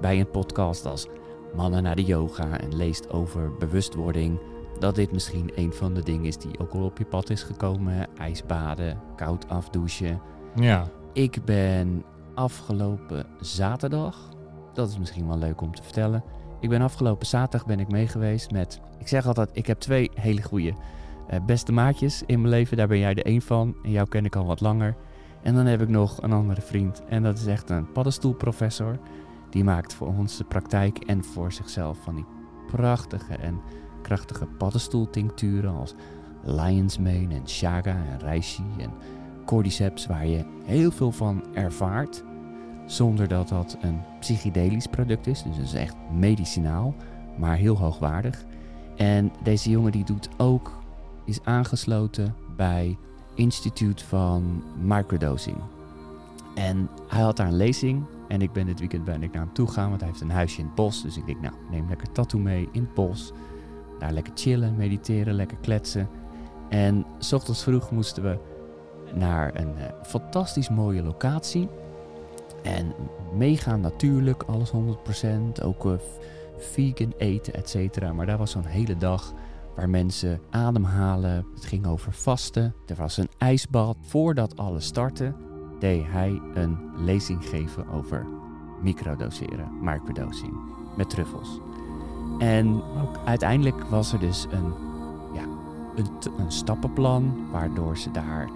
bij 0.00 0.20
een 0.20 0.30
podcast 0.30 0.86
als 0.86 1.06
Mannen 1.54 1.82
naar 1.82 1.96
de 1.96 2.04
yoga 2.04 2.58
en 2.58 2.76
leest 2.76 3.10
over 3.10 3.56
bewustwording, 3.58 4.38
dat 4.78 4.94
dit 4.94 5.12
misschien 5.12 5.52
een 5.54 5.72
van 5.72 5.94
de 5.94 6.02
dingen 6.02 6.24
is 6.24 6.36
die 6.36 6.58
ook 6.58 6.72
al 6.72 6.84
op 6.84 6.98
je 6.98 7.04
pad 7.04 7.30
is 7.30 7.42
gekomen. 7.42 8.06
IJsbaden, 8.18 9.00
koud 9.16 9.48
afdouchen. 9.48 10.20
Ja, 10.54 10.88
Ik 11.12 11.44
ben 11.44 12.04
afgelopen 12.34 13.26
zaterdag, 13.40 14.28
dat 14.72 14.88
is 14.88 14.98
misschien 14.98 15.26
wel 15.26 15.38
leuk 15.38 15.60
om 15.60 15.74
te 15.74 15.82
vertellen. 15.82 16.24
Ik 16.60 16.68
ben 16.68 16.82
afgelopen 16.82 17.26
zaterdag 17.26 17.66
ben 17.66 17.80
ik 17.80 17.90
mee 17.90 18.06
geweest 18.06 18.50
met, 18.50 18.80
ik 18.98 19.08
zeg 19.08 19.26
altijd, 19.26 19.50
ik 19.52 19.66
heb 19.66 19.78
twee 19.78 20.10
hele 20.14 20.42
goede 20.42 20.72
eh, 21.28 21.40
beste 21.46 21.72
maatjes 21.72 22.22
in 22.26 22.40
mijn 22.40 22.52
leven. 22.54 22.76
Daar 22.76 22.88
ben 22.88 22.98
jij 22.98 23.14
de 23.14 23.22
één 23.22 23.42
van 23.42 23.74
en 23.82 23.90
jou 23.90 24.08
ken 24.08 24.24
ik 24.24 24.36
al 24.36 24.46
wat 24.46 24.60
langer. 24.60 24.96
En 25.42 25.54
dan 25.54 25.66
heb 25.66 25.82
ik 25.82 25.88
nog 25.88 26.22
een 26.22 26.32
andere 26.32 26.60
vriend 26.60 27.02
en 27.08 27.22
dat 27.22 27.38
is 27.38 27.46
echt 27.46 27.70
een 27.70 27.92
paddenstoelprofessor. 27.92 28.98
Die 29.50 29.64
maakt 29.64 29.94
voor 29.94 30.08
onze 30.08 30.44
praktijk 30.44 30.98
en 30.98 31.24
voor 31.24 31.52
zichzelf 31.52 31.98
van 32.02 32.14
die 32.14 32.26
prachtige 32.66 33.34
en 33.34 33.60
krachtige 34.02 34.46
paddenstoeltincturen 34.46 35.74
als 35.74 35.94
Lion's 36.42 36.98
Mane 36.98 37.34
en 37.34 37.42
Chaga 37.44 37.96
en 38.10 38.18
Reishi 38.18 38.64
en 38.78 38.90
Cordyceps 39.44 40.06
waar 40.06 40.26
je 40.26 40.44
heel 40.64 40.90
veel 40.90 41.12
van 41.12 41.44
ervaart 41.54 42.24
zonder 42.86 43.28
dat 43.28 43.48
dat 43.48 43.76
een 43.80 44.00
psychedelisch 44.20 44.86
product 44.86 45.26
is. 45.26 45.42
Dus 45.42 45.56
het 45.56 45.66
is 45.66 45.74
echt 45.74 45.96
medicinaal, 46.12 46.94
maar 47.38 47.56
heel 47.56 47.78
hoogwaardig. 47.78 48.44
En 48.96 49.32
deze 49.42 49.70
jongen 49.70 49.92
die 49.92 50.04
doet 50.04 50.28
ook, 50.36 50.78
is 51.24 51.44
aangesloten 51.44 52.34
bij 52.56 52.98
Instituut 53.34 54.02
van 54.02 54.62
Microdosing. 54.82 55.56
En 56.54 56.88
hij 57.08 57.22
had 57.22 57.36
daar 57.36 57.46
een 57.46 57.56
lezing 57.56 58.04
en 58.30 58.42
ik 58.42 58.52
ben 58.52 58.66
dit 58.66 58.78
weekend 58.78 59.04
ben 59.04 59.22
ik 59.22 59.32
naar 59.32 59.42
hem 59.42 59.52
toe 59.52 59.66
gegaan, 59.66 59.88
want 59.88 60.00
hij 60.00 60.08
heeft 60.08 60.22
een 60.22 60.30
huisje 60.30 60.58
in 60.58 60.64
het 60.64 60.74
bos. 60.74 61.02
Dus 61.02 61.16
ik 61.16 61.26
denk, 61.26 61.40
nou, 61.40 61.54
neem 61.70 61.88
lekker 61.88 62.12
tattoo 62.12 62.40
mee 62.40 62.68
in 62.72 62.82
het 62.82 62.94
bos. 62.94 63.32
Daar 63.98 64.12
lekker 64.12 64.32
chillen, 64.36 64.76
mediteren, 64.76 65.34
lekker 65.34 65.56
kletsen. 65.60 66.08
En 66.68 67.06
s 67.18 67.32
ochtends 67.32 67.62
vroeg 67.62 67.90
moesten 67.90 68.22
we 68.22 68.38
naar 69.14 69.54
een 69.54 69.76
eh, 69.76 69.84
fantastisch 70.02 70.68
mooie 70.68 71.02
locatie. 71.02 71.68
En 72.62 72.94
mega 73.36 73.76
natuurlijk, 73.76 74.42
alles 74.42 74.72
100%. 74.72 75.62
Ook 75.62 75.86
eh, 75.86 75.92
vegan 76.58 77.12
eten, 77.16 77.54
et 77.54 77.68
cetera. 77.68 78.12
Maar 78.12 78.26
daar 78.26 78.38
was 78.38 78.50
zo'n 78.50 78.64
hele 78.64 78.96
dag 78.96 79.32
waar 79.76 79.88
mensen 79.88 80.40
ademhalen. 80.50 81.46
Het 81.54 81.64
ging 81.64 81.86
over 81.86 82.12
vasten. 82.12 82.74
Er 82.86 82.96
was 82.96 83.16
een 83.16 83.30
ijsbad. 83.38 83.96
Voordat 84.00 84.56
alles 84.56 84.84
startte, 84.84 85.34
deed 85.80 86.04
hij 86.06 86.40
een 86.54 86.78
lezing 86.96 87.44
geven 87.44 87.88
over 87.88 88.26
microdoseren, 88.82 89.68
microdosing, 89.80 90.52
met 90.96 91.10
truffels. 91.10 91.60
En 92.38 92.82
uiteindelijk 93.24 93.82
was 93.82 94.12
er 94.12 94.18
dus 94.18 94.46
een, 94.50 94.72
ja, 95.32 95.42
een, 95.96 96.06
een 96.38 96.52
stappenplan 96.52 97.50
waardoor 97.50 97.98
ze 97.98 98.10
daar 98.10 98.48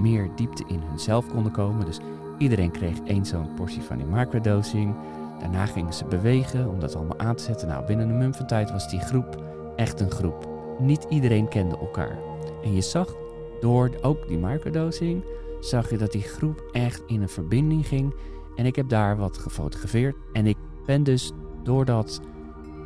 meer 0.00 0.28
diepte 0.34 0.64
in 0.66 0.80
hunzelf 0.88 1.28
konden 1.28 1.52
komen. 1.52 1.86
Dus 1.86 1.98
iedereen 2.38 2.70
kreeg 2.70 3.00
één 3.04 3.26
zo'n 3.26 3.54
portie 3.54 3.82
van 3.82 3.96
die 3.96 4.06
microdosing. 4.06 4.94
Daarna 5.40 5.66
gingen 5.66 5.94
ze 5.94 6.04
bewegen 6.04 6.68
om 6.68 6.80
dat 6.80 6.96
allemaal 6.96 7.18
aan 7.18 7.34
te 7.34 7.42
zetten. 7.42 7.68
Nou, 7.68 7.86
binnen 7.86 8.08
een 8.08 8.18
mum 8.18 8.34
van 8.34 8.46
tijd 8.46 8.70
was 8.70 8.90
die 8.90 9.00
groep 9.00 9.42
echt 9.76 10.00
een 10.00 10.10
groep. 10.10 10.48
Niet 10.78 11.06
iedereen 11.08 11.48
kende 11.48 11.78
elkaar. 11.78 12.18
En 12.62 12.74
je 12.74 12.80
zag 12.80 13.14
door 13.60 13.90
ook 14.02 14.28
die 14.28 14.38
microdosing, 14.38 15.22
zag 15.60 15.90
je 15.90 15.98
dat 15.98 16.12
die 16.12 16.22
groep 16.22 16.68
echt 16.72 17.02
in 17.06 17.22
een 17.22 17.28
verbinding 17.28 17.86
ging. 17.86 18.14
En 18.56 18.66
ik 18.66 18.76
heb 18.76 18.88
daar 18.88 19.16
wat 19.16 19.38
gefotografeerd. 19.38 20.16
En 20.32 20.46
ik 20.46 20.56
ben 20.86 21.02
dus, 21.02 21.32
doordat 21.62 22.20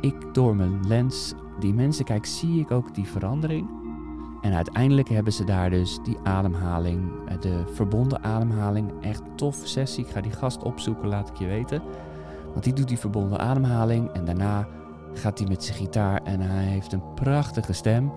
ik 0.01 0.15
door 0.33 0.55
mijn 0.55 0.87
lens 0.87 1.33
die 1.59 1.73
mensen 1.73 2.05
kijk, 2.05 2.25
zie 2.25 2.59
ik 2.59 2.71
ook 2.71 2.95
die 2.95 3.07
verandering. 3.07 3.69
En 4.41 4.53
uiteindelijk 4.53 5.09
hebben 5.09 5.33
ze 5.33 5.43
daar 5.43 5.69
dus 5.69 5.99
die 6.03 6.17
ademhaling, 6.23 7.11
eh, 7.27 7.39
de 7.39 7.63
verbonden 7.73 8.23
ademhaling. 8.23 8.91
Echt 9.01 9.21
tof 9.35 9.61
sessie. 9.63 10.05
Ik 10.05 10.11
ga 10.11 10.21
die 10.21 10.31
gast 10.31 10.63
opzoeken, 10.63 11.07
laat 11.07 11.29
ik 11.29 11.35
je 11.35 11.45
weten. 11.45 11.81
Want 12.51 12.63
die 12.63 12.73
doet 12.73 12.87
die 12.87 12.99
verbonden 12.99 13.39
ademhaling. 13.39 14.11
En 14.11 14.25
daarna 14.25 14.67
gaat 15.13 15.39
hij 15.39 15.47
met 15.47 15.63
zijn 15.63 15.77
gitaar 15.77 16.21
en 16.23 16.39
hij 16.39 16.63
heeft 16.63 16.93
een 16.93 17.13
prachtige 17.15 17.73
stem. 17.73 18.11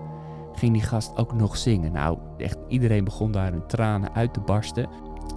Ging 0.57 0.73
die 0.73 0.81
gast 0.81 1.17
ook 1.17 1.33
nog 1.33 1.57
zingen. 1.57 1.91
Nou, 1.91 2.17
echt 2.37 2.57
iedereen 2.67 3.03
begon 3.03 3.31
daar 3.31 3.53
in 3.53 3.65
tranen 3.67 4.13
uit 4.13 4.33
te 4.33 4.39
barsten. 4.39 4.89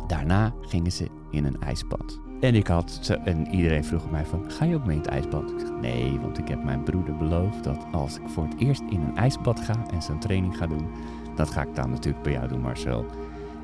Daarna 0.07 0.53
gingen 0.61 0.93
ze 0.93 1.09
in 1.31 1.45
een 1.45 1.61
ijsbad. 1.61 2.19
En 2.41 2.55
ik 2.55 2.67
had, 2.67 2.99
zo- 3.01 3.15
en 3.25 3.49
iedereen 3.55 3.85
vroeg 3.85 4.11
mij 4.11 4.25
van, 4.25 4.45
ga 4.51 4.65
je 4.65 4.75
ook 4.75 4.87
mee 4.87 4.97
in 4.97 5.03
het 5.03 5.11
ijsbad? 5.11 5.51
Ik 5.51 5.59
zeg, 5.61 5.71
nee, 5.81 6.19
want 6.21 6.39
ik 6.39 6.49
heb 6.49 6.65
mijn 6.65 6.83
broeder 6.83 7.17
beloofd 7.17 7.65
dat 7.65 7.85
als 7.93 8.17
ik 8.17 8.23
voor 8.29 8.45
het 8.45 8.55
eerst 8.59 8.83
in 8.91 9.01
een 9.01 9.17
ijsbad 9.17 9.61
ga 9.61 9.75
en 9.93 10.03
zo'n 10.03 10.19
training 10.19 10.57
ga 10.57 10.67
doen, 10.67 10.87
dat 11.37 11.51
ga 11.51 11.63
ik 11.63 11.75
dan 11.75 11.91
natuurlijk 11.91 12.23
bij 12.25 12.33
jou 12.33 12.49
doen, 12.49 12.61
Marcel. 12.61 13.05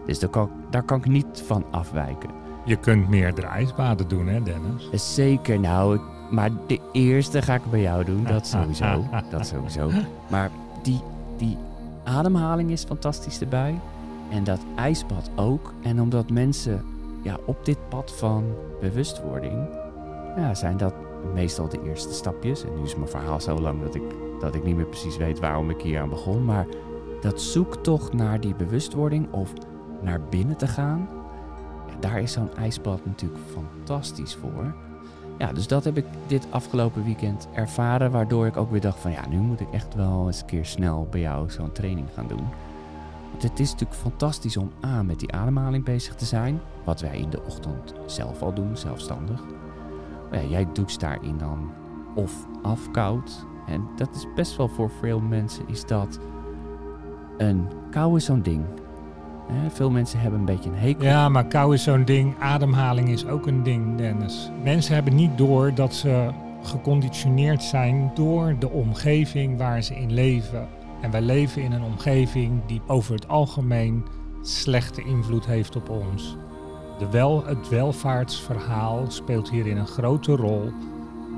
Dus 0.07 0.19
daar 0.19 0.31
kan, 0.31 0.51
daar 0.71 0.83
kan 0.83 0.99
ik 0.99 1.07
niet 1.07 1.43
van 1.47 1.65
afwijken. 1.71 2.31
je 2.65 2.77
kunt 2.77 3.09
meerdere 3.09 3.47
ijsbaden 3.47 4.09
doen, 4.09 4.27
hè 4.27 4.43
Dennis? 4.43 5.15
Zeker, 5.15 5.61
nou, 5.61 5.95
ik- 5.95 6.31
maar 6.31 6.51
de 6.67 6.81
eerste 6.93 7.43
ga 7.43 7.55
ik 7.55 7.71
bij 7.71 7.81
jou 7.81 8.05
doen, 8.05 8.25
dat 8.25 8.47
sowieso. 8.57 9.05
dat 9.31 9.47
sowieso. 9.47 9.91
Maar 10.31 10.51
die, 10.83 11.01
die 11.37 11.57
ademhaling 12.05 12.71
is 12.71 12.85
fantastisch 12.85 13.41
erbij. 13.41 13.81
En 14.31 14.45
dat 14.45 14.61
ijsbad 14.77 15.31
ook. 15.37 15.73
En 15.83 16.01
omdat 16.01 16.31
mensen 16.31 16.85
ja, 17.23 17.39
op 17.47 17.65
dit 17.65 17.79
pad 17.89 18.13
van 18.13 18.45
bewustwording, 18.81 19.69
ja, 20.37 20.55
zijn 20.55 20.77
dat 20.77 20.95
meestal 21.35 21.69
de 21.69 21.83
eerste 21.85 22.15
stapjes. 22.15 22.65
En 22.65 22.77
nu 22.77 22.83
is 22.83 22.97
mijn 22.97 23.09
verhaal 23.09 23.41
zo 23.41 23.61
lang 23.61 23.83
dat 23.83 23.95
ik, 23.95 24.03
dat 24.41 24.55
ik 24.55 24.65
niet 24.65 24.77
meer 24.77 24.87
precies 24.87 25.17
weet 25.17 25.39
waarom 25.39 25.71
ik 25.71 25.81
hier 25.81 26.01
aan 26.01 26.09
begon. 26.09 26.45
Maar 26.45 26.67
dat 27.21 27.41
zoektocht 27.41 28.13
naar 28.13 28.41
die 28.41 28.55
bewustwording 28.55 29.33
of 29.33 29.53
naar 30.03 30.21
binnen 30.21 30.57
te 30.57 30.67
gaan, 30.67 31.09
ja, 31.89 31.95
daar 32.01 32.21
is 32.21 32.33
zo'n 32.33 32.57
ijsbad 32.57 33.05
natuurlijk 33.05 33.43
fantastisch 33.53 34.35
voor. 34.35 34.75
Ja, 35.39 35.53
dus 35.53 35.67
dat 35.67 35.85
heb 35.85 35.97
ik 35.97 36.05
dit 36.27 36.47
afgelopen 36.51 37.05
weekend 37.05 37.49
ervaren, 37.53 38.11
waardoor 38.11 38.47
ik 38.47 38.57
ook 38.57 38.71
weer 38.71 38.81
dacht 38.81 38.99
van 38.99 39.11
ja, 39.11 39.29
nu 39.29 39.39
moet 39.39 39.61
ik 39.61 39.73
echt 39.73 39.95
wel 39.95 40.27
eens 40.27 40.41
een 40.41 40.47
keer 40.47 40.65
snel 40.65 41.07
bij 41.11 41.21
jou 41.21 41.51
zo'n 41.51 41.73
training 41.73 42.09
gaan 42.15 42.29
doen. 42.29 42.45
Want 43.31 43.43
het 43.43 43.61
is 43.61 43.71
natuurlijk 43.71 44.01
fantastisch 44.01 44.57
om 44.57 44.71
aan 44.81 45.07
met 45.07 45.21
die 45.21 45.33
ademhaling 45.33 45.85
bezig 45.85 46.15
te 46.15 46.25
zijn, 46.25 46.61
wat 46.85 47.01
wij 47.01 47.19
in 47.19 47.31
de 47.31 47.43
ochtend 47.47 47.95
zelf 48.07 48.43
al 48.43 48.55
doen, 48.55 48.77
zelfstandig. 48.77 49.43
Maar 50.31 50.43
ja, 50.43 50.49
jij 50.49 50.67
doucht 50.73 51.01
daarin 51.01 51.39
dan 51.39 51.71
of 52.15 52.47
afkoud. 52.63 53.47
En 53.67 53.89
dat 53.97 54.15
is 54.15 54.27
best 54.35 54.57
wel 54.57 54.69
voor 54.69 54.91
veel 54.91 55.21
mensen 55.21 55.69
is 55.69 55.87
dat 55.87 56.19
een 57.37 57.69
kou 57.91 58.17
is 58.17 58.25
zo'n 58.25 58.43
ding. 58.43 58.65
Veel 59.69 59.91
mensen 59.91 60.21
hebben 60.21 60.41
een 60.41 60.47
beetje 60.47 60.71
een 60.71 60.77
hekel. 60.77 61.05
Ja, 61.05 61.29
maar 61.29 61.47
kou 61.47 61.75
is 61.75 61.83
zo'n 61.83 62.05
ding. 62.05 62.35
Ademhaling 62.39 63.09
is 63.09 63.27
ook 63.27 63.47
een 63.47 63.63
ding, 63.63 63.97
Dennis. 63.97 64.51
Mensen 64.63 64.95
hebben 64.95 65.15
niet 65.15 65.39
door 65.39 65.75
dat 65.75 65.95
ze 65.95 66.31
geconditioneerd 66.63 67.63
zijn 67.63 68.11
door 68.15 68.57
de 68.59 68.71
omgeving 68.71 69.59
waar 69.59 69.83
ze 69.83 69.95
in 69.95 70.13
leven. 70.13 70.69
En 71.01 71.11
wij 71.11 71.21
leven 71.21 71.63
in 71.63 71.73
een 71.73 71.83
omgeving 71.83 72.61
die 72.67 72.81
over 72.87 73.15
het 73.15 73.29
algemeen 73.29 74.05
slechte 74.43 75.05
invloed 75.05 75.47
heeft 75.47 75.77
op 75.77 75.89
ons. 75.89 76.37
De 76.99 77.11
wel, 77.11 77.45
het 77.45 77.69
welvaartsverhaal 77.69 79.05
speelt 79.09 79.51
hierin 79.51 79.77
een 79.77 79.87
grote 79.87 80.37
rol. 80.37 80.73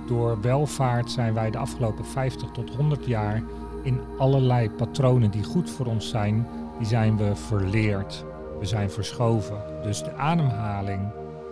Door 0.07 0.41
welvaart 0.41 1.11
zijn 1.11 1.35
wij 1.35 1.51
de 1.51 1.59
afgelopen 1.59 2.05
50 2.05 2.51
tot 2.51 2.75
100 2.75 3.07
jaar 3.07 3.43
in 3.83 4.01
allerlei 4.19 4.71
patronen 4.71 5.31
die 5.31 5.45
goed 5.45 5.71
voor 5.71 5.87
ons 5.87 6.09
zijn, 6.09 6.47
die 6.79 6.87
zijn 6.87 7.17
we 7.17 7.37
verleerd. 7.37 8.25
We 8.59 8.67
zijn 8.67 8.91
verschoven. 8.91 9.57
Dus 9.83 10.03
de 10.03 10.13
ademhaling 10.13 11.01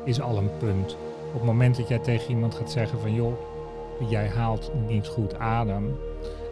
is 0.05 0.21
al 0.21 0.39
een 0.39 0.51
punt. 0.59 0.97
Op 1.27 1.33
het 1.33 1.45
moment 1.45 1.77
dat 1.77 1.89
jij 1.89 1.99
tegen 1.99 2.31
iemand 2.31 2.55
gaat 2.55 2.71
zeggen 2.71 3.01
van 3.01 3.15
joh, 3.15 3.35
jij 4.09 4.29
haalt 4.29 4.73
niet 4.89 5.07
goed 5.07 5.39
adem, 5.39 5.97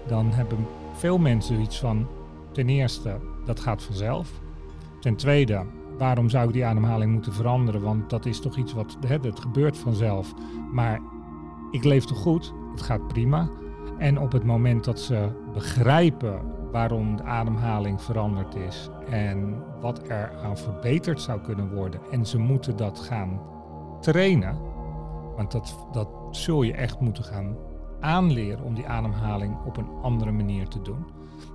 dan 0.06 0.30
hebben 0.32 0.66
veel 0.92 1.18
mensen 1.18 1.60
iets 1.60 1.78
van 1.78 2.06
ten 2.52 2.68
eerste, 2.68 3.16
dat 3.44 3.60
gaat 3.60 3.82
vanzelf. 3.82 4.30
Ten 5.00 5.16
tweede, 5.16 5.64
waarom 5.98 6.28
zou 6.28 6.46
ik 6.46 6.52
die 6.52 6.64
ademhaling 6.64 7.12
moeten 7.12 7.32
veranderen? 7.32 7.82
Want 7.82 8.10
dat 8.10 8.26
is 8.26 8.40
toch 8.40 8.56
iets 8.56 8.72
wat, 8.72 8.96
hè, 9.06 9.18
het 9.22 9.40
gebeurt 9.40 9.78
vanzelf. 9.78 10.34
Maar 10.72 11.00
ik 11.70 11.84
leef 11.84 12.04
toch 12.04 12.18
goed? 12.18 12.52
Het 12.70 12.82
gaat 12.82 13.08
prima. 13.08 13.48
En 13.98 14.18
op 14.18 14.32
het 14.32 14.44
moment 14.44 14.84
dat 14.84 15.00
ze 15.00 15.28
begrijpen 15.52 16.40
waarom 16.74 17.16
de 17.16 17.22
ademhaling 17.22 18.02
veranderd 18.02 18.54
is 18.54 18.90
en 19.10 19.62
wat 19.80 20.08
er 20.08 20.32
aan 20.42 20.58
verbeterd 20.58 21.20
zou 21.20 21.40
kunnen 21.40 21.74
worden, 21.74 22.00
en 22.10 22.26
ze 22.26 22.38
moeten 22.38 22.76
dat 22.76 22.98
gaan 22.98 23.40
trainen, 24.00 24.58
want 25.36 25.52
dat, 25.52 25.86
dat 25.92 26.08
zul 26.30 26.62
je 26.62 26.72
echt 26.72 27.00
moeten 27.00 27.24
gaan 27.24 27.56
aanleren 28.00 28.64
om 28.64 28.74
die 28.74 28.88
ademhaling 28.88 29.56
op 29.66 29.76
een 29.76 29.88
andere 30.02 30.32
manier 30.32 30.68
te 30.68 30.82
doen, 30.82 31.06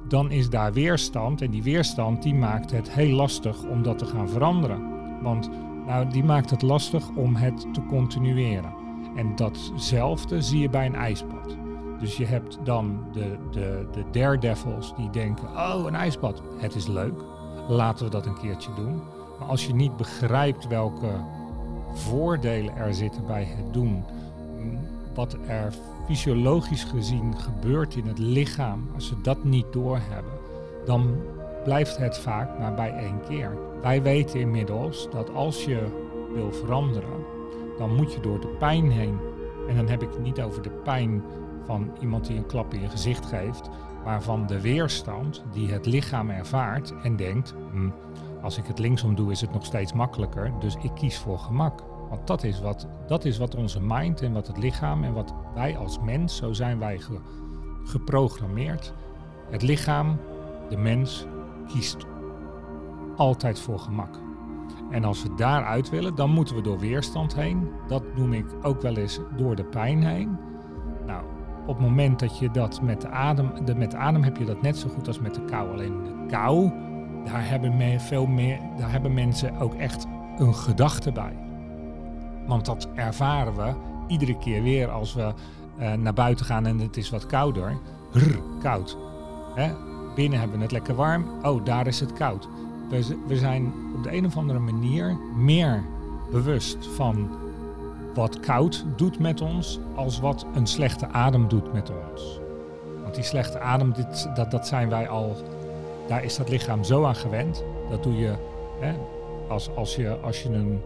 dan 0.08 0.32
is 0.32 0.49
daar 0.49 0.73
weerstand 0.73 1.41
en 1.41 1.51
die 1.51 1.63
weerstand 1.63 2.23
die 2.23 2.36
maakt 2.36 2.71
het 2.71 2.91
heel 2.91 3.15
lastig 3.15 3.63
om 3.63 3.84
dat 3.84 3.97
te 3.97 4.05
gaan 4.05 4.29
veranderen. 4.29 4.82
Want 5.21 5.49
nou, 5.86 6.10
die 6.10 6.23
maakt 6.23 6.49
het 6.49 6.62
lastig 6.62 7.10
om 7.15 7.36
het 7.36 7.73
te 7.73 7.86
continueren. 7.86 8.73
En 9.15 9.36
datzelfde 9.36 10.41
zie 10.41 10.60
je 10.60 10.69
bij 10.69 10.86
een 10.86 10.95
ijsbad. 10.95 11.58
Dus 11.99 12.17
je 12.17 12.25
hebt 12.25 12.57
dan 12.63 13.03
de, 13.13 13.38
de, 13.51 13.88
de 13.91 14.03
daredevils 14.12 14.95
die 14.95 15.09
denken, 15.09 15.47
oh 15.47 15.83
een 15.85 15.95
ijsbad, 15.95 16.41
het 16.57 16.75
is 16.75 16.88
leuk, 16.88 17.21
laten 17.67 18.05
we 18.05 18.12
dat 18.12 18.25
een 18.25 18.39
keertje 18.39 18.73
doen. 18.75 19.01
Maar 19.39 19.47
als 19.47 19.67
je 19.67 19.73
niet 19.73 19.97
begrijpt 19.97 20.67
welke 20.67 21.09
voordelen 21.93 22.75
er 22.75 22.93
zitten 22.93 23.25
bij 23.25 23.43
het 23.43 23.73
doen, 23.73 24.03
wat 25.13 25.38
er 25.47 25.73
fysiologisch 26.05 26.83
gezien 26.83 27.38
gebeurt 27.38 27.95
in 27.95 28.07
het 28.07 28.19
lichaam, 28.19 28.89
als 28.95 29.07
ze 29.07 29.21
dat 29.21 29.43
niet 29.43 29.65
doorhebben, 29.71 30.33
dan 30.85 31.15
blijft 31.63 31.97
het 31.97 32.17
vaak 32.17 32.59
maar 32.59 32.73
bij 32.73 32.93
één 32.93 33.19
keer. 33.27 33.57
Wij 33.81 34.01
weten 34.01 34.39
inmiddels 34.39 35.07
dat 35.12 35.33
als 35.33 35.63
je 35.65 36.07
wil 36.33 36.51
veranderen, 36.51 37.25
dan 37.77 37.95
moet 37.95 38.13
je 38.13 38.19
door 38.19 38.39
de 38.39 38.55
pijn 38.59 38.91
heen. 38.91 39.17
En 39.67 39.75
dan 39.75 39.88
heb 39.88 40.01
ik 40.01 40.09
het 40.09 40.23
niet 40.23 40.41
over 40.41 40.62
de 40.62 40.69
pijn 40.83 41.23
van 41.69 41.91
iemand 42.01 42.25
die 42.27 42.38
een 42.38 42.45
klap 42.45 42.73
in 42.73 42.82
je 42.82 42.89
gezicht 42.89 43.25
geeft, 43.25 43.69
maar 44.03 44.21
van 44.21 44.47
de 44.47 44.62
weerstand 44.62 45.43
die 45.51 45.71
het 45.71 45.86
lichaam 45.86 46.29
ervaart 46.29 46.93
en 47.03 47.15
denkt, 47.15 47.53
hm, 47.71 47.89
als 48.41 48.58
ik 48.58 48.65
het 48.65 48.79
linksom 48.79 49.15
doe 49.15 49.32
is 49.32 49.41
het 49.41 49.53
nog 49.53 49.65
steeds 49.65 49.93
makkelijker, 49.93 50.51
dus 50.60 50.75
ik 50.82 50.91
kies 50.95 51.17
voor 51.17 51.39
gemak. 51.39 51.84
Want 52.10 52.27
dat 52.27 52.43
is, 52.43 52.62
wat, 52.62 52.88
dat 53.08 53.25
is 53.25 53.38
wat 53.38 53.55
onze 53.55 53.82
mind 53.82 54.21
en 54.21 54.34
wat 54.34 54.47
het 54.47 54.58
lichaam 54.58 55.03
en 55.03 55.13
wat 55.13 55.34
wij 55.53 55.77
als 55.77 55.99
mens, 55.99 56.36
zo 56.36 56.53
zijn 56.53 56.79
wij 56.79 56.99
geprogrammeerd. 57.84 58.93
Het 59.49 59.62
lichaam, 59.62 60.17
de 60.69 60.77
mens, 60.77 61.25
kiest 61.67 62.05
altijd 63.15 63.60
voor 63.60 63.79
gemak. 63.79 64.19
En 64.91 65.03
als 65.03 65.23
we 65.23 65.36
daaruit 65.36 65.89
willen, 65.89 66.15
dan 66.15 66.29
moeten 66.29 66.55
we 66.55 66.62
door 66.62 66.79
weerstand 66.79 67.36
heen. 67.36 67.69
Dat 67.88 68.03
noem 68.15 68.34
ik 68.34 68.45
ook 68.62 68.82
wel 68.82 68.97
eens 68.97 69.19
door 69.38 69.55
de 69.55 69.65
pijn 69.65 70.03
heen. 70.03 70.48
Op 71.69 71.77
het 71.77 71.88
moment 71.88 72.19
dat 72.19 72.38
je 72.39 72.51
dat 72.51 72.82
met 72.82 73.01
de 73.01 73.10
adem, 73.10 73.65
de, 73.65 73.75
met 73.75 73.91
de 73.91 73.97
adem 73.97 74.23
heb 74.23 74.38
je 74.38 74.45
dat 74.45 74.62
net 74.62 74.77
zo 74.77 74.89
goed 74.89 75.08
als 75.08 75.19
met 75.19 75.34
de 75.34 75.45
kou. 75.45 75.71
Alleen 75.71 76.03
de 76.03 76.25
kou, 76.27 76.71
daar 77.25 77.47
hebben, 77.47 77.99
veel 77.99 78.25
meer, 78.25 78.60
daar 78.77 78.91
hebben 78.91 79.13
mensen 79.13 79.58
ook 79.58 79.73
echt 79.73 80.05
een 80.38 80.55
gedachte 80.55 81.12
bij. 81.12 81.38
Want 82.47 82.65
dat 82.65 82.88
ervaren 82.95 83.55
we 83.55 83.73
iedere 84.08 84.38
keer 84.38 84.63
weer 84.63 84.89
als 84.89 85.13
we 85.13 85.34
uh, 85.79 85.93
naar 85.93 86.13
buiten 86.13 86.45
gaan 86.45 86.65
en 86.65 86.79
het 86.79 86.97
is 86.97 87.10
wat 87.10 87.25
kouder. 87.25 87.77
Koud. 88.62 88.97
Hè? 89.55 89.71
Binnen 90.15 90.39
hebben 90.39 90.58
we 90.58 90.63
het 90.63 90.71
lekker 90.71 90.95
warm. 90.95 91.25
Oh, 91.41 91.65
daar 91.65 91.88
is 91.88 91.99
het 91.99 92.13
koud. 92.13 92.49
We 93.27 93.38
zijn 93.38 93.73
op 93.95 94.03
de 94.03 94.15
een 94.15 94.25
of 94.25 94.38
andere 94.38 94.60
manier 94.60 95.17
meer 95.36 95.84
bewust 96.32 96.88
van 96.88 97.29
wat 98.13 98.39
koud 98.39 98.86
doet 98.95 99.19
met 99.19 99.41
ons 99.41 99.80
als 99.95 100.19
wat 100.19 100.45
een 100.54 100.67
slechte 100.67 101.08
adem 101.08 101.48
doet 101.48 101.74
met 101.74 101.91
ons. 102.06 102.39
Want 103.02 103.15
die 103.15 103.24
slechte 103.24 103.60
adem, 103.60 103.93
dit, 103.93 104.30
dat, 104.36 104.52
dat 104.52 104.67
zijn 104.67 104.89
wij 104.89 105.10
al, 105.10 105.36
daar 106.08 106.24
is 106.24 106.38
dat 106.38 106.50
lichaam 106.50 106.84
zo 106.84 107.06
aan 107.06 107.15
gewend. 107.15 107.63
Dat 107.89 108.04
doe 108.04 108.15
je 108.15 108.34
hè, 108.80 108.93
als, 109.48 109.69
als, 109.76 109.95
je, 109.95 110.17
als 110.22 110.43
je 110.43 110.50
een. 110.50 110.82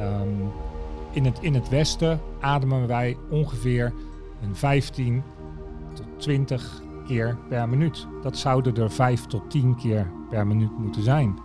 Um, 0.00 0.50
in, 1.12 1.24
het, 1.24 1.38
in 1.40 1.54
het 1.54 1.68
Westen 1.68 2.20
ademen 2.40 2.86
wij 2.86 3.16
ongeveer 3.30 3.92
een 4.42 4.56
15 4.56 5.22
tot 5.94 6.06
20 6.16 6.82
keer 7.06 7.36
per 7.48 7.68
minuut. 7.68 8.06
Dat 8.22 8.36
zouden 8.36 8.76
er 8.76 8.90
5 8.90 9.26
tot 9.26 9.50
10 9.50 9.76
keer 9.76 10.10
per 10.30 10.46
minuut 10.46 10.78
moeten 10.78 11.02
zijn. 11.02 11.38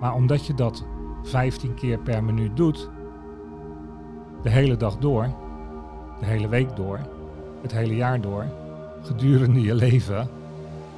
Maar 0.00 0.14
omdat 0.14 0.46
je 0.46 0.54
dat 0.54 0.84
15 1.22 1.74
keer 1.74 1.98
per 1.98 2.24
minuut 2.24 2.56
doet, 2.56 2.90
de 4.42 4.50
hele 4.50 4.76
dag 4.76 4.96
door, 4.96 5.28
de 6.20 6.26
hele 6.26 6.48
week 6.48 6.76
door, 6.76 6.98
het 7.62 7.72
hele 7.72 7.96
jaar 7.96 8.20
door, 8.20 8.44
gedurende 9.02 9.60
je 9.60 9.74
leven, 9.74 10.28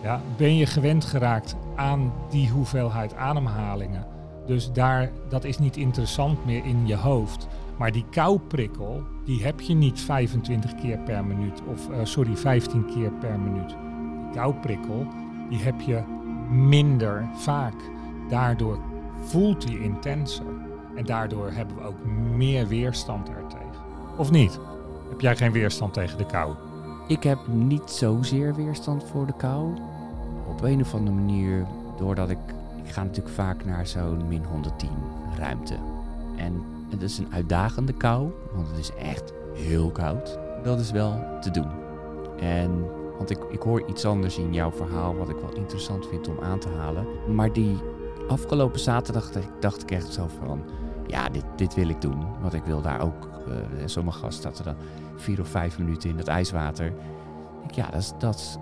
ja, 0.03 0.21
ben 0.37 0.57
je 0.57 0.67
gewend 0.67 1.05
geraakt 1.05 1.57
aan 1.77 2.13
die 2.31 2.51
hoeveelheid 2.51 3.15
ademhalingen. 3.15 4.07
Dus 4.47 4.73
daar, 4.73 5.11
dat 5.29 5.45
is 5.45 5.59
niet 5.59 5.77
interessant 5.77 6.45
meer 6.45 6.65
in 6.65 6.87
je 6.87 6.97
hoofd. 6.97 7.49
Maar 7.79 7.93
die 7.93 8.05
kouprikkel, 8.11 9.03
die 9.25 9.45
heb 9.45 9.61
je 9.61 9.75
niet 9.75 10.01
25 10.01 10.75
keer 10.75 10.99
per 10.99 11.25
minuut. 11.25 11.63
Of 11.73 11.89
uh, 11.89 11.97
sorry, 12.03 12.37
15 12.37 12.87
keer 12.87 13.11
per 13.11 13.39
minuut. 13.39 13.69
Die 13.69 14.41
kouprikkel, 14.41 15.07
die 15.49 15.59
heb 15.59 15.81
je 15.81 16.03
minder 16.51 17.29
vaak. 17.35 17.75
Daardoor 18.29 18.79
voelt 19.21 19.67
die 19.67 19.81
intenser. 19.81 20.45
En 20.95 21.05
daardoor 21.05 21.51
hebben 21.51 21.77
we 21.77 21.83
ook 21.83 22.05
meer 22.37 22.67
weerstand 22.67 23.29
ertegen. 23.29 23.83
Of 24.17 24.31
niet? 24.31 24.59
Heb 25.09 25.21
jij 25.21 25.37
geen 25.37 25.53
weerstand 25.53 25.95
tegen 25.95 26.19
de 26.19 26.27
kou? 26.27 26.55
Ik 27.07 27.23
heb 27.23 27.39
niet 27.47 27.91
zozeer 27.91 28.55
weerstand 28.55 29.05
voor 29.05 29.27
de 29.27 29.35
kou. 29.37 29.75
Op 30.49 30.63
een 30.63 30.81
of 30.81 30.95
andere 30.95 31.17
manier, 31.17 31.67
doordat 31.99 32.31
ik... 32.31 32.39
Ik 32.85 32.91
ga 32.91 33.03
natuurlijk 33.03 33.35
vaak 33.35 33.65
naar 33.65 33.87
zo'n 33.87 34.29
min 34.29 34.45
110 34.45 34.89
ruimte. 35.39 35.75
En 36.37 36.63
het 36.91 37.03
is 37.03 37.19
een 37.19 37.33
uitdagende 37.33 37.93
kou, 37.93 38.31
want 38.55 38.69
het 38.69 38.79
is 38.79 38.95
echt 38.95 39.33
heel 39.55 39.91
koud. 39.91 40.39
Dat 40.65 40.81
is 40.81 40.91
wel 40.91 41.39
te 41.41 41.51
doen. 41.51 41.71
En, 42.41 42.85
want 43.17 43.31
ik, 43.31 43.39
ik 43.51 43.63
hoor 43.63 43.89
iets 43.89 44.05
anders 44.05 44.39
in 44.39 44.53
jouw 44.53 44.73
verhaal 44.73 45.17
wat 45.17 45.29
ik 45.29 45.37
wel 45.37 45.55
interessant 45.55 46.07
vind 46.07 46.29
om 46.29 46.41
aan 46.43 46.59
te 46.59 46.69
halen. 46.69 47.07
Maar 47.35 47.53
die 47.53 47.77
afgelopen 48.29 48.81
zaterdag 48.81 49.31
dacht 49.61 49.83
ik 49.83 49.91
echt 49.91 50.13
zo 50.13 50.27
van, 50.39 50.63
ja, 51.13 51.29
dit, 51.29 51.45
dit 51.57 51.75
wil 51.75 51.89
ik 51.89 52.01
doen. 52.01 52.25
Want 52.41 52.55
ik 52.55 52.65
wil 52.65 52.83
daar 52.83 53.01
ook, 53.01 53.29
uh, 53.49 53.55
sommige 53.85 54.19
gasten 54.19 54.43
zaten 54.43 54.65
dan 54.65 54.75
vier 55.17 55.41
of 55.41 55.49
vijf 55.49 55.79
minuten 55.79 56.11
in 56.11 56.19
het 56.19 56.29
ijswater. 56.29 56.93
Ja, 57.75 57.91
dat 57.91 58.01
is, 58.01 58.13
dat 58.19 58.61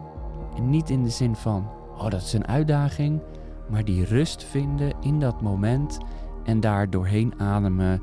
niet 0.60 0.90
in 0.90 1.02
de 1.02 1.10
zin 1.10 1.36
van, 1.36 1.70
oh, 1.96 2.10
dat 2.10 2.20
is 2.20 2.32
een 2.32 2.46
uitdaging. 2.46 3.20
Maar 3.68 3.84
die 3.84 4.04
rust 4.04 4.44
vinden 4.44 4.92
in 5.00 5.20
dat 5.20 5.40
moment 5.40 5.98
en 6.44 6.60
daar 6.60 6.90
doorheen 6.90 7.34
ademen 7.38 8.02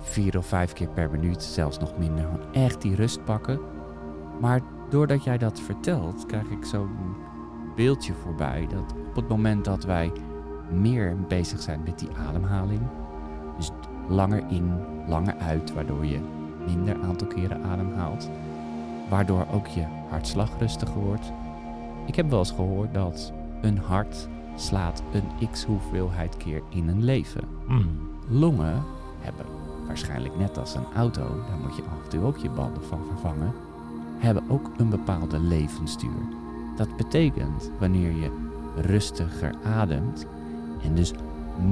vier 0.00 0.38
of 0.38 0.46
vijf 0.46 0.72
keer 0.72 0.88
per 0.88 1.10
minuut, 1.10 1.42
zelfs 1.42 1.78
nog 1.78 1.98
minder. 1.98 2.28
Echt 2.52 2.82
die 2.82 2.94
rust 2.94 3.24
pakken. 3.24 3.60
Maar 4.40 4.60
doordat 4.90 5.24
jij 5.24 5.38
dat 5.38 5.60
vertelt, 5.60 6.26
krijg 6.26 6.48
ik 6.48 6.64
zo'n 6.64 7.16
beeldje 7.76 8.12
voorbij 8.12 8.66
dat 8.70 8.94
op 9.08 9.14
het 9.14 9.28
moment 9.28 9.64
dat 9.64 9.84
wij 9.84 10.12
meer 10.70 11.16
bezig 11.28 11.62
zijn 11.62 11.80
met 11.84 11.98
die 11.98 12.08
ademhaling, 12.28 12.80
dus 13.56 13.70
langer 14.08 14.42
in, 14.48 14.72
langer 15.08 15.34
uit, 15.38 15.74
waardoor 15.74 16.04
je 16.06 16.20
minder 16.66 16.96
aantal 17.02 17.26
keren 17.26 17.62
ademhaalt, 17.62 18.30
waardoor 19.08 19.46
ook 19.52 19.66
je 19.66 19.84
hartslag 20.10 20.50
rustiger 20.58 21.00
wordt. 21.00 21.32
Ik 22.06 22.14
heb 22.14 22.30
wel 22.30 22.38
eens 22.38 22.50
gehoord 22.50 22.94
dat 22.94 23.32
een 23.60 23.78
hart 23.78 24.28
slaat 24.56 25.02
een 25.12 25.48
x 25.50 25.64
hoeveelheid 25.64 26.36
keer 26.36 26.62
in 26.68 26.88
een 26.88 27.04
leven. 27.04 27.44
Mm. 27.68 27.86
Longen 28.28 28.82
hebben 29.20 29.46
waarschijnlijk 29.86 30.36
net 30.38 30.58
als 30.58 30.74
een 30.74 30.86
auto, 30.96 31.22
daar 31.22 31.58
moet 31.62 31.76
je 31.76 31.82
af 31.82 32.04
en 32.04 32.08
toe 32.08 32.24
ook 32.24 32.36
je 32.36 32.50
banden 32.50 32.84
van 32.84 33.00
vervangen, 33.08 33.52
hebben 34.18 34.42
ook 34.48 34.70
een 34.76 34.88
bepaalde 34.88 35.38
levensduur. 35.38 36.28
Dat 36.76 36.96
betekent 36.96 37.70
wanneer 37.78 38.12
je 38.12 38.30
rustiger 38.76 39.54
ademt 39.64 40.26
en 40.82 40.94
dus 40.94 41.12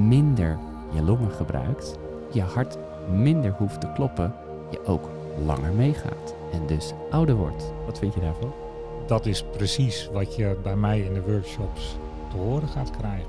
minder 0.07 0.57
je 0.93 1.03
longen 1.03 1.31
gebruikt, 1.31 1.97
je 2.31 2.41
hart 2.41 2.77
minder 3.11 3.51
hoeft 3.51 3.81
te 3.81 3.91
kloppen, 3.93 4.33
je 4.71 4.85
ook 4.85 5.09
langer 5.45 5.73
meegaat 5.73 6.35
en 6.51 6.67
dus 6.67 6.93
ouder 7.11 7.35
wordt. 7.35 7.73
Wat 7.85 7.99
vind 7.99 8.13
je 8.13 8.19
daarvan? 8.19 8.53
Dat 9.07 9.25
is 9.25 9.43
precies 9.43 10.09
wat 10.13 10.35
je 10.35 10.57
bij 10.63 10.75
mij 10.75 10.99
in 10.99 11.13
de 11.13 11.21
workshops 11.21 11.97
te 12.29 12.37
horen 12.37 12.67
gaat 12.67 12.91
krijgen. 12.91 13.27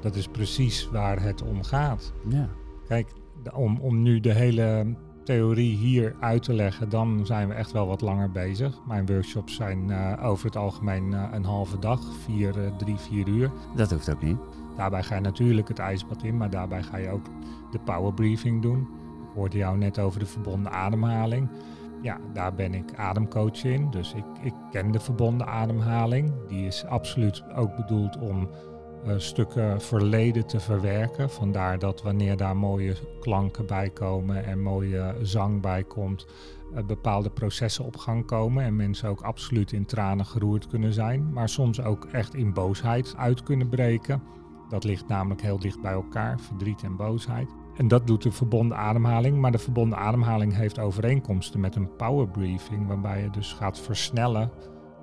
Dat 0.00 0.14
is 0.14 0.28
precies 0.28 0.88
waar 0.90 1.22
het 1.22 1.42
om 1.42 1.62
gaat. 1.62 2.12
Ja. 2.28 2.48
Kijk, 2.88 3.12
om, 3.54 3.78
om 3.80 4.02
nu 4.02 4.20
de 4.20 4.32
hele 4.32 4.94
theorie 5.24 5.76
hier 5.76 6.14
uit 6.20 6.42
te 6.42 6.52
leggen, 6.52 6.88
dan 6.88 7.26
zijn 7.26 7.48
we 7.48 7.54
echt 7.54 7.72
wel 7.72 7.86
wat 7.86 8.00
langer 8.00 8.30
bezig. 8.30 8.78
Mijn 8.86 9.06
workshops 9.06 9.54
zijn 9.54 9.88
uh, 9.88 10.12
over 10.22 10.46
het 10.46 10.56
algemeen 10.56 11.12
uh, 11.12 11.28
een 11.32 11.44
halve 11.44 11.78
dag, 11.78 12.00
vier, 12.24 12.56
uh, 12.58 12.76
drie, 12.76 12.96
vier 12.96 13.28
uur. 13.28 13.50
Dat 13.76 13.90
hoeft 13.90 14.10
ook 14.10 14.22
niet. 14.22 14.36
Daarbij 14.76 15.02
ga 15.02 15.14
je 15.14 15.20
natuurlijk 15.20 15.68
het 15.68 15.78
ijsbad 15.78 16.22
in, 16.22 16.36
maar 16.36 16.50
daarbij 16.50 16.82
ga 16.82 16.96
je 16.96 17.10
ook 17.10 17.26
de 17.70 17.78
power 17.78 18.14
briefing 18.14 18.62
doen. 18.62 18.80
Ik 19.28 19.34
hoorde 19.34 19.56
jou 19.56 19.78
net 19.78 19.98
over 19.98 20.20
de 20.20 20.26
verbonden 20.26 20.72
ademhaling. 20.72 21.48
ja, 22.02 22.20
daar 22.32 22.54
ben 22.54 22.74
ik 22.74 22.94
ademcoach 22.94 23.64
in. 23.64 23.90
Dus 23.90 24.12
ik, 24.14 24.24
ik 24.42 24.54
ken 24.70 24.90
de 24.90 25.00
verbonden 25.00 25.46
ademhaling. 25.46 26.32
Die 26.48 26.66
is 26.66 26.84
absoluut 26.84 27.44
ook 27.54 27.76
bedoeld 27.76 28.18
om 28.18 28.48
uh, 29.06 29.14
stukken 29.16 29.80
verleden 29.80 30.46
te 30.46 30.60
verwerken. 30.60 31.30
Vandaar 31.30 31.78
dat 31.78 32.02
wanneer 32.02 32.36
daar 32.36 32.56
mooie 32.56 32.94
klanken 33.20 33.66
bij 33.66 33.90
komen 33.90 34.44
en 34.44 34.62
mooie 34.62 35.14
zang 35.22 35.60
bij 35.60 35.84
komt, 35.84 36.26
uh, 36.74 36.84
bepaalde 36.84 37.30
processen 37.30 37.84
op 37.84 37.96
gang 37.96 38.26
komen 38.26 38.64
en 38.64 38.76
mensen 38.76 39.08
ook 39.08 39.20
absoluut 39.20 39.72
in 39.72 39.86
tranen 39.86 40.26
geroerd 40.26 40.66
kunnen 40.66 40.92
zijn, 40.92 41.32
maar 41.32 41.48
soms 41.48 41.82
ook 41.82 42.04
echt 42.04 42.34
in 42.34 42.52
boosheid 42.52 43.14
uit 43.16 43.42
kunnen 43.42 43.68
breken. 43.68 44.22
Dat 44.68 44.84
ligt 44.84 45.08
namelijk 45.08 45.42
heel 45.42 45.58
dicht 45.58 45.80
bij 45.80 45.92
elkaar, 45.92 46.40
verdriet 46.40 46.82
en 46.82 46.96
boosheid. 46.96 47.54
En 47.76 47.88
dat 47.88 48.06
doet 48.06 48.22
de 48.22 48.30
verbonden 48.30 48.76
ademhaling. 48.76 49.38
Maar 49.38 49.52
de 49.52 49.58
verbonden 49.58 49.98
ademhaling 49.98 50.54
heeft 50.54 50.78
overeenkomsten 50.78 51.60
met 51.60 51.74
een 51.74 51.96
power 51.96 52.28
briefing, 52.28 52.86
waarbij 52.86 53.22
je 53.22 53.30
dus 53.30 53.52
gaat 53.52 53.80
versnellen. 53.80 54.50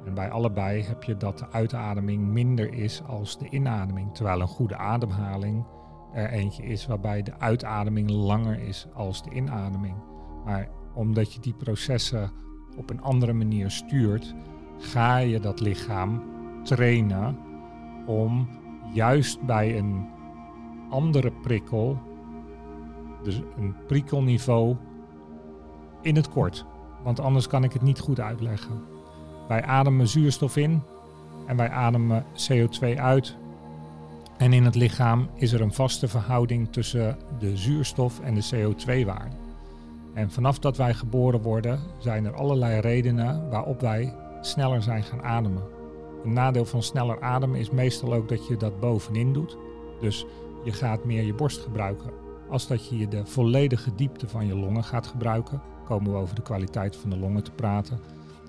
En 0.06 0.14
bij 0.14 0.30
allebei 0.30 0.82
heb 0.82 1.04
je 1.04 1.18
dat 1.18 1.40
de 1.40 1.52
uitademing 1.52 2.28
minder 2.28 2.74
is 2.74 3.02
als 3.08 3.38
de 3.38 3.50
inademing. 3.50 4.14
Terwijl 4.14 4.42
een 4.42 4.48
goede 4.48 4.78
ademhaling 4.78 5.66
er 6.14 6.30
eentje 6.30 6.64
is 6.64 6.88
waarbij 6.88 7.24
de 7.24 7.40
uitademing 7.40 8.10
langer 8.10 8.60
is 8.60 8.88
als 8.94 9.24
de 9.24 9.30
inademing. 9.30 9.96
Maar 10.46 10.70
omdat 10.94 11.34
je 11.34 11.40
die 11.40 11.54
processen 11.54 12.32
op 12.78 12.90
een 12.90 13.02
andere 13.02 13.34
manier 13.34 13.72
stuurt, 13.72 14.36
ga 14.78 15.18
je 15.18 15.40
dat 15.40 15.60
lichaam 15.60 16.24
trainen 16.64 17.38
om 18.06 18.48
juist 18.94 19.42
bij 19.42 19.78
een 19.78 20.10
andere 20.90 21.32
prikkel 21.32 21.98
dus 23.24 23.42
een 23.58 23.76
prikkelniveau 23.88 24.76
in 26.02 26.16
het 26.16 26.30
kort. 26.30 26.66
Want 27.04 27.20
anders 27.20 27.48
kan 27.48 27.64
ik 27.64 27.74
het 27.74 27.82
niet 27.82 28.00
goed 28.00 28.20
uitleggen. 28.20 28.82
Wij 29.48 29.64
ademen 29.64 30.08
zuurstof 30.08 30.58
in 30.58 30.82
en 31.48 31.58
wij 31.58 31.70
ademen 31.70 32.26
CO2 32.52 32.98
uit. 32.98 33.36
En 34.38 34.54
in 34.54 34.66
het 34.66 34.76
lichaam 34.76 35.30
is 35.36 35.52
er 35.52 35.62
een 35.62 35.74
vaste 35.74 36.08
verhouding 36.08 36.72
tussen 36.72 37.18
de 37.40 37.58
zuurstof 37.58 38.20
en 38.20 38.34
de 38.34 38.50
CO2-waarde. 38.54 39.36
En 40.14 40.32
vanaf 40.32 40.60
dat 40.60 40.78
wij 40.78 40.94
geboren 40.94 41.42
worden, 41.42 41.80
zijn 41.98 42.26
er 42.26 42.36
allerlei 42.36 42.80
redenen 42.80 43.50
waarop 43.50 43.82
wij 43.82 44.16
sneller 44.42 44.82
zijn 44.82 45.04
gaan 45.04 45.24
ademen. 45.24 45.64
Een 46.24 46.34
nadeel 46.34 46.66
van 46.66 46.84
sneller 46.84 47.22
ademen 47.22 47.60
is 47.60 47.70
meestal 47.70 48.14
ook 48.14 48.30
dat 48.30 48.48
je 48.48 48.58
dat 48.58 48.80
bovenin 48.80 49.34
doet. 49.34 49.58
Dus 50.00 50.26
je 50.64 50.72
gaat 50.72 51.06
meer 51.06 51.24
je 51.24 51.34
borst 51.34 51.62
gebruiken 51.62 52.24
als 52.50 52.68
dat 52.68 52.90
je 52.90 53.08
de 53.08 53.26
volledige 53.26 53.96
diepte 53.96 54.28
van 54.28 54.48
je 54.48 54.56
longen 54.56 54.84
gaat 54.84 55.08
gebruiken. 55.08 55.62
Komen 55.86 56.12
we 56.12 56.18
over 56.18 56.36
de 56.36 56.42
kwaliteit 56.42 56.96
van 56.96 57.10
de 57.10 57.18
longen 57.18 57.44
te 57.44 57.52
praten. 57.52 58.00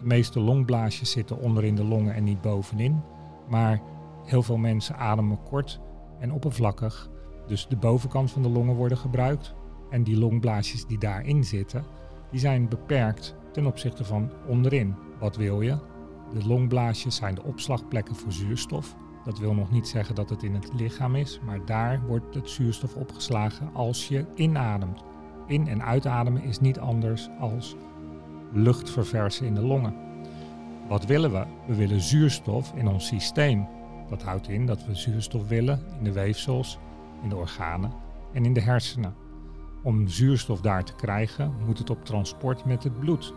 De 0.01 0.07
meeste 0.07 0.41
longblaasjes 0.41 1.11
zitten 1.11 1.39
onderin 1.39 1.75
de 1.75 1.85
longen 1.85 2.15
en 2.15 2.25
niet 2.25 2.41
bovenin. 2.41 3.03
Maar 3.49 3.83
heel 4.25 4.43
veel 4.43 4.57
mensen 4.57 4.97
ademen 4.97 5.43
kort 5.43 5.81
en 6.19 6.33
oppervlakkig. 6.33 7.11
Dus 7.47 7.67
de 7.69 7.77
bovenkant 7.77 8.31
van 8.31 8.43
de 8.43 8.49
longen 8.49 8.75
worden 8.75 8.99
gebruikt. 8.99 9.55
En 9.91 10.03
die 10.03 10.19
longblaasjes 10.19 10.87
die 10.87 10.99
daarin 10.99 11.45
zitten, 11.45 11.85
die 12.31 12.41
zijn 12.41 12.69
beperkt 12.69 13.35
ten 13.53 13.67
opzichte 13.67 14.05
van 14.05 14.31
onderin. 14.47 14.95
Wat 15.19 15.37
wil 15.37 15.61
je? 15.61 15.79
De 16.35 16.47
longblaasjes 16.47 17.17
zijn 17.17 17.35
de 17.35 17.43
opslagplekken 17.43 18.15
voor 18.15 18.33
zuurstof. 18.33 18.97
Dat 19.25 19.39
wil 19.39 19.55
nog 19.55 19.71
niet 19.71 19.89
zeggen 19.89 20.15
dat 20.15 20.31
het 20.31 20.43
in 20.43 20.55
het 20.55 20.71
lichaam 20.75 21.15
is, 21.15 21.41
maar 21.45 21.65
daar 21.65 22.07
wordt 22.07 22.35
het 22.35 22.51
zuurstof 22.51 22.95
opgeslagen 22.95 23.71
als 23.73 24.09
je 24.09 24.27
inademt. 24.35 25.03
In- 25.47 25.69
en 25.69 25.83
uitademen 25.83 26.43
is 26.43 26.61
niet 26.61 26.79
anders 26.79 27.29
als 27.41 27.77
lucht 28.53 28.91
verversen 28.91 29.47
in 29.47 29.55
de 29.55 29.63
longen. 29.63 29.95
Wat 30.89 31.07
willen 31.07 31.33
we? 31.33 31.45
We 31.67 31.75
willen 31.75 32.01
zuurstof 32.01 32.73
in 32.75 32.89
ons 32.89 33.07
systeem. 33.07 33.67
Dat 34.09 34.23
houdt 34.23 34.49
in 34.49 34.67
dat 34.67 34.87
we 34.87 34.95
zuurstof 34.95 35.49
willen 35.49 35.81
in 35.99 36.05
de 36.05 36.13
weefsels, 36.13 36.79
in 37.23 37.29
de 37.29 37.37
organen 37.37 37.93
en 38.33 38.45
in 38.45 38.53
de 38.53 38.61
hersenen. 38.61 39.15
Om 39.83 40.09
zuurstof 40.09 40.61
daar 40.61 40.85
te 40.85 40.95
krijgen, 40.95 41.53
moet 41.67 41.79
het 41.79 41.91
op 41.91 42.05
transport 42.05 42.65
met 42.65 42.83
het 42.83 43.01
bloed. 43.01 43.35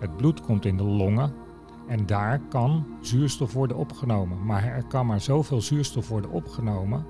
Het 0.00 0.16
bloed 0.16 0.40
komt 0.40 0.64
in 0.64 0.76
de 0.76 0.82
longen 0.82 1.43
en 1.88 2.06
daar 2.06 2.40
kan 2.48 2.86
zuurstof 3.00 3.52
worden 3.52 3.76
opgenomen. 3.76 4.44
Maar 4.44 4.64
er 4.64 4.84
kan 4.84 5.06
maar 5.06 5.20
zoveel 5.20 5.60
zuurstof 5.60 6.08
worden 6.08 6.30
opgenomen 6.30 7.06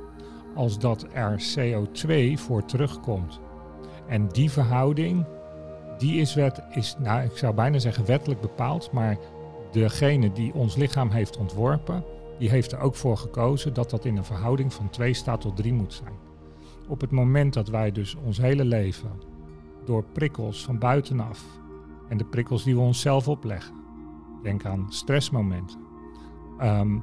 als 0.55 0.79
dat 0.79 1.07
er 1.13 1.43
CO2 1.59 2.33
voor 2.35 2.65
terugkomt. 2.65 3.41
En 4.09 4.29
die 4.29 4.51
verhouding, 4.51 5.27
die 5.99 6.21
is, 6.21 6.35
wet, 6.35 6.63
is 6.71 6.97
nou, 6.99 7.23
ik 7.23 7.37
zou 7.37 7.55
bijna 7.55 7.79
zeggen 7.79 8.07
wettelijk 8.07 8.41
bepaald, 8.41 8.93
maar 8.93 9.17
degene 9.73 10.33
die 10.33 10.55
ons 10.55 10.77
lichaam 10.77 11.11
heeft 11.11 11.37
ontworpen, 11.37 12.05
die 12.39 12.51
heeft 12.51 12.73
er 12.73 12.81
ook 12.81 12.95
voor 12.95 13.17
gekozen 13.17 13.75
dat 13.75 13.91
dat 13.91 14.05
in 14.05 14.17
een 14.17 14.25
verhouding 14.25 14.73
van 14.73 14.91
2 14.91 15.15
staat 15.15 15.41
tot 15.41 15.57
3 15.57 15.73
moet 15.73 15.93
zijn. 15.93 16.15
Op 16.89 17.01
het 17.01 17.11
moment 17.11 17.55
dat 17.55 17.69
wij 17.69 17.93
dus 17.93 18.17
ons 18.25 18.39
hele 18.39 18.65
leven 18.65 19.11
door 19.85 20.05
prikkels 20.13 20.65
van 20.65 20.79
buitenaf 20.79 21.45
en 22.09 22.17
de 22.17 22.25
prikkels 22.25 22.65
die 22.65 22.75
we 22.75 22.81
onszelf 22.81 23.29
opleggen, 23.29 23.75
denk 24.45 24.65
aan 24.65 24.87
stressmomenten, 24.89 25.79
um, 26.63 27.03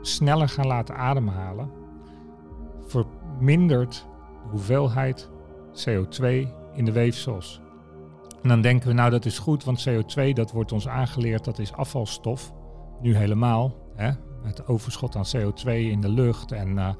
sneller 0.00 0.48
gaan 0.48 0.66
laten 0.66 0.96
ademhalen, 0.96 1.70
vermindert 2.86 4.06
de 4.42 4.50
hoeveelheid 4.50 5.30
CO2 5.72 6.24
in 6.74 6.84
de 6.84 6.92
weefsels. 6.92 7.60
En 8.42 8.48
dan 8.48 8.60
denken 8.60 8.88
we, 8.88 8.94
nou 8.94 9.10
dat 9.10 9.24
is 9.24 9.38
goed, 9.38 9.64
want 9.64 9.88
CO2 9.88 10.32
dat 10.32 10.52
wordt 10.52 10.72
ons 10.72 10.88
aangeleerd, 10.88 11.44
dat 11.44 11.58
is 11.58 11.72
afvalstof. 11.72 12.52
Nu 13.00 13.16
helemaal, 13.16 13.76
hè, 13.94 14.10
het 14.42 14.66
overschot 14.66 15.16
aan 15.16 15.26
CO2 15.36 15.66
in 15.66 16.00
de 16.00 16.08
lucht 16.08 16.52
en 16.52 16.76
uh, 16.76 16.90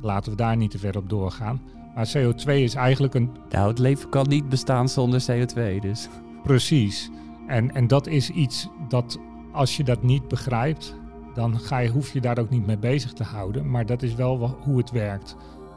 laten 0.00 0.30
we 0.30 0.36
daar 0.36 0.56
niet 0.56 0.70
te 0.70 0.78
ver 0.78 0.96
op 0.96 1.08
doorgaan. 1.08 1.62
Maar 1.94 2.12
CO2 2.16 2.44
is 2.44 2.74
eigenlijk 2.74 3.14
een... 3.14 3.30
Nou, 3.50 3.68
het 3.68 3.78
leven 3.78 4.08
kan 4.08 4.28
niet 4.28 4.48
bestaan 4.48 4.88
zonder 4.88 5.24
CO2, 5.30 5.78
dus... 5.80 6.08
Precies. 6.42 7.10
En, 7.46 7.74
en 7.74 7.86
dat 7.86 8.06
is 8.06 8.30
iets 8.30 8.68
dat 8.92 9.18
als 9.52 9.76
je 9.76 9.84
dat 9.84 10.02
niet 10.02 10.28
begrijpt, 10.28 10.96
dan 11.34 11.58
ga 11.58 11.78
je, 11.78 11.88
hoef 11.88 12.12
je 12.12 12.20
daar 12.20 12.38
ook 12.38 12.50
niet 12.50 12.66
mee 12.66 12.78
bezig 12.78 13.12
te 13.12 13.22
houden. 13.22 13.70
Maar 13.70 13.86
dat 13.86 14.02
is 14.02 14.14
wel 14.14 14.56
hoe 14.64 14.78
het 14.78 14.90
werkt. 14.90 15.36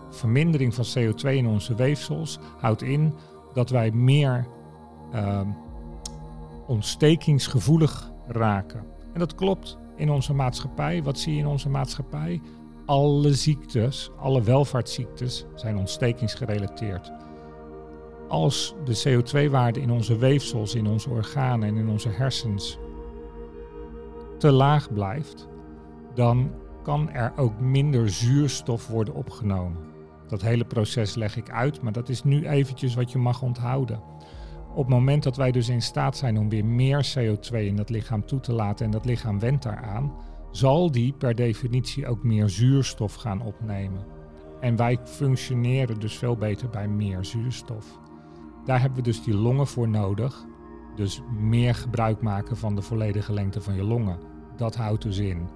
Vermindering 0.10 0.74
van 0.74 0.86
CO2 0.86 1.30
in 1.30 1.48
onze 1.48 1.76
weefsels 1.76 2.40
houdt 2.58 2.82
in 2.82 3.14
dat 3.54 3.70
wij 3.70 3.92
meer 3.92 4.48
uh, 5.14 5.42
ontstekingsgevoelig 6.68 8.12
raken. 8.28 8.86
En 9.14 9.20
dat 9.20 9.36
klopt 9.36 9.78
in 9.96 10.10
onze 10.10 10.34
maatschappij. 10.34 11.04
Wat 11.04 11.20
zie 11.20 11.34
je 11.34 11.40
in 11.40 11.48
onze 11.48 11.70
maatschappij? 11.70 12.42
Alle 12.86 13.34
ziektes, 13.34 14.12
alle 14.20 14.42
welvaartsziektes 14.42 15.46
zijn 15.56 15.78
ontstekingsgerelateerd 15.78 17.12
als 18.28 18.76
de 18.84 19.04
CO2-waarde 19.04 19.82
in 19.82 19.92
onze 19.92 20.18
weefsels, 20.18 20.76
in 20.76 20.88
onze 20.88 21.10
organen 21.10 21.68
en 21.68 21.76
in 21.76 21.90
onze 21.90 22.10
hersens 22.10 22.78
te 24.38 24.52
laag 24.52 24.94
blijft, 24.94 25.48
dan 26.14 26.52
kan 26.84 27.10
er 27.10 27.34
ook 27.36 27.60
minder 27.60 28.10
zuurstof 28.10 28.88
worden 28.88 29.14
opgenomen. 29.14 29.78
Dat 30.28 30.42
hele 30.42 30.66
proces 30.66 31.16
leg 31.16 31.38
ik 31.38 31.50
uit, 31.50 31.82
maar 31.82 31.92
dat 31.92 32.10
is 32.10 32.24
nu 32.24 32.48
eventjes 32.48 32.96
wat 32.96 33.12
je 33.12 33.18
mag 33.18 33.42
onthouden. 33.42 34.00
Op 34.70 34.86
het 34.86 34.94
moment 34.94 35.24
dat 35.24 35.38
wij 35.38 35.52
dus 35.52 35.70
in 35.70 35.82
staat 35.82 36.18
zijn 36.18 36.38
om 36.38 36.50
weer 36.50 36.66
meer 36.66 37.14
CO2 37.18 37.56
in 37.56 37.76
dat 37.76 37.90
lichaam 37.90 38.26
toe 38.26 38.40
te 38.40 38.54
laten 38.54 38.86
en 38.86 38.92
dat 38.92 39.06
lichaam 39.06 39.40
wendt 39.40 39.64
daaraan, 39.64 40.14
zal 40.52 40.92
die 40.92 41.14
per 41.14 41.36
definitie 41.36 42.08
ook 42.08 42.24
meer 42.24 42.50
zuurstof 42.50 43.14
gaan 43.14 43.42
opnemen. 43.42 44.06
En 44.60 44.76
wij 44.76 45.00
functioneren 45.04 46.00
dus 46.00 46.18
veel 46.18 46.38
beter 46.38 46.70
bij 46.70 46.88
meer 46.88 47.26
zuurstof. 47.26 48.00
Daar 48.66 48.80
hebben 48.80 48.98
we 48.98 49.04
dus 49.04 49.24
die 49.24 49.36
longen 49.36 49.68
voor 49.68 49.90
nodig. 49.90 50.46
Dus 50.96 51.22
meer 51.40 51.76
gebruik 51.76 52.22
maken 52.22 52.58
van 52.58 52.76
de 52.76 52.82
volledige 52.82 53.34
lengte 53.34 53.62
van 53.62 53.76
je 53.76 53.84
longen. 53.84 54.20
Dat 54.56 54.76
houdt 54.76 55.04
dus 55.04 55.18
in 55.18 55.48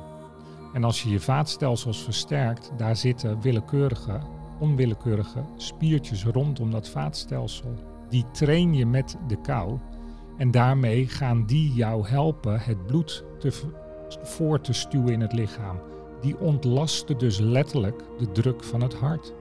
En 0.73 0.85
als 0.85 1.03
je 1.03 1.11
je 1.11 1.21
vaatstelsels 1.21 2.03
versterkt, 2.03 2.73
daar 2.77 2.97
zitten 2.97 3.41
willekeurige, 3.41 4.21
onwillekeurige 4.59 5.45
spiertjes 5.57 6.25
rondom 6.25 6.71
dat 6.71 6.89
vaatstelsel. 6.89 7.75
Die 8.09 8.25
train 8.33 8.75
je 8.75 8.87
met 8.87 9.17
de 9.27 9.41
kou. 9.41 9.79
En 10.37 10.51
daarmee 10.51 11.09
gaan 11.09 11.47
die 11.47 11.73
jou 11.73 12.09
helpen 12.09 12.61
het 12.61 12.87
bloed 12.87 13.25
te, 13.39 13.53
voor 14.23 14.61
te 14.61 14.73
stuwen 14.73 15.12
in 15.12 15.21
het 15.21 15.33
lichaam. 15.33 15.81
Die 16.21 16.39
ontlasten 16.39 17.19
dus 17.19 17.39
letterlijk 17.39 18.05
de 18.19 18.33
druk 18.33 18.64
van 18.64 18.83
het 18.83 18.95
hart. 18.95 19.35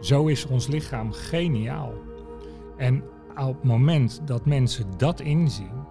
Zo 0.00 0.26
is 0.26 0.46
ons 0.46 0.66
lichaam 0.66 1.12
geniaal. 1.12 1.92
En 2.76 3.02
op 3.30 3.54
het 3.54 3.64
moment 3.64 4.20
dat 4.24 4.46
mensen 4.46 4.86
dat 4.96 5.20
inzien, 5.20 5.84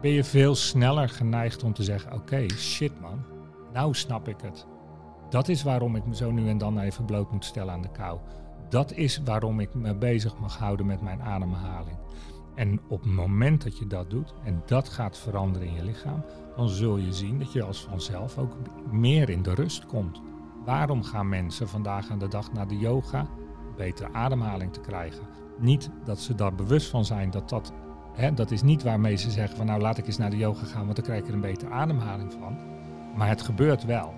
ben 0.00 0.10
je 0.10 0.24
veel 0.24 0.54
sneller 0.54 1.08
geneigd 1.08 1.62
om 1.62 1.72
te 1.72 1.82
zeggen: 1.82 2.12
Oké, 2.12 2.48
shit 2.50 3.00
man, 3.00 3.24
nou 3.72 3.94
snap 3.94 4.28
ik 4.28 4.40
het. 4.40 4.66
Dat 5.30 5.48
is 5.48 5.62
waarom 5.62 5.96
ik 5.96 6.06
me 6.06 6.16
zo 6.16 6.30
nu 6.30 6.48
en 6.48 6.58
dan 6.58 6.78
even 6.78 7.04
bloot 7.04 7.32
moet 7.32 7.44
stellen 7.44 7.72
aan 7.72 7.82
de 7.82 7.90
kou. 7.90 8.18
Dat 8.68 8.92
is 8.92 9.20
waarom 9.24 9.60
ik 9.60 9.74
me 9.74 9.94
bezig 9.94 10.38
mag 10.38 10.58
houden 10.58 10.86
met 10.86 11.02
mijn 11.02 11.22
ademhaling. 11.22 11.96
En 12.54 12.80
op 12.88 13.02
het 13.02 13.12
moment 13.12 13.62
dat 13.62 13.78
je 13.78 13.86
dat 13.86 14.10
doet 14.10 14.34
en 14.44 14.62
dat 14.66 14.88
gaat 14.88 15.18
veranderen 15.18 15.68
in 15.68 15.74
je 15.74 15.84
lichaam, 15.84 16.24
dan 16.56 16.68
zul 16.68 16.96
je 16.96 17.12
zien 17.12 17.38
dat 17.38 17.52
je 17.52 17.62
als 17.62 17.84
vanzelf 17.84 18.38
ook 18.38 18.56
meer 18.90 19.30
in 19.30 19.42
de 19.42 19.54
rust 19.54 19.86
komt. 19.86 20.20
Waarom 20.64 21.02
gaan 21.02 21.28
mensen 21.28 21.68
vandaag 21.68 22.10
aan 22.10 22.18
de 22.18 22.28
dag 22.28 22.52
naar 22.52 22.68
de 22.68 22.78
yoga? 22.78 23.26
Betere 23.76 24.12
ademhaling 24.12 24.72
te 24.72 24.80
krijgen. 24.80 25.26
Niet 25.58 25.90
dat 26.04 26.20
ze 26.20 26.34
daar 26.34 26.54
bewust 26.54 26.90
van 26.90 27.04
zijn 27.04 27.30
dat 27.30 27.48
dat, 27.48 27.72
hè, 28.12 28.34
dat 28.34 28.50
is 28.50 28.62
niet 28.62 28.82
waarmee 28.82 29.16
ze 29.16 29.30
zeggen 29.30 29.56
van 29.56 29.66
nou 29.66 29.80
laat 29.80 29.98
ik 29.98 30.06
eens 30.06 30.18
naar 30.18 30.30
de 30.30 30.36
yoga 30.36 30.64
gaan, 30.64 30.84
want 30.84 30.96
dan 30.96 31.04
krijg 31.04 31.20
ik 31.20 31.28
er 31.28 31.34
een 31.34 31.40
betere 31.40 31.70
ademhaling 31.70 32.32
van. 32.32 32.56
Maar 33.16 33.28
het 33.28 33.42
gebeurt 33.42 33.84
wel. 33.84 34.14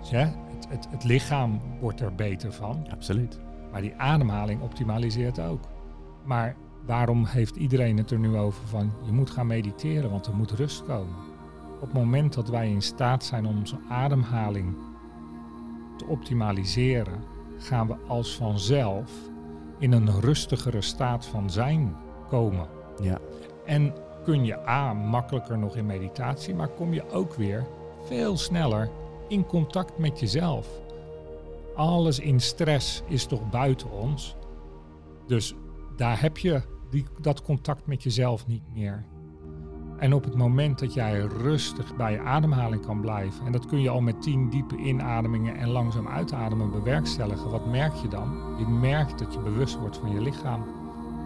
Dus, 0.00 0.10
hè, 0.10 0.24
het, 0.24 0.66
het, 0.68 0.88
het 0.90 1.04
lichaam 1.04 1.60
wordt 1.80 2.00
er 2.00 2.14
beter 2.14 2.52
van. 2.52 2.86
Absoluut. 2.90 3.40
Maar 3.72 3.80
die 3.80 3.94
ademhaling 3.96 4.62
optimaliseert 4.62 5.40
ook. 5.40 5.68
Maar 6.24 6.56
waarom 6.86 7.24
heeft 7.24 7.56
iedereen 7.56 7.96
het 7.96 8.10
er 8.10 8.18
nu 8.18 8.36
over 8.36 8.66
van 8.66 8.92
je 9.04 9.12
moet 9.12 9.30
gaan 9.30 9.46
mediteren, 9.46 10.10
want 10.10 10.26
er 10.26 10.36
moet 10.36 10.50
rust 10.50 10.84
komen. 10.84 11.14
Op 11.74 11.80
het 11.80 11.92
moment 11.92 12.34
dat 12.34 12.48
wij 12.48 12.70
in 12.70 12.82
staat 12.82 13.24
zijn 13.24 13.46
om 13.46 13.56
onze 13.56 13.78
ademhaling 13.88 14.74
te 15.96 16.06
optimaliseren, 16.06 17.24
gaan 17.58 17.86
we 17.86 17.96
als 18.06 18.36
vanzelf 18.36 19.12
in 19.82 19.92
een 19.92 20.20
rustigere 20.20 20.80
staat 20.80 21.26
van 21.26 21.50
zijn 21.50 21.96
komen. 22.28 22.68
Ja. 23.00 23.18
En 23.64 23.94
kun 24.24 24.44
je 24.44 24.68
A, 24.68 24.92
makkelijker 24.92 25.58
nog 25.58 25.76
in 25.76 25.86
meditatie, 25.86 26.54
maar 26.54 26.68
kom 26.68 26.92
je 26.92 27.10
ook 27.10 27.34
weer 27.34 27.66
veel 28.04 28.36
sneller 28.36 28.90
in 29.28 29.46
contact 29.46 29.98
met 29.98 30.20
jezelf. 30.20 30.68
Alles 31.74 32.18
in 32.18 32.40
stress 32.40 33.02
is 33.06 33.26
toch 33.26 33.50
buiten 33.50 33.90
ons. 33.90 34.36
Dus 35.26 35.54
daar 35.96 36.20
heb 36.20 36.38
je 36.38 36.62
die, 36.90 37.04
dat 37.20 37.42
contact 37.42 37.86
met 37.86 38.02
jezelf 38.02 38.46
niet 38.46 38.74
meer. 38.74 39.04
En 40.02 40.14
op 40.14 40.24
het 40.24 40.34
moment 40.34 40.78
dat 40.78 40.94
jij 40.94 41.20
rustig 41.20 41.96
bij 41.96 42.12
je 42.12 42.20
ademhaling 42.20 42.86
kan 42.86 43.00
blijven, 43.00 43.46
en 43.46 43.52
dat 43.52 43.66
kun 43.66 43.80
je 43.80 43.88
al 43.88 44.00
met 44.00 44.22
tien 44.22 44.48
diepe 44.50 44.76
inademingen 44.76 45.56
en 45.56 45.68
langzaam 45.68 46.08
uitademen 46.08 46.70
bewerkstelligen, 46.70 47.50
wat 47.50 47.66
merk 47.66 47.94
je 47.94 48.08
dan? 48.08 48.56
Je 48.58 48.66
merkt 48.66 49.18
dat 49.18 49.32
je 49.32 49.38
bewust 49.38 49.78
wordt 49.78 49.96
van 49.96 50.10
je 50.10 50.20
lichaam. 50.20 50.64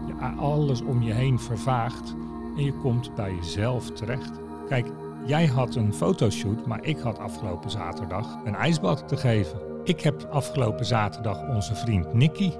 Je, 0.07 0.27
alles 0.39 0.81
om 0.81 1.03
je 1.03 1.13
heen 1.13 1.39
vervaagt 1.39 2.15
en 2.57 2.65
je 2.65 2.73
komt 2.73 3.15
bij 3.15 3.35
jezelf 3.35 3.91
terecht. 3.91 4.31
Kijk, 4.69 4.87
jij 5.27 5.47
had 5.47 5.75
een 5.75 5.95
fotoshoot, 5.95 6.67
maar 6.67 6.85
ik 6.85 6.99
had 6.99 7.19
afgelopen 7.19 7.71
zaterdag 7.71 8.39
een 8.45 8.55
ijsbad 8.55 9.09
te 9.09 9.17
geven. 9.17 9.59
Ik 9.85 10.01
heb 10.01 10.29
afgelopen 10.31 10.87
zaterdag 10.87 11.49
onze 11.49 11.75
vriend 11.75 12.15
Nicky 12.15 12.53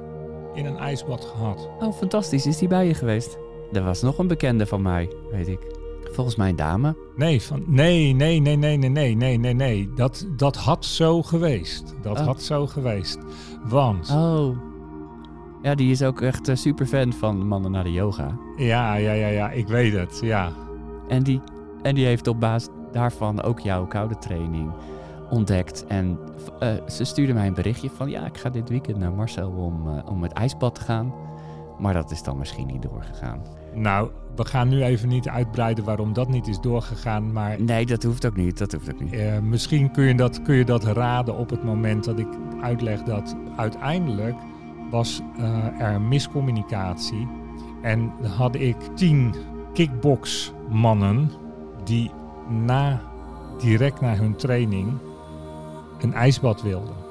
in 0.55 0.67
een 0.67 0.79
ijsbad 0.79 1.25
gehad. 1.25 1.69
Oh, 1.81 1.93
fantastisch. 1.93 2.47
Is 2.47 2.59
die 2.59 2.69
bij 2.69 2.87
je 2.87 2.95
geweest? 2.95 3.39
Er 3.73 3.85
was 3.85 4.03
nog 4.03 4.19
een 4.19 4.29
bekende 4.29 4.67
van 4.67 4.83
mij, 4.83 5.13
weet 5.31 5.49
ik. 5.49 5.76
Volgens 6.17 6.37
mij 6.37 6.55
dame. 6.55 6.97
Nee, 7.17 7.43
van, 7.43 7.63
nee, 7.67 8.13
nee, 8.13 8.41
nee, 8.41 8.57
nee, 8.57 8.77
nee, 8.77 8.91
nee, 8.91 9.15
nee, 9.17 9.39
nee, 9.39 9.55
nee. 9.55 9.91
Dat, 9.95 10.27
dat 10.37 10.57
had 10.57 10.85
zo 10.85 11.23
geweest. 11.23 11.95
Dat 12.03 12.19
Oh. 12.19 12.27
had 12.27 12.43
zo 12.43 12.67
geweest. 12.67 13.19
Want, 13.69 14.11
Oh. 14.11 14.57
Ja, 15.63 15.75
die 15.75 15.91
is 15.91 16.03
ook 16.03 16.21
echt 16.21 16.49
uh, 16.49 16.57
super 16.57 16.87
fan 16.87 17.13
van 17.13 17.47
mannen 17.47 17.71
naar 17.71 17.85
de 17.85 17.93
yoga. 17.93 18.39
ja, 18.57 18.95
ja, 18.95 19.13
ja, 19.13 19.27
ja, 19.29 19.51
ik 19.51 19.67
weet 19.69 19.93
het, 19.93 20.19
ja. 20.23 20.51
En 21.09 21.23
die, 21.23 21.41
en 21.83 21.95
die 21.95 22.07
heeft 22.07 22.27
op 22.27 22.41
basis 22.41 22.69
daarvan 22.93 23.43
ook 23.43 23.61
jouw 23.61 23.87
koude 23.87 24.19
training 24.19 24.71
ontdekt. 25.31 25.87
En 25.87 26.19
uh, 26.63 26.69
ze 26.89 27.05
stuurde 27.05 27.33
mij 27.35 27.47
een 27.47 27.55
berichtje 27.55 27.91
van... 27.91 28.11
ja, 28.11 28.27
ik 28.27 28.39
ga 28.39 28.51
dit 28.51 28.69
weekend 28.69 28.99
naar 28.99 29.13
Marcel 29.13 29.51
om, 29.51 29.87
uh, 29.89 29.99
om 30.11 30.23
het 30.23 30.33
ijsbad 30.33 30.75
te 30.75 30.81
gaan. 30.81 31.15
Maar 31.79 31.95
dat 31.95 32.11
is 32.11 32.23
dan 32.23 32.39
misschien 32.39 32.67
niet 32.67 32.83
doorgegaan. 32.83 33.43
Nou, 33.75 34.11
we 34.37 34.45
gaan 34.45 34.69
nu 34.69 34.83
even 34.83 35.09
niet 35.09 35.29
uitbreiden 35.29 35.85
waarom 35.85 36.13
dat 36.13 36.29
niet 36.29 36.47
is 36.47 36.61
doorgegaan, 36.61 37.33
maar... 37.33 37.63
Nee, 37.63 37.87
dat 37.87 38.03
hoeft 38.03 38.27
ook 38.27 38.37
niet, 38.37 38.59
dat 38.59 38.73
hoeft 38.73 38.93
ook 38.93 39.01
niet. 39.01 39.13
Uh, 39.13 39.39
misschien 39.39 39.91
kun 39.91 40.05
je, 40.05 40.15
dat, 40.15 40.43
kun 40.43 40.55
je 40.55 40.65
dat 40.65 40.85
raden 40.85 41.37
op 41.37 41.51
het 41.51 41.65
moment 41.65 42.05
dat 42.05 42.19
ik 42.19 42.29
uitleg 42.61 43.03
dat 43.03 43.37
uiteindelijk 43.57 44.37
was 44.91 45.21
uh, 45.39 45.81
er 45.81 46.01
miscommunicatie. 46.01 47.29
En 47.83 48.13
had 48.37 48.55
ik 48.55 48.77
tien 48.95 49.35
kickboxmannen 49.73 51.31
die 51.85 52.11
na, 52.49 53.01
direct 53.59 54.01
na 54.01 54.15
hun 54.15 54.37
training 54.37 54.93
een 56.01 56.13
ijsbad 56.13 56.63
wilden. 56.63 57.06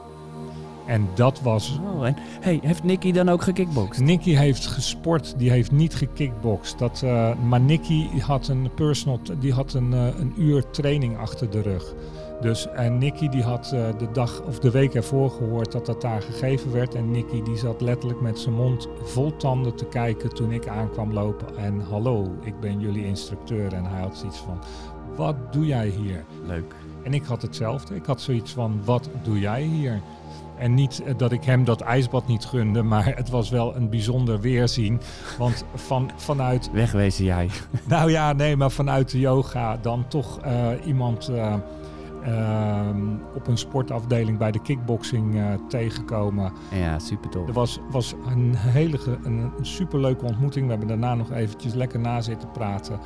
En 0.85 1.07
dat 1.13 1.41
was. 1.41 1.79
Oh, 1.95 2.07
en 2.07 2.15
hey, 2.39 2.59
heeft 2.61 2.83
Nicky 2.83 3.11
dan 3.11 3.29
ook 3.29 3.41
gekickboxd? 3.41 3.99
Nicky 3.99 4.33
heeft 4.33 4.65
gesport, 4.65 5.33
die 5.37 5.49
heeft 5.49 5.71
niet 5.71 5.95
gekickboxd. 5.95 6.79
Dat, 6.79 7.01
uh, 7.03 7.35
maar 7.35 7.61
Nicky 7.61 8.19
had 8.19 8.47
een 8.47 8.69
personal, 8.75 9.19
die 9.39 9.53
had 9.53 9.73
een, 9.73 9.91
uh, 9.91 10.07
een 10.19 10.33
uur 10.37 10.69
training 10.69 11.17
achter 11.17 11.49
de 11.49 11.61
rug. 11.61 11.93
Dus 12.41 12.67
en 12.67 12.97
Nicky 12.97 13.29
die 13.29 13.43
had 13.43 13.71
uh, 13.73 13.87
de 13.97 14.11
dag 14.11 14.41
of 14.41 14.59
de 14.59 14.71
week 14.71 14.93
ervoor 14.93 15.29
gehoord 15.29 15.71
dat 15.71 15.85
dat 15.85 16.01
daar 16.01 16.21
gegeven 16.21 16.71
werd. 16.71 16.95
En 16.95 17.11
Nicky 17.11 17.41
die 17.41 17.57
zat 17.57 17.81
letterlijk 17.81 18.21
met 18.21 18.39
zijn 18.39 18.55
mond 18.55 18.87
vol 19.03 19.35
tanden 19.35 19.75
te 19.75 19.85
kijken 19.85 20.33
toen 20.33 20.51
ik 20.51 20.67
aankwam 20.67 21.13
lopen. 21.13 21.57
En 21.57 21.79
hallo, 21.79 22.35
ik 22.43 22.59
ben 22.59 22.79
jullie 22.79 23.05
instructeur. 23.05 23.73
En 23.73 23.85
hij 23.85 24.01
had 24.01 24.17
zoiets 24.17 24.37
van, 24.37 24.59
wat 25.15 25.35
doe 25.53 25.65
jij 25.65 25.87
hier? 25.87 26.25
Leuk. 26.45 26.75
En 27.03 27.13
ik 27.13 27.23
had 27.23 27.41
hetzelfde. 27.41 27.95
Ik 27.95 28.05
had 28.05 28.21
zoiets 28.21 28.51
van, 28.51 28.81
wat 28.83 29.09
doe 29.23 29.39
jij 29.39 29.61
hier? 29.61 30.01
En 30.57 30.73
niet 30.73 31.03
dat 31.17 31.31
ik 31.31 31.43
hem 31.43 31.63
dat 31.63 31.81
ijsbad 31.81 32.27
niet 32.27 32.45
gunde, 32.45 32.83
maar 32.83 33.15
het 33.15 33.29
was 33.29 33.49
wel 33.49 33.75
een 33.75 33.89
bijzonder 33.89 34.39
weerzien. 34.39 34.99
Want 35.37 35.65
van, 35.75 36.11
vanuit... 36.15 36.69
Wegwezen 36.71 37.25
jij. 37.25 37.49
Nou 37.87 38.11
ja, 38.11 38.33
nee, 38.33 38.55
maar 38.55 38.71
vanuit 38.71 39.11
de 39.11 39.19
yoga 39.19 39.77
dan 39.81 40.07
toch 40.07 40.45
uh, 40.45 40.67
iemand 40.85 41.29
uh, 41.29 41.53
uh, 42.27 42.79
op 43.35 43.47
een 43.47 43.57
sportafdeling 43.57 44.37
bij 44.37 44.51
de 44.51 44.61
kickboxing 44.61 45.41
tegenkomen. 45.67 46.51
Ja, 46.71 46.99
super 46.99 47.29
tof. 47.29 47.47
Er 47.47 47.53
was, 47.53 47.79
was 47.91 48.13
een 48.29 48.55
hele 48.55 48.99
een, 49.23 49.51
een 49.57 49.65
superleuke 49.65 50.25
ontmoeting. 50.25 50.65
We 50.65 50.71
hebben 50.71 50.89
daarna 50.89 51.15
nog 51.15 51.31
eventjes 51.31 51.73
lekker 51.73 51.99
na 51.99 52.21
zitten 52.21 52.51
praten. 52.51 52.99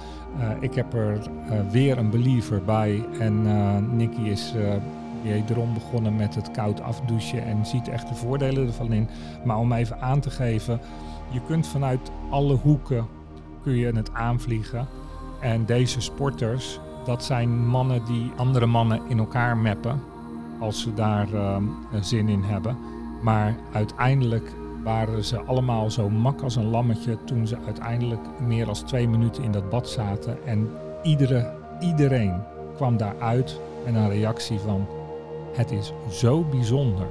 Ik 0.60 0.74
heb 0.74 0.93
er 0.93 1.22
weer 1.72 1.97
een 1.97 2.10
believer 2.10 2.64
bij. 2.64 3.06
En 3.20 3.41
Nicky 3.95 4.22
is 4.22 4.54
wederom 5.24 5.74
begonnen 5.74 6.15
met 6.15 6.36
het 6.36 6.51
koud 6.51 6.82
afdouchen 6.82 7.43
en 7.45 7.65
ziet 7.65 7.88
echt 7.88 8.07
de 8.07 8.15
voordelen 8.15 8.67
ervan 8.67 8.93
in. 8.93 9.09
Maar 9.43 9.57
om 9.57 9.72
even 9.72 10.01
aan 10.01 10.20
te 10.20 10.30
geven, 10.30 10.80
je 11.30 11.41
kunt 11.47 11.67
vanuit 11.67 12.11
alle 12.30 12.53
hoeken 12.53 13.07
kun 13.63 13.76
je 13.76 13.95
het 13.95 14.13
aanvliegen. 14.13 14.88
En 15.41 15.65
deze 15.65 16.01
sporters, 16.01 16.80
dat 17.05 17.24
zijn 17.24 17.67
mannen 17.67 18.05
die 18.05 18.32
andere 18.36 18.65
mannen 18.65 19.01
in 19.07 19.20
elkaar 19.20 19.57
mappen 19.57 20.01
als 20.59 20.82
ze 20.82 20.93
daar 20.93 21.34
ehm, 21.34 21.63
zin 21.99 22.30
in 22.30 22.43
hebben. 22.43 22.78
Maar 23.22 23.55
uiteindelijk 23.74 24.53
waren 24.84 25.24
ze 25.24 25.39
allemaal 25.39 25.91
zo 25.91 26.09
mak 26.09 26.41
als 26.41 26.55
een 26.55 26.70
lammetje 26.70 27.17
toen 27.24 27.47
ze 27.47 27.57
uiteindelijk 27.65 28.22
meer 28.39 28.65
dan 28.65 28.74
twee 28.74 29.07
minuten 29.07 29.43
in 29.43 29.51
dat 29.51 29.70
bad 29.70 29.89
zaten. 29.89 30.45
En 30.45 30.70
iedere, 31.03 31.53
iedereen 31.80 32.41
kwam 32.76 32.97
daaruit 32.97 33.59
met 33.86 33.95
een 33.95 34.09
reactie 34.09 34.59
van 34.59 34.88
het 35.54 35.72
is 35.72 35.93
zo 36.10 36.43
bijzonder 36.43 37.08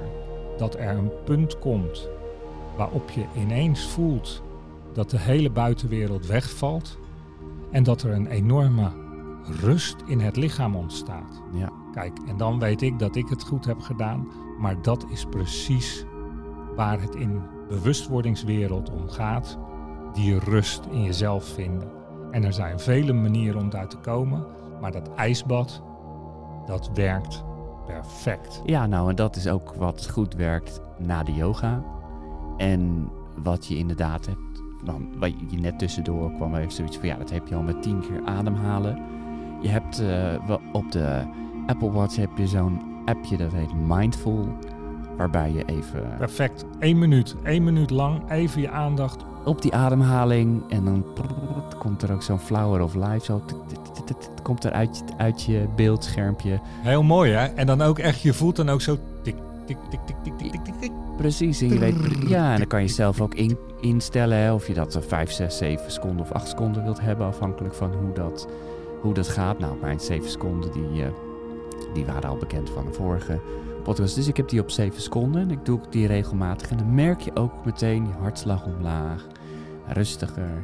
dat 0.56 0.74
er 0.74 0.96
een 0.96 1.12
punt 1.24 1.58
komt 1.58 2.08
waarop 2.76 3.10
je 3.10 3.24
ineens 3.36 3.88
voelt 3.88 4.42
dat 4.92 5.10
de 5.10 5.18
hele 5.18 5.50
buitenwereld 5.50 6.26
wegvalt 6.26 6.98
en 7.70 7.82
dat 7.82 8.02
er 8.02 8.12
een 8.12 8.26
enorme 8.26 8.90
rust 9.60 9.96
in 10.06 10.20
het 10.20 10.36
lichaam 10.36 10.76
ontstaat. 10.76 11.42
Ja. 11.52 11.72
Kijk, 11.92 12.18
en 12.26 12.36
dan 12.36 12.58
weet 12.58 12.82
ik 12.82 12.98
dat 12.98 13.16
ik 13.16 13.28
het 13.28 13.42
goed 13.42 13.64
heb 13.64 13.80
gedaan, 13.80 14.28
maar 14.58 14.82
dat 14.82 15.06
is 15.10 15.24
precies 15.24 16.04
waar 16.76 17.00
het 17.00 17.14
in 17.14 17.42
bewustwordingswereld 17.68 18.90
om 18.90 19.08
gaat. 19.08 19.58
Die 20.12 20.38
rust 20.38 20.86
in 20.90 21.02
jezelf 21.02 21.44
vinden. 21.44 21.90
En 22.30 22.44
er 22.44 22.52
zijn 22.52 22.80
vele 22.80 23.12
manieren 23.12 23.60
om 23.60 23.70
daar 23.70 23.88
te 23.88 23.96
komen, 23.96 24.46
maar 24.80 24.92
dat 24.92 25.14
ijsbad, 25.14 25.82
dat 26.66 26.90
werkt 26.94 27.44
perfect. 27.92 28.62
Ja, 28.64 28.86
nou, 28.86 29.10
en 29.10 29.16
dat 29.16 29.36
is 29.36 29.48
ook 29.48 29.74
wat 29.74 30.08
goed 30.10 30.34
werkt 30.34 30.80
na 30.98 31.22
de 31.22 31.32
yoga. 31.32 31.82
En 32.56 33.10
wat 33.42 33.66
je 33.66 33.76
inderdaad 33.76 34.26
hebt, 34.26 34.62
dan, 34.84 35.18
wat 35.18 35.32
je 35.48 35.58
net 35.58 35.78
tussendoor 35.78 36.32
kwam 36.32 36.54
even 36.54 36.72
zoiets 36.72 36.96
van, 36.96 37.08
ja, 37.08 37.16
dat 37.16 37.30
heb 37.30 37.48
je 37.48 37.54
al 37.54 37.62
met 37.62 37.82
tien 37.82 38.00
keer 38.00 38.24
ademhalen. 38.24 39.02
Je 39.60 39.68
hebt 39.68 39.98
wel 40.46 40.60
op 40.72 40.92
de 40.92 41.26
Apple 41.66 41.90
Watch 41.90 42.16
heb 42.16 42.30
je 42.36 42.46
zo'n 42.46 42.80
appje 43.04 43.36
dat 43.36 43.52
heet 43.52 43.74
Mindful, 43.86 44.48
waarbij 45.16 45.52
je 45.52 45.64
even 45.64 46.14
Perfect. 46.18 46.64
Eén 46.78 46.98
minuut, 46.98 47.36
één 47.42 47.64
minuut 47.64 47.90
lang, 47.90 48.30
even 48.30 48.60
je 48.60 48.70
aandacht 48.70 49.24
op 49.48 49.62
die 49.62 49.74
ademhaling. 49.74 50.62
En 50.68 50.84
dan 50.84 51.04
komt 51.78 52.02
er 52.02 52.12
ook 52.12 52.22
zo'n 52.22 52.38
flower 52.38 52.82
of 52.82 52.94
life. 52.94 53.24
Zo 53.24 53.42
komt 54.42 54.64
er 54.64 54.72
uit, 54.72 55.04
uit 55.16 55.42
je 55.42 55.66
beeldschermpje. 55.76 56.60
Heel 56.62 57.02
mooi 57.02 57.32
hè? 57.32 57.44
En 57.46 57.66
dan 57.66 57.82
ook 57.82 57.98
echt, 57.98 58.20
je 58.20 58.34
voelt 58.34 58.56
dan 58.56 58.68
ook 58.68 58.80
zo 58.80 58.98
tik, 59.22 59.34
tik, 59.66 59.76
tik, 59.90 60.00
tik, 60.06 60.16
tik, 60.22 60.50
tik, 60.64 60.74
tik. 60.80 60.90
Precies, 61.16 61.60
en 61.60 61.68
je 61.68 61.78
weet, 61.78 61.96
ja, 62.28 62.52
en 62.52 62.58
dan 62.58 62.66
kan 62.66 62.82
je 62.82 62.88
zelf 62.88 63.20
ook 63.20 63.34
instellen 63.80 64.38
hè, 64.38 64.52
of 64.52 64.66
je 64.66 64.74
dat 64.74 64.98
5, 65.06 65.30
6, 65.30 65.56
7 65.56 65.92
seconden 65.92 66.20
of 66.20 66.32
8 66.32 66.48
seconden 66.48 66.82
wilt 66.82 67.00
hebben, 67.00 67.26
afhankelijk 67.26 67.74
van 67.74 67.92
hoe 67.92 68.12
dat, 68.14 68.48
hoe 69.00 69.14
dat 69.14 69.28
gaat. 69.28 69.58
Nou, 69.58 69.76
mijn 69.80 70.00
7 70.00 70.30
seconden 70.30 70.72
die, 70.72 71.04
die 71.94 72.04
waren 72.04 72.30
al 72.30 72.36
bekend 72.36 72.70
van 72.70 72.84
de 72.86 72.92
vorige 72.92 73.40
podcast. 73.82 74.14
Dus 74.14 74.28
ik 74.28 74.36
heb 74.36 74.48
die 74.48 74.60
op 74.60 74.70
7 74.70 75.02
seconden 75.02 75.42
en 75.42 75.50
ik 75.50 75.64
doe 75.64 75.80
die 75.90 76.06
regelmatig. 76.06 76.70
En 76.70 76.76
dan 76.76 76.94
merk 76.94 77.20
je 77.20 77.36
ook 77.36 77.64
meteen 77.64 78.06
je 78.06 78.12
hartslag 78.20 78.64
omlaag 78.64 79.26
rustiger. 79.92 80.62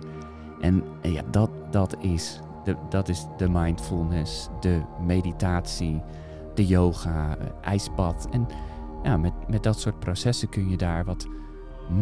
En, 0.61 0.83
ja, 1.03 1.23
dat, 1.31 1.51
dat, 1.71 1.97
is 2.01 2.41
de, 2.65 2.77
dat 2.89 3.09
is 3.09 3.27
de 3.37 3.49
mindfulness, 3.49 4.49
de 4.61 4.81
meditatie, 5.07 6.03
de 6.55 6.67
yoga, 6.67 7.37
eh, 7.37 7.47
ijsbad. 7.61 8.29
En 8.31 8.47
ja, 9.03 9.17
met, 9.17 9.33
met 9.49 9.63
dat 9.63 9.81
soort 9.81 9.99
processen 9.99 10.49
kun 10.49 10.69
je 10.69 10.77
daar 10.77 11.05
wat 11.05 11.27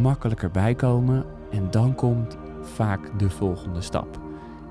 makkelijker 0.00 0.50
bij 0.50 0.74
komen. 0.74 1.24
En 1.50 1.70
dan 1.70 1.94
komt 1.94 2.36
vaak 2.60 3.18
de 3.18 3.30
volgende 3.30 3.80
stap. 3.80 4.20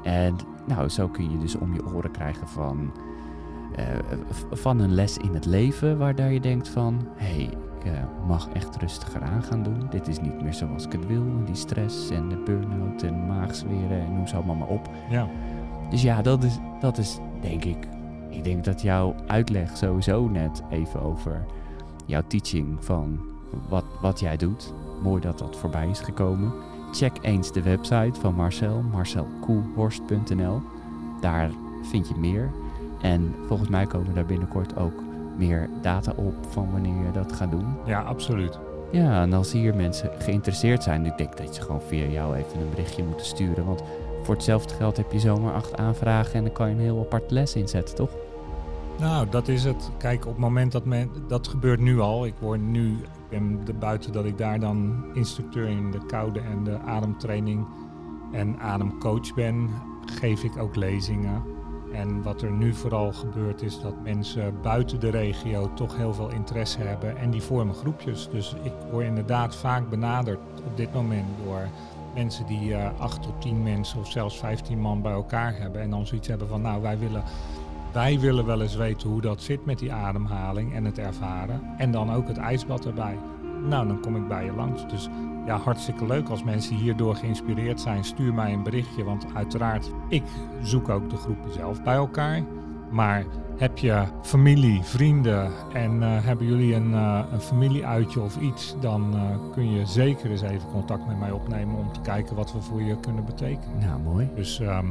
En 0.04 0.36
nou, 0.66 0.90
zo 0.90 1.08
kun 1.08 1.32
je 1.32 1.38
dus 1.38 1.56
om 1.56 1.74
je 1.74 1.86
oren 1.86 2.12
krijgen 2.12 2.48
van, 2.48 2.92
eh, 3.76 3.86
van 4.52 4.80
een 4.80 4.94
les 4.94 5.18
in 5.18 5.34
het 5.34 5.46
leven, 5.46 5.98
waar 5.98 6.16
daar 6.16 6.32
je 6.32 6.40
denkt 6.40 6.70
van, 6.70 7.08
hé, 7.16 7.46
hey, 7.46 7.58
ik 7.82 7.92
eh, 7.92 8.28
mag 8.28 8.50
echt 8.54 8.76
rustiger 8.76 9.22
aan 9.22 9.44
gaan 9.44 9.64
doen. 9.64 9.88
Dit 9.90 10.08
is 10.08 10.20
niet 10.20 10.42
meer 10.42 10.54
zoals 10.54 10.86
ik 10.86 10.92
het 10.92 11.08
wil. 11.08 11.24
Die 11.46 11.56
stress 11.56 12.10
en 12.10 12.30
de 12.30 12.38
burn-out 12.46 13.04
en 13.04 13.26
maagzweren 13.26 14.02
en 14.02 14.14
noem 14.14 14.28
ze 14.28 14.36
allemaal 14.36 14.56
maar 14.56 14.68
op. 14.68 14.90
Ja. 15.10 15.28
Dus 15.90 16.02
ja, 16.02 16.22
dat 16.22 16.44
is, 16.44 16.58
dat 16.80 16.98
is 16.98 17.18
denk 17.42 17.64
ik. 17.64 17.88
Ik 18.30 18.44
denk 18.44 18.64
dat 18.64 18.82
jouw 18.82 19.16
uitleg 19.28 19.78
sowieso 19.78 20.28
net 20.28 20.64
even 20.70 21.02
over 21.02 21.46
jouw 22.06 22.24
teaching 22.28 22.86
van 22.86 23.20
wat, 23.70 23.86
wat 24.02 24.20
jij 24.20 24.38
doet. 24.38 24.74
Mooi 25.04 25.22
dat 25.22 25.40
dat 25.40 25.58
voorbij 25.58 25.90
is 25.90 26.00
gekomen. 26.00 26.54
Check 26.92 27.18
eens 27.22 27.52
de 27.52 27.62
website 27.62 28.20
van 28.20 28.36
Marcel, 28.36 28.82
marcelkoelhorst.nl. 28.92 30.62
Daar 31.22 31.52
vind 31.82 32.08
je 32.08 32.16
meer. 32.16 32.52
En 33.02 33.36
volgens 33.48 33.70
mij 33.70 33.86
komen 33.86 34.14
daar 34.14 34.26
binnenkort 34.26 34.78
ook 34.78 35.04
meer 35.48 35.70
data 35.82 36.14
op 36.16 36.34
van 36.50 36.72
wanneer 36.72 37.06
je 37.06 37.12
dat 37.12 37.34
gaat 37.34 37.52
doen. 37.52 37.76
ja, 37.86 38.02
absoluut. 38.02 38.60
Ja, 38.92 39.22
en 39.22 39.34
als 39.34 39.52
hier 39.52 39.76
mensen 39.76 40.10
geïnteresseerd 40.20 40.84
zijn, 40.84 41.06
ik 41.06 41.18
denk 41.18 41.38
dat 41.38 41.56
je 41.56 41.62
gewoon 41.62 41.82
via 41.82 42.06
jou 42.06 42.36
even 42.36 42.60
een 42.60 42.70
berichtje 42.70 43.04
moet 43.04 43.26
sturen. 43.26 43.66
Want 43.66 43.84
voor 44.24 44.36
hetzelfde 44.36 44.74
geld 44.74 44.98
heb 44.98 45.12
je 45.12 45.20
zomaar 45.20 45.54
acht 45.54 45.78
aanvragen 45.78 46.34
en 46.34 46.44
dan 46.44 46.54
kan 46.54 46.70
je 46.70 46.76
een 46.76 46.82
heel 46.82 47.00
apart 47.00 47.32
les 47.32 47.56
inzetten, 47.56 47.96
toch? 47.96 48.10
Nou, 49.00 49.30
dat 49.30 49.48
is 49.48 49.64
het. 49.64 49.92
Kijk, 49.98 50.26
op 50.26 50.32
het 50.32 50.40
moment 50.40 50.72
dat 50.72 50.86
men, 50.86 51.10
dat 51.28 51.48
gebeurt 51.48 51.80
nu 51.80 52.00
al. 52.00 52.26
Ik 52.26 52.34
word 52.40 52.62
nu, 52.62 52.92
ik 52.92 53.30
ben 53.30 53.66
de, 53.66 53.74
buiten 53.74 54.12
dat 54.12 54.26
ik 54.26 54.38
daar 54.38 54.60
dan 54.60 55.06
instructeur 55.14 55.68
in 55.68 55.92
de 55.92 56.06
koude 56.06 56.40
en 56.40 56.64
de 56.64 56.80
ademtraining 56.80 57.66
en 58.32 58.60
ademcoach 58.60 59.34
ben, 59.34 59.70
geef 60.06 60.44
ik 60.44 60.58
ook 60.58 60.76
lezingen. 60.76 61.44
En 61.94 62.22
wat 62.22 62.42
er 62.42 62.52
nu 62.52 62.74
vooral 62.74 63.14
gebeurt 63.14 63.62
is 63.62 63.82
dat 63.82 63.94
mensen 64.04 64.54
buiten 64.62 65.00
de 65.00 65.10
regio 65.10 65.74
toch 65.74 65.98
heel 65.98 66.14
veel 66.14 66.30
interesse 66.30 66.80
hebben 66.80 67.18
en 67.18 67.32
die 67.32 67.42
vormen 67.42 67.76
groepjes. 67.76 68.30
Dus 68.32 68.56
ik 68.64 68.74
word 68.92 69.06
inderdaad 69.06 69.56
vaak 69.56 69.90
benaderd 69.90 70.40
op 70.66 70.78
dit 70.78 70.94
moment 70.94 71.28
door 71.44 71.68
mensen 72.14 72.46
die 72.46 72.76
eh 72.76 73.00
acht 73.00 73.22
tot 73.22 73.42
tien 73.42 73.64
mensen 73.64 74.00
of 74.00 74.12
zelfs 74.12 74.38
15 74.38 74.80
man 74.80 75.02
bij 75.02 75.12
elkaar 75.12 75.58
hebben 75.58 75.82
en 75.82 75.90
dan 75.90 76.08
zoiets 76.08 76.28
hebben 76.28 76.48
van 76.48 76.62
nou 76.62 76.82
wij 76.82 76.98
willen 76.98 77.24
wij 77.92 78.20
willen 78.20 78.46
wel 78.46 78.62
eens 78.62 78.76
weten 78.76 79.10
hoe 79.10 79.22
dat 79.22 79.42
zit 79.42 79.66
met 79.66 79.80
die 79.80 79.94
ademhaling 79.94 80.74
en 80.74 80.86
het 80.86 80.98
ervaren. 80.98 81.62
En 81.78 81.92
dan 81.92 82.14
ook 82.14 82.28
het 82.28 82.38
ijsbad 82.38 82.86
erbij. 82.86 83.18
Nou, 83.68 83.88
dan 83.88 84.00
kom 84.00 84.16
ik 84.16 84.28
bij 84.28 84.46
je 84.46 84.54
langs. 84.54 84.88
Dus 84.88 85.10
ja, 85.46 85.58
hartstikke 85.58 86.06
leuk 86.06 86.30
als 86.30 86.44
mensen 86.44 86.76
hierdoor 86.76 87.16
geïnspireerd 87.16 87.82
zijn. 87.82 88.04
Stuur 88.04 88.34
mij 88.34 88.54
een 88.54 88.64
berichtje, 88.64 89.04
want 89.04 89.26
uiteraard, 89.34 89.92
ik 90.10 90.24
zoek 90.62 90.90
ook 90.90 91.10
de 91.10 91.18
groepen 91.18 91.54
zelf 91.54 91.84
bij 91.84 91.96
elkaar. 91.96 92.44
Maar 92.92 93.26
heb 93.58 93.78
je 93.78 94.04
familie, 94.22 94.82
vrienden 94.84 95.52
en 95.74 96.04
eh, 96.04 96.10
hebben 96.26 96.48
jullie 96.48 96.76
een, 96.76 96.94
eh, 96.94 97.24
een 97.32 97.42
familieuitje 97.42 98.22
of 98.22 98.38
iets, 98.38 98.76
dan 98.80 99.14
eh, 99.14 99.52
kun 99.54 99.72
je 99.72 99.86
zeker 99.86 100.32
eens 100.32 100.42
even 100.42 100.70
contact 100.72 101.08
met 101.08 101.20
mij 101.20 101.32
opnemen 101.32 101.76
om 101.76 101.94
te 101.94 102.02
kijken 102.02 102.36
wat 102.36 102.54
we 102.54 102.62
voor 102.62 102.82
je 102.82 103.00
kunnen 103.00 103.26
betekenen. 103.26 103.78
Nou, 103.80 104.02
mooi. 104.02 104.30
Dus 104.36 104.60
ehm, 104.60 104.86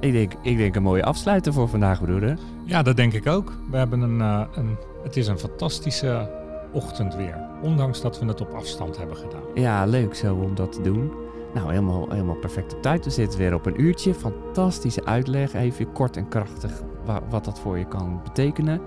Ik 0.00 0.12
denk, 0.12 0.32
ik 0.42 0.56
denk 0.56 0.76
een 0.76 0.82
mooie 0.82 1.04
afsluiter 1.04 1.52
voor 1.52 1.68
vandaag, 1.68 2.02
broeder. 2.02 2.38
Ja, 2.64 2.82
dat 2.82 2.96
denk 2.96 3.12
ik 3.12 3.26
ook. 3.26 3.52
We 3.70 3.76
hebben 3.76 4.00
een, 4.00 4.20
een, 4.20 4.76
het 5.02 5.16
is 5.16 5.26
een 5.26 5.38
fantastische 5.38 6.30
ochtend 6.76 7.14
weer. 7.14 7.38
Ondanks 7.62 8.00
dat 8.00 8.18
we 8.18 8.26
het 8.26 8.40
op 8.40 8.52
afstand 8.52 8.96
hebben 8.98 9.16
gedaan. 9.16 9.42
Ja, 9.54 9.84
leuk 9.84 10.14
zo 10.14 10.34
om 10.34 10.54
dat 10.54 10.72
te 10.72 10.80
doen. 10.80 11.12
Nou, 11.54 11.68
helemaal, 11.70 12.10
helemaal 12.10 12.36
perfect 12.36 12.74
op 12.74 12.82
tijd. 12.82 13.04
We 13.04 13.10
zitten 13.10 13.38
weer 13.38 13.54
op 13.54 13.66
een 13.66 13.80
uurtje. 13.80 14.14
Fantastische 14.14 15.04
uitleg. 15.04 15.52
Even 15.54 15.92
kort 15.92 16.16
en 16.16 16.28
krachtig 16.28 16.82
wa- 17.04 17.22
wat 17.30 17.44
dat 17.44 17.58
voor 17.60 17.78
je 17.78 17.84
kan 17.84 18.20
betekenen. 18.24 18.80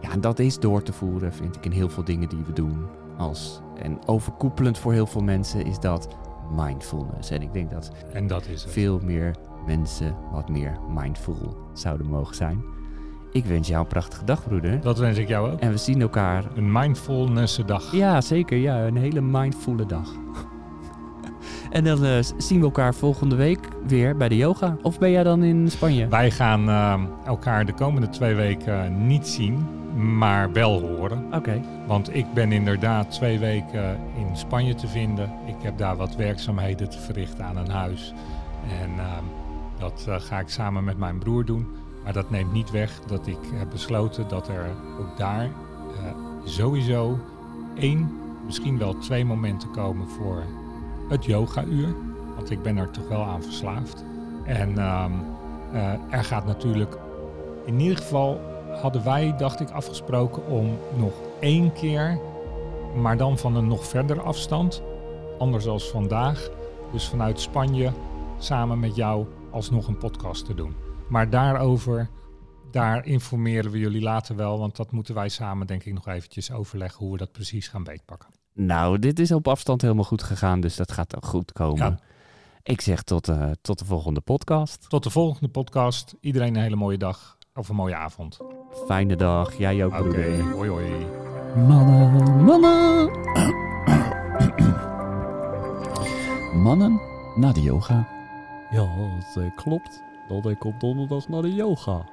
Ja, 0.00 0.10
en 0.10 0.20
dat 0.20 0.38
is 0.38 0.58
door 0.58 0.82
te 0.82 0.92
voeren, 0.92 1.32
vind 1.32 1.56
ik, 1.56 1.64
in 1.64 1.70
heel 1.72 1.88
veel 1.88 2.04
dingen 2.04 2.28
die 2.28 2.42
we 2.46 2.52
doen. 2.52 2.86
Als, 3.16 3.60
en 3.82 3.98
overkoepelend 4.06 4.78
voor 4.78 4.92
heel 4.92 5.06
veel 5.06 5.22
mensen 5.22 5.64
is 5.64 5.78
dat 5.78 6.08
mindfulness. 6.56 7.30
En 7.30 7.42
ik 7.42 7.52
denk 7.52 7.70
dat 7.70 7.90
En 8.12 8.26
dat 8.26 8.46
is 8.46 8.64
veel 8.68 9.00
meer 9.02 9.34
mensen 9.66 10.14
wat 10.32 10.48
meer 10.48 10.78
mindful 10.94 11.56
zouden 11.72 12.06
mogen 12.06 12.34
zijn. 12.34 12.62
Ik 13.32 13.44
wens 13.44 13.68
jou 13.68 13.80
een 13.80 13.86
prachtige 13.86 14.24
dag, 14.24 14.48
broeder. 14.48 14.80
Dat 14.80 14.98
wens 14.98 15.18
ik 15.18 15.28
jou 15.28 15.50
ook. 15.50 15.60
En 15.60 15.70
we 15.70 15.76
zien 15.76 16.00
elkaar 16.00 16.44
Een 16.56 16.72
mindfulness 16.72 17.60
dag. 17.66 17.92
ja, 17.92 18.20
zeker. 18.20 18.56
Ja, 18.56 18.86
een 18.86 18.96
hele 18.96 19.20
mindfulle 19.20 19.86
dag. 19.86 20.08
en 21.70 21.84
dan 21.84 22.04
eh, 22.04 22.18
zien 22.36 22.58
we 22.58 22.64
elkaar 22.64 22.94
volgende 22.94 23.36
week 23.36 23.68
weer 23.86 24.16
bij 24.16 24.28
de 24.28 24.36
yoga. 24.36 24.76
Of 24.82 24.98
ben 24.98 25.10
jij 25.10 25.22
dan 25.22 25.42
in 25.42 25.70
Spanje? 25.70 26.08
Wij 26.08 26.30
gaan 26.30 26.68
eh, 26.68 26.94
elkaar 27.26 27.66
de 27.66 27.72
komende 27.74 28.08
twee 28.08 28.34
weken 28.34 29.06
niet 29.06 29.26
zien, 29.26 29.66
maar 30.18 30.52
wel 30.52 30.80
horen. 30.80 31.24
Oké. 31.32 31.60
Want 31.86 32.14
ik 32.14 32.26
ben 32.34 32.52
inderdaad 32.52 33.10
twee 33.10 33.38
weken 33.38 33.98
in 34.16 34.36
Spanje 34.36 34.74
te 34.74 34.86
vinden. 34.88 35.30
Ik 35.46 35.62
heb 35.62 35.78
daar 35.78 35.96
wat 35.96 36.16
werkzaamheden 36.16 36.90
te 36.90 36.98
verrichten 36.98 37.44
aan 37.44 37.56
een 37.56 37.70
huis. 37.70 38.14
En 38.82 38.90
ehm, 38.98 39.24
dat 39.78 40.04
eh, 40.08 40.14
ga 40.18 40.38
ik 40.38 40.48
samen 40.48 40.84
met 40.84 40.98
mijn 40.98 41.18
broer 41.18 41.44
doen. 41.44 41.66
Maar 42.08 42.16
dat 42.16 42.30
neemt 42.30 42.52
niet 42.52 42.70
weg 42.70 43.00
dat 43.06 43.26
ik 43.26 43.38
heb 43.54 43.70
besloten 43.70 44.28
dat 44.28 44.48
er 44.48 44.66
ook 45.00 45.16
daar 45.16 45.44
eh, 45.44 46.12
sowieso 46.44 47.18
één, 47.74 48.20
misschien 48.46 48.78
wel 48.78 48.98
twee 48.98 49.24
momenten 49.24 49.70
komen 49.70 50.08
voor 50.08 50.42
het 51.08 51.24
yoga-uur. 51.24 51.94
Want 52.36 52.50
ik 52.50 52.62
ben 52.62 52.76
er 52.76 52.90
toch 52.90 53.08
wel 53.08 53.22
aan 53.22 53.42
verslaafd. 53.42 54.04
En 54.44 54.78
ehm, 54.78 55.12
eh, 55.72 55.92
er 56.10 56.24
gaat 56.24 56.46
natuurlijk, 56.46 56.98
in 57.64 57.80
ieder 57.80 57.96
geval 57.96 58.40
hadden 58.80 59.04
wij, 59.04 59.36
dacht 59.36 59.60
ik, 59.60 59.70
afgesproken 59.70 60.46
om 60.46 60.78
nog 60.96 61.12
één 61.40 61.72
keer, 61.72 62.18
maar 62.96 63.16
dan 63.16 63.38
van 63.38 63.56
een 63.56 63.68
nog 63.68 63.86
verdere 63.86 64.20
afstand, 64.20 64.82
anders 65.38 65.66
als 65.66 65.90
vandaag, 65.90 66.50
dus 66.92 67.08
vanuit 67.08 67.40
Spanje, 67.40 67.90
samen 68.38 68.80
met 68.80 68.96
jou 68.96 69.26
alsnog 69.50 69.88
een 69.88 69.98
podcast 69.98 70.46
te 70.46 70.54
doen. 70.54 70.87
Maar 71.08 71.30
daarover, 71.30 72.08
daar 72.70 73.06
informeren 73.06 73.70
we 73.70 73.78
jullie 73.78 74.02
later 74.02 74.36
wel, 74.36 74.58
want 74.58 74.76
dat 74.76 74.92
moeten 74.92 75.14
wij 75.14 75.28
samen 75.28 75.66
denk 75.66 75.84
ik 75.84 75.92
nog 75.92 76.08
eventjes 76.08 76.52
overleggen 76.52 76.98
hoe 76.98 77.12
we 77.12 77.18
dat 77.18 77.32
precies 77.32 77.68
gaan 77.68 77.84
beetpakken. 77.84 78.28
Nou, 78.52 78.98
dit 78.98 79.18
is 79.18 79.32
op 79.32 79.48
afstand 79.48 79.82
helemaal 79.82 80.04
goed 80.04 80.22
gegaan, 80.22 80.60
dus 80.60 80.76
dat 80.76 80.92
gaat 80.92 81.16
ook 81.16 81.26
goed 81.26 81.52
komen. 81.52 81.76
Ja. 81.90 81.98
Ik 82.62 82.80
zeg 82.80 83.02
tot, 83.02 83.28
eh, 83.28 83.50
tot 83.60 83.78
de 83.78 83.84
volgende 83.84 84.20
podcast. 84.20 84.88
Tot 84.88 85.02
de 85.02 85.10
volgende 85.10 85.48
podcast. 85.48 86.14
Iedereen 86.20 86.54
een 86.54 86.62
hele 86.62 86.76
mooie 86.76 86.98
dag 86.98 87.38
of 87.54 87.68
een 87.68 87.76
mooie 87.76 87.94
avond. 87.94 88.38
Fijne 88.86 89.16
dag. 89.16 89.58
Jij 89.58 89.84
ook, 89.84 89.92
Oké, 89.92 90.02
broeder. 90.02 90.42
hoi 90.42 90.68
hoi. 90.70 91.06
Mannen, 91.66 92.44
mannen. 92.44 93.10
mannen 96.66 97.00
naar 97.36 97.52
de 97.52 97.62
yoga. 97.62 98.08
Ja, 98.70 98.88
dat 99.18 99.42
eh, 99.44 99.56
klopt 99.56 100.02
dat 100.28 100.46
ik 100.46 100.64
op 100.64 100.80
donderdag 100.80 101.28
naar 101.28 101.42
de 101.42 101.54
yoga. 101.54 102.04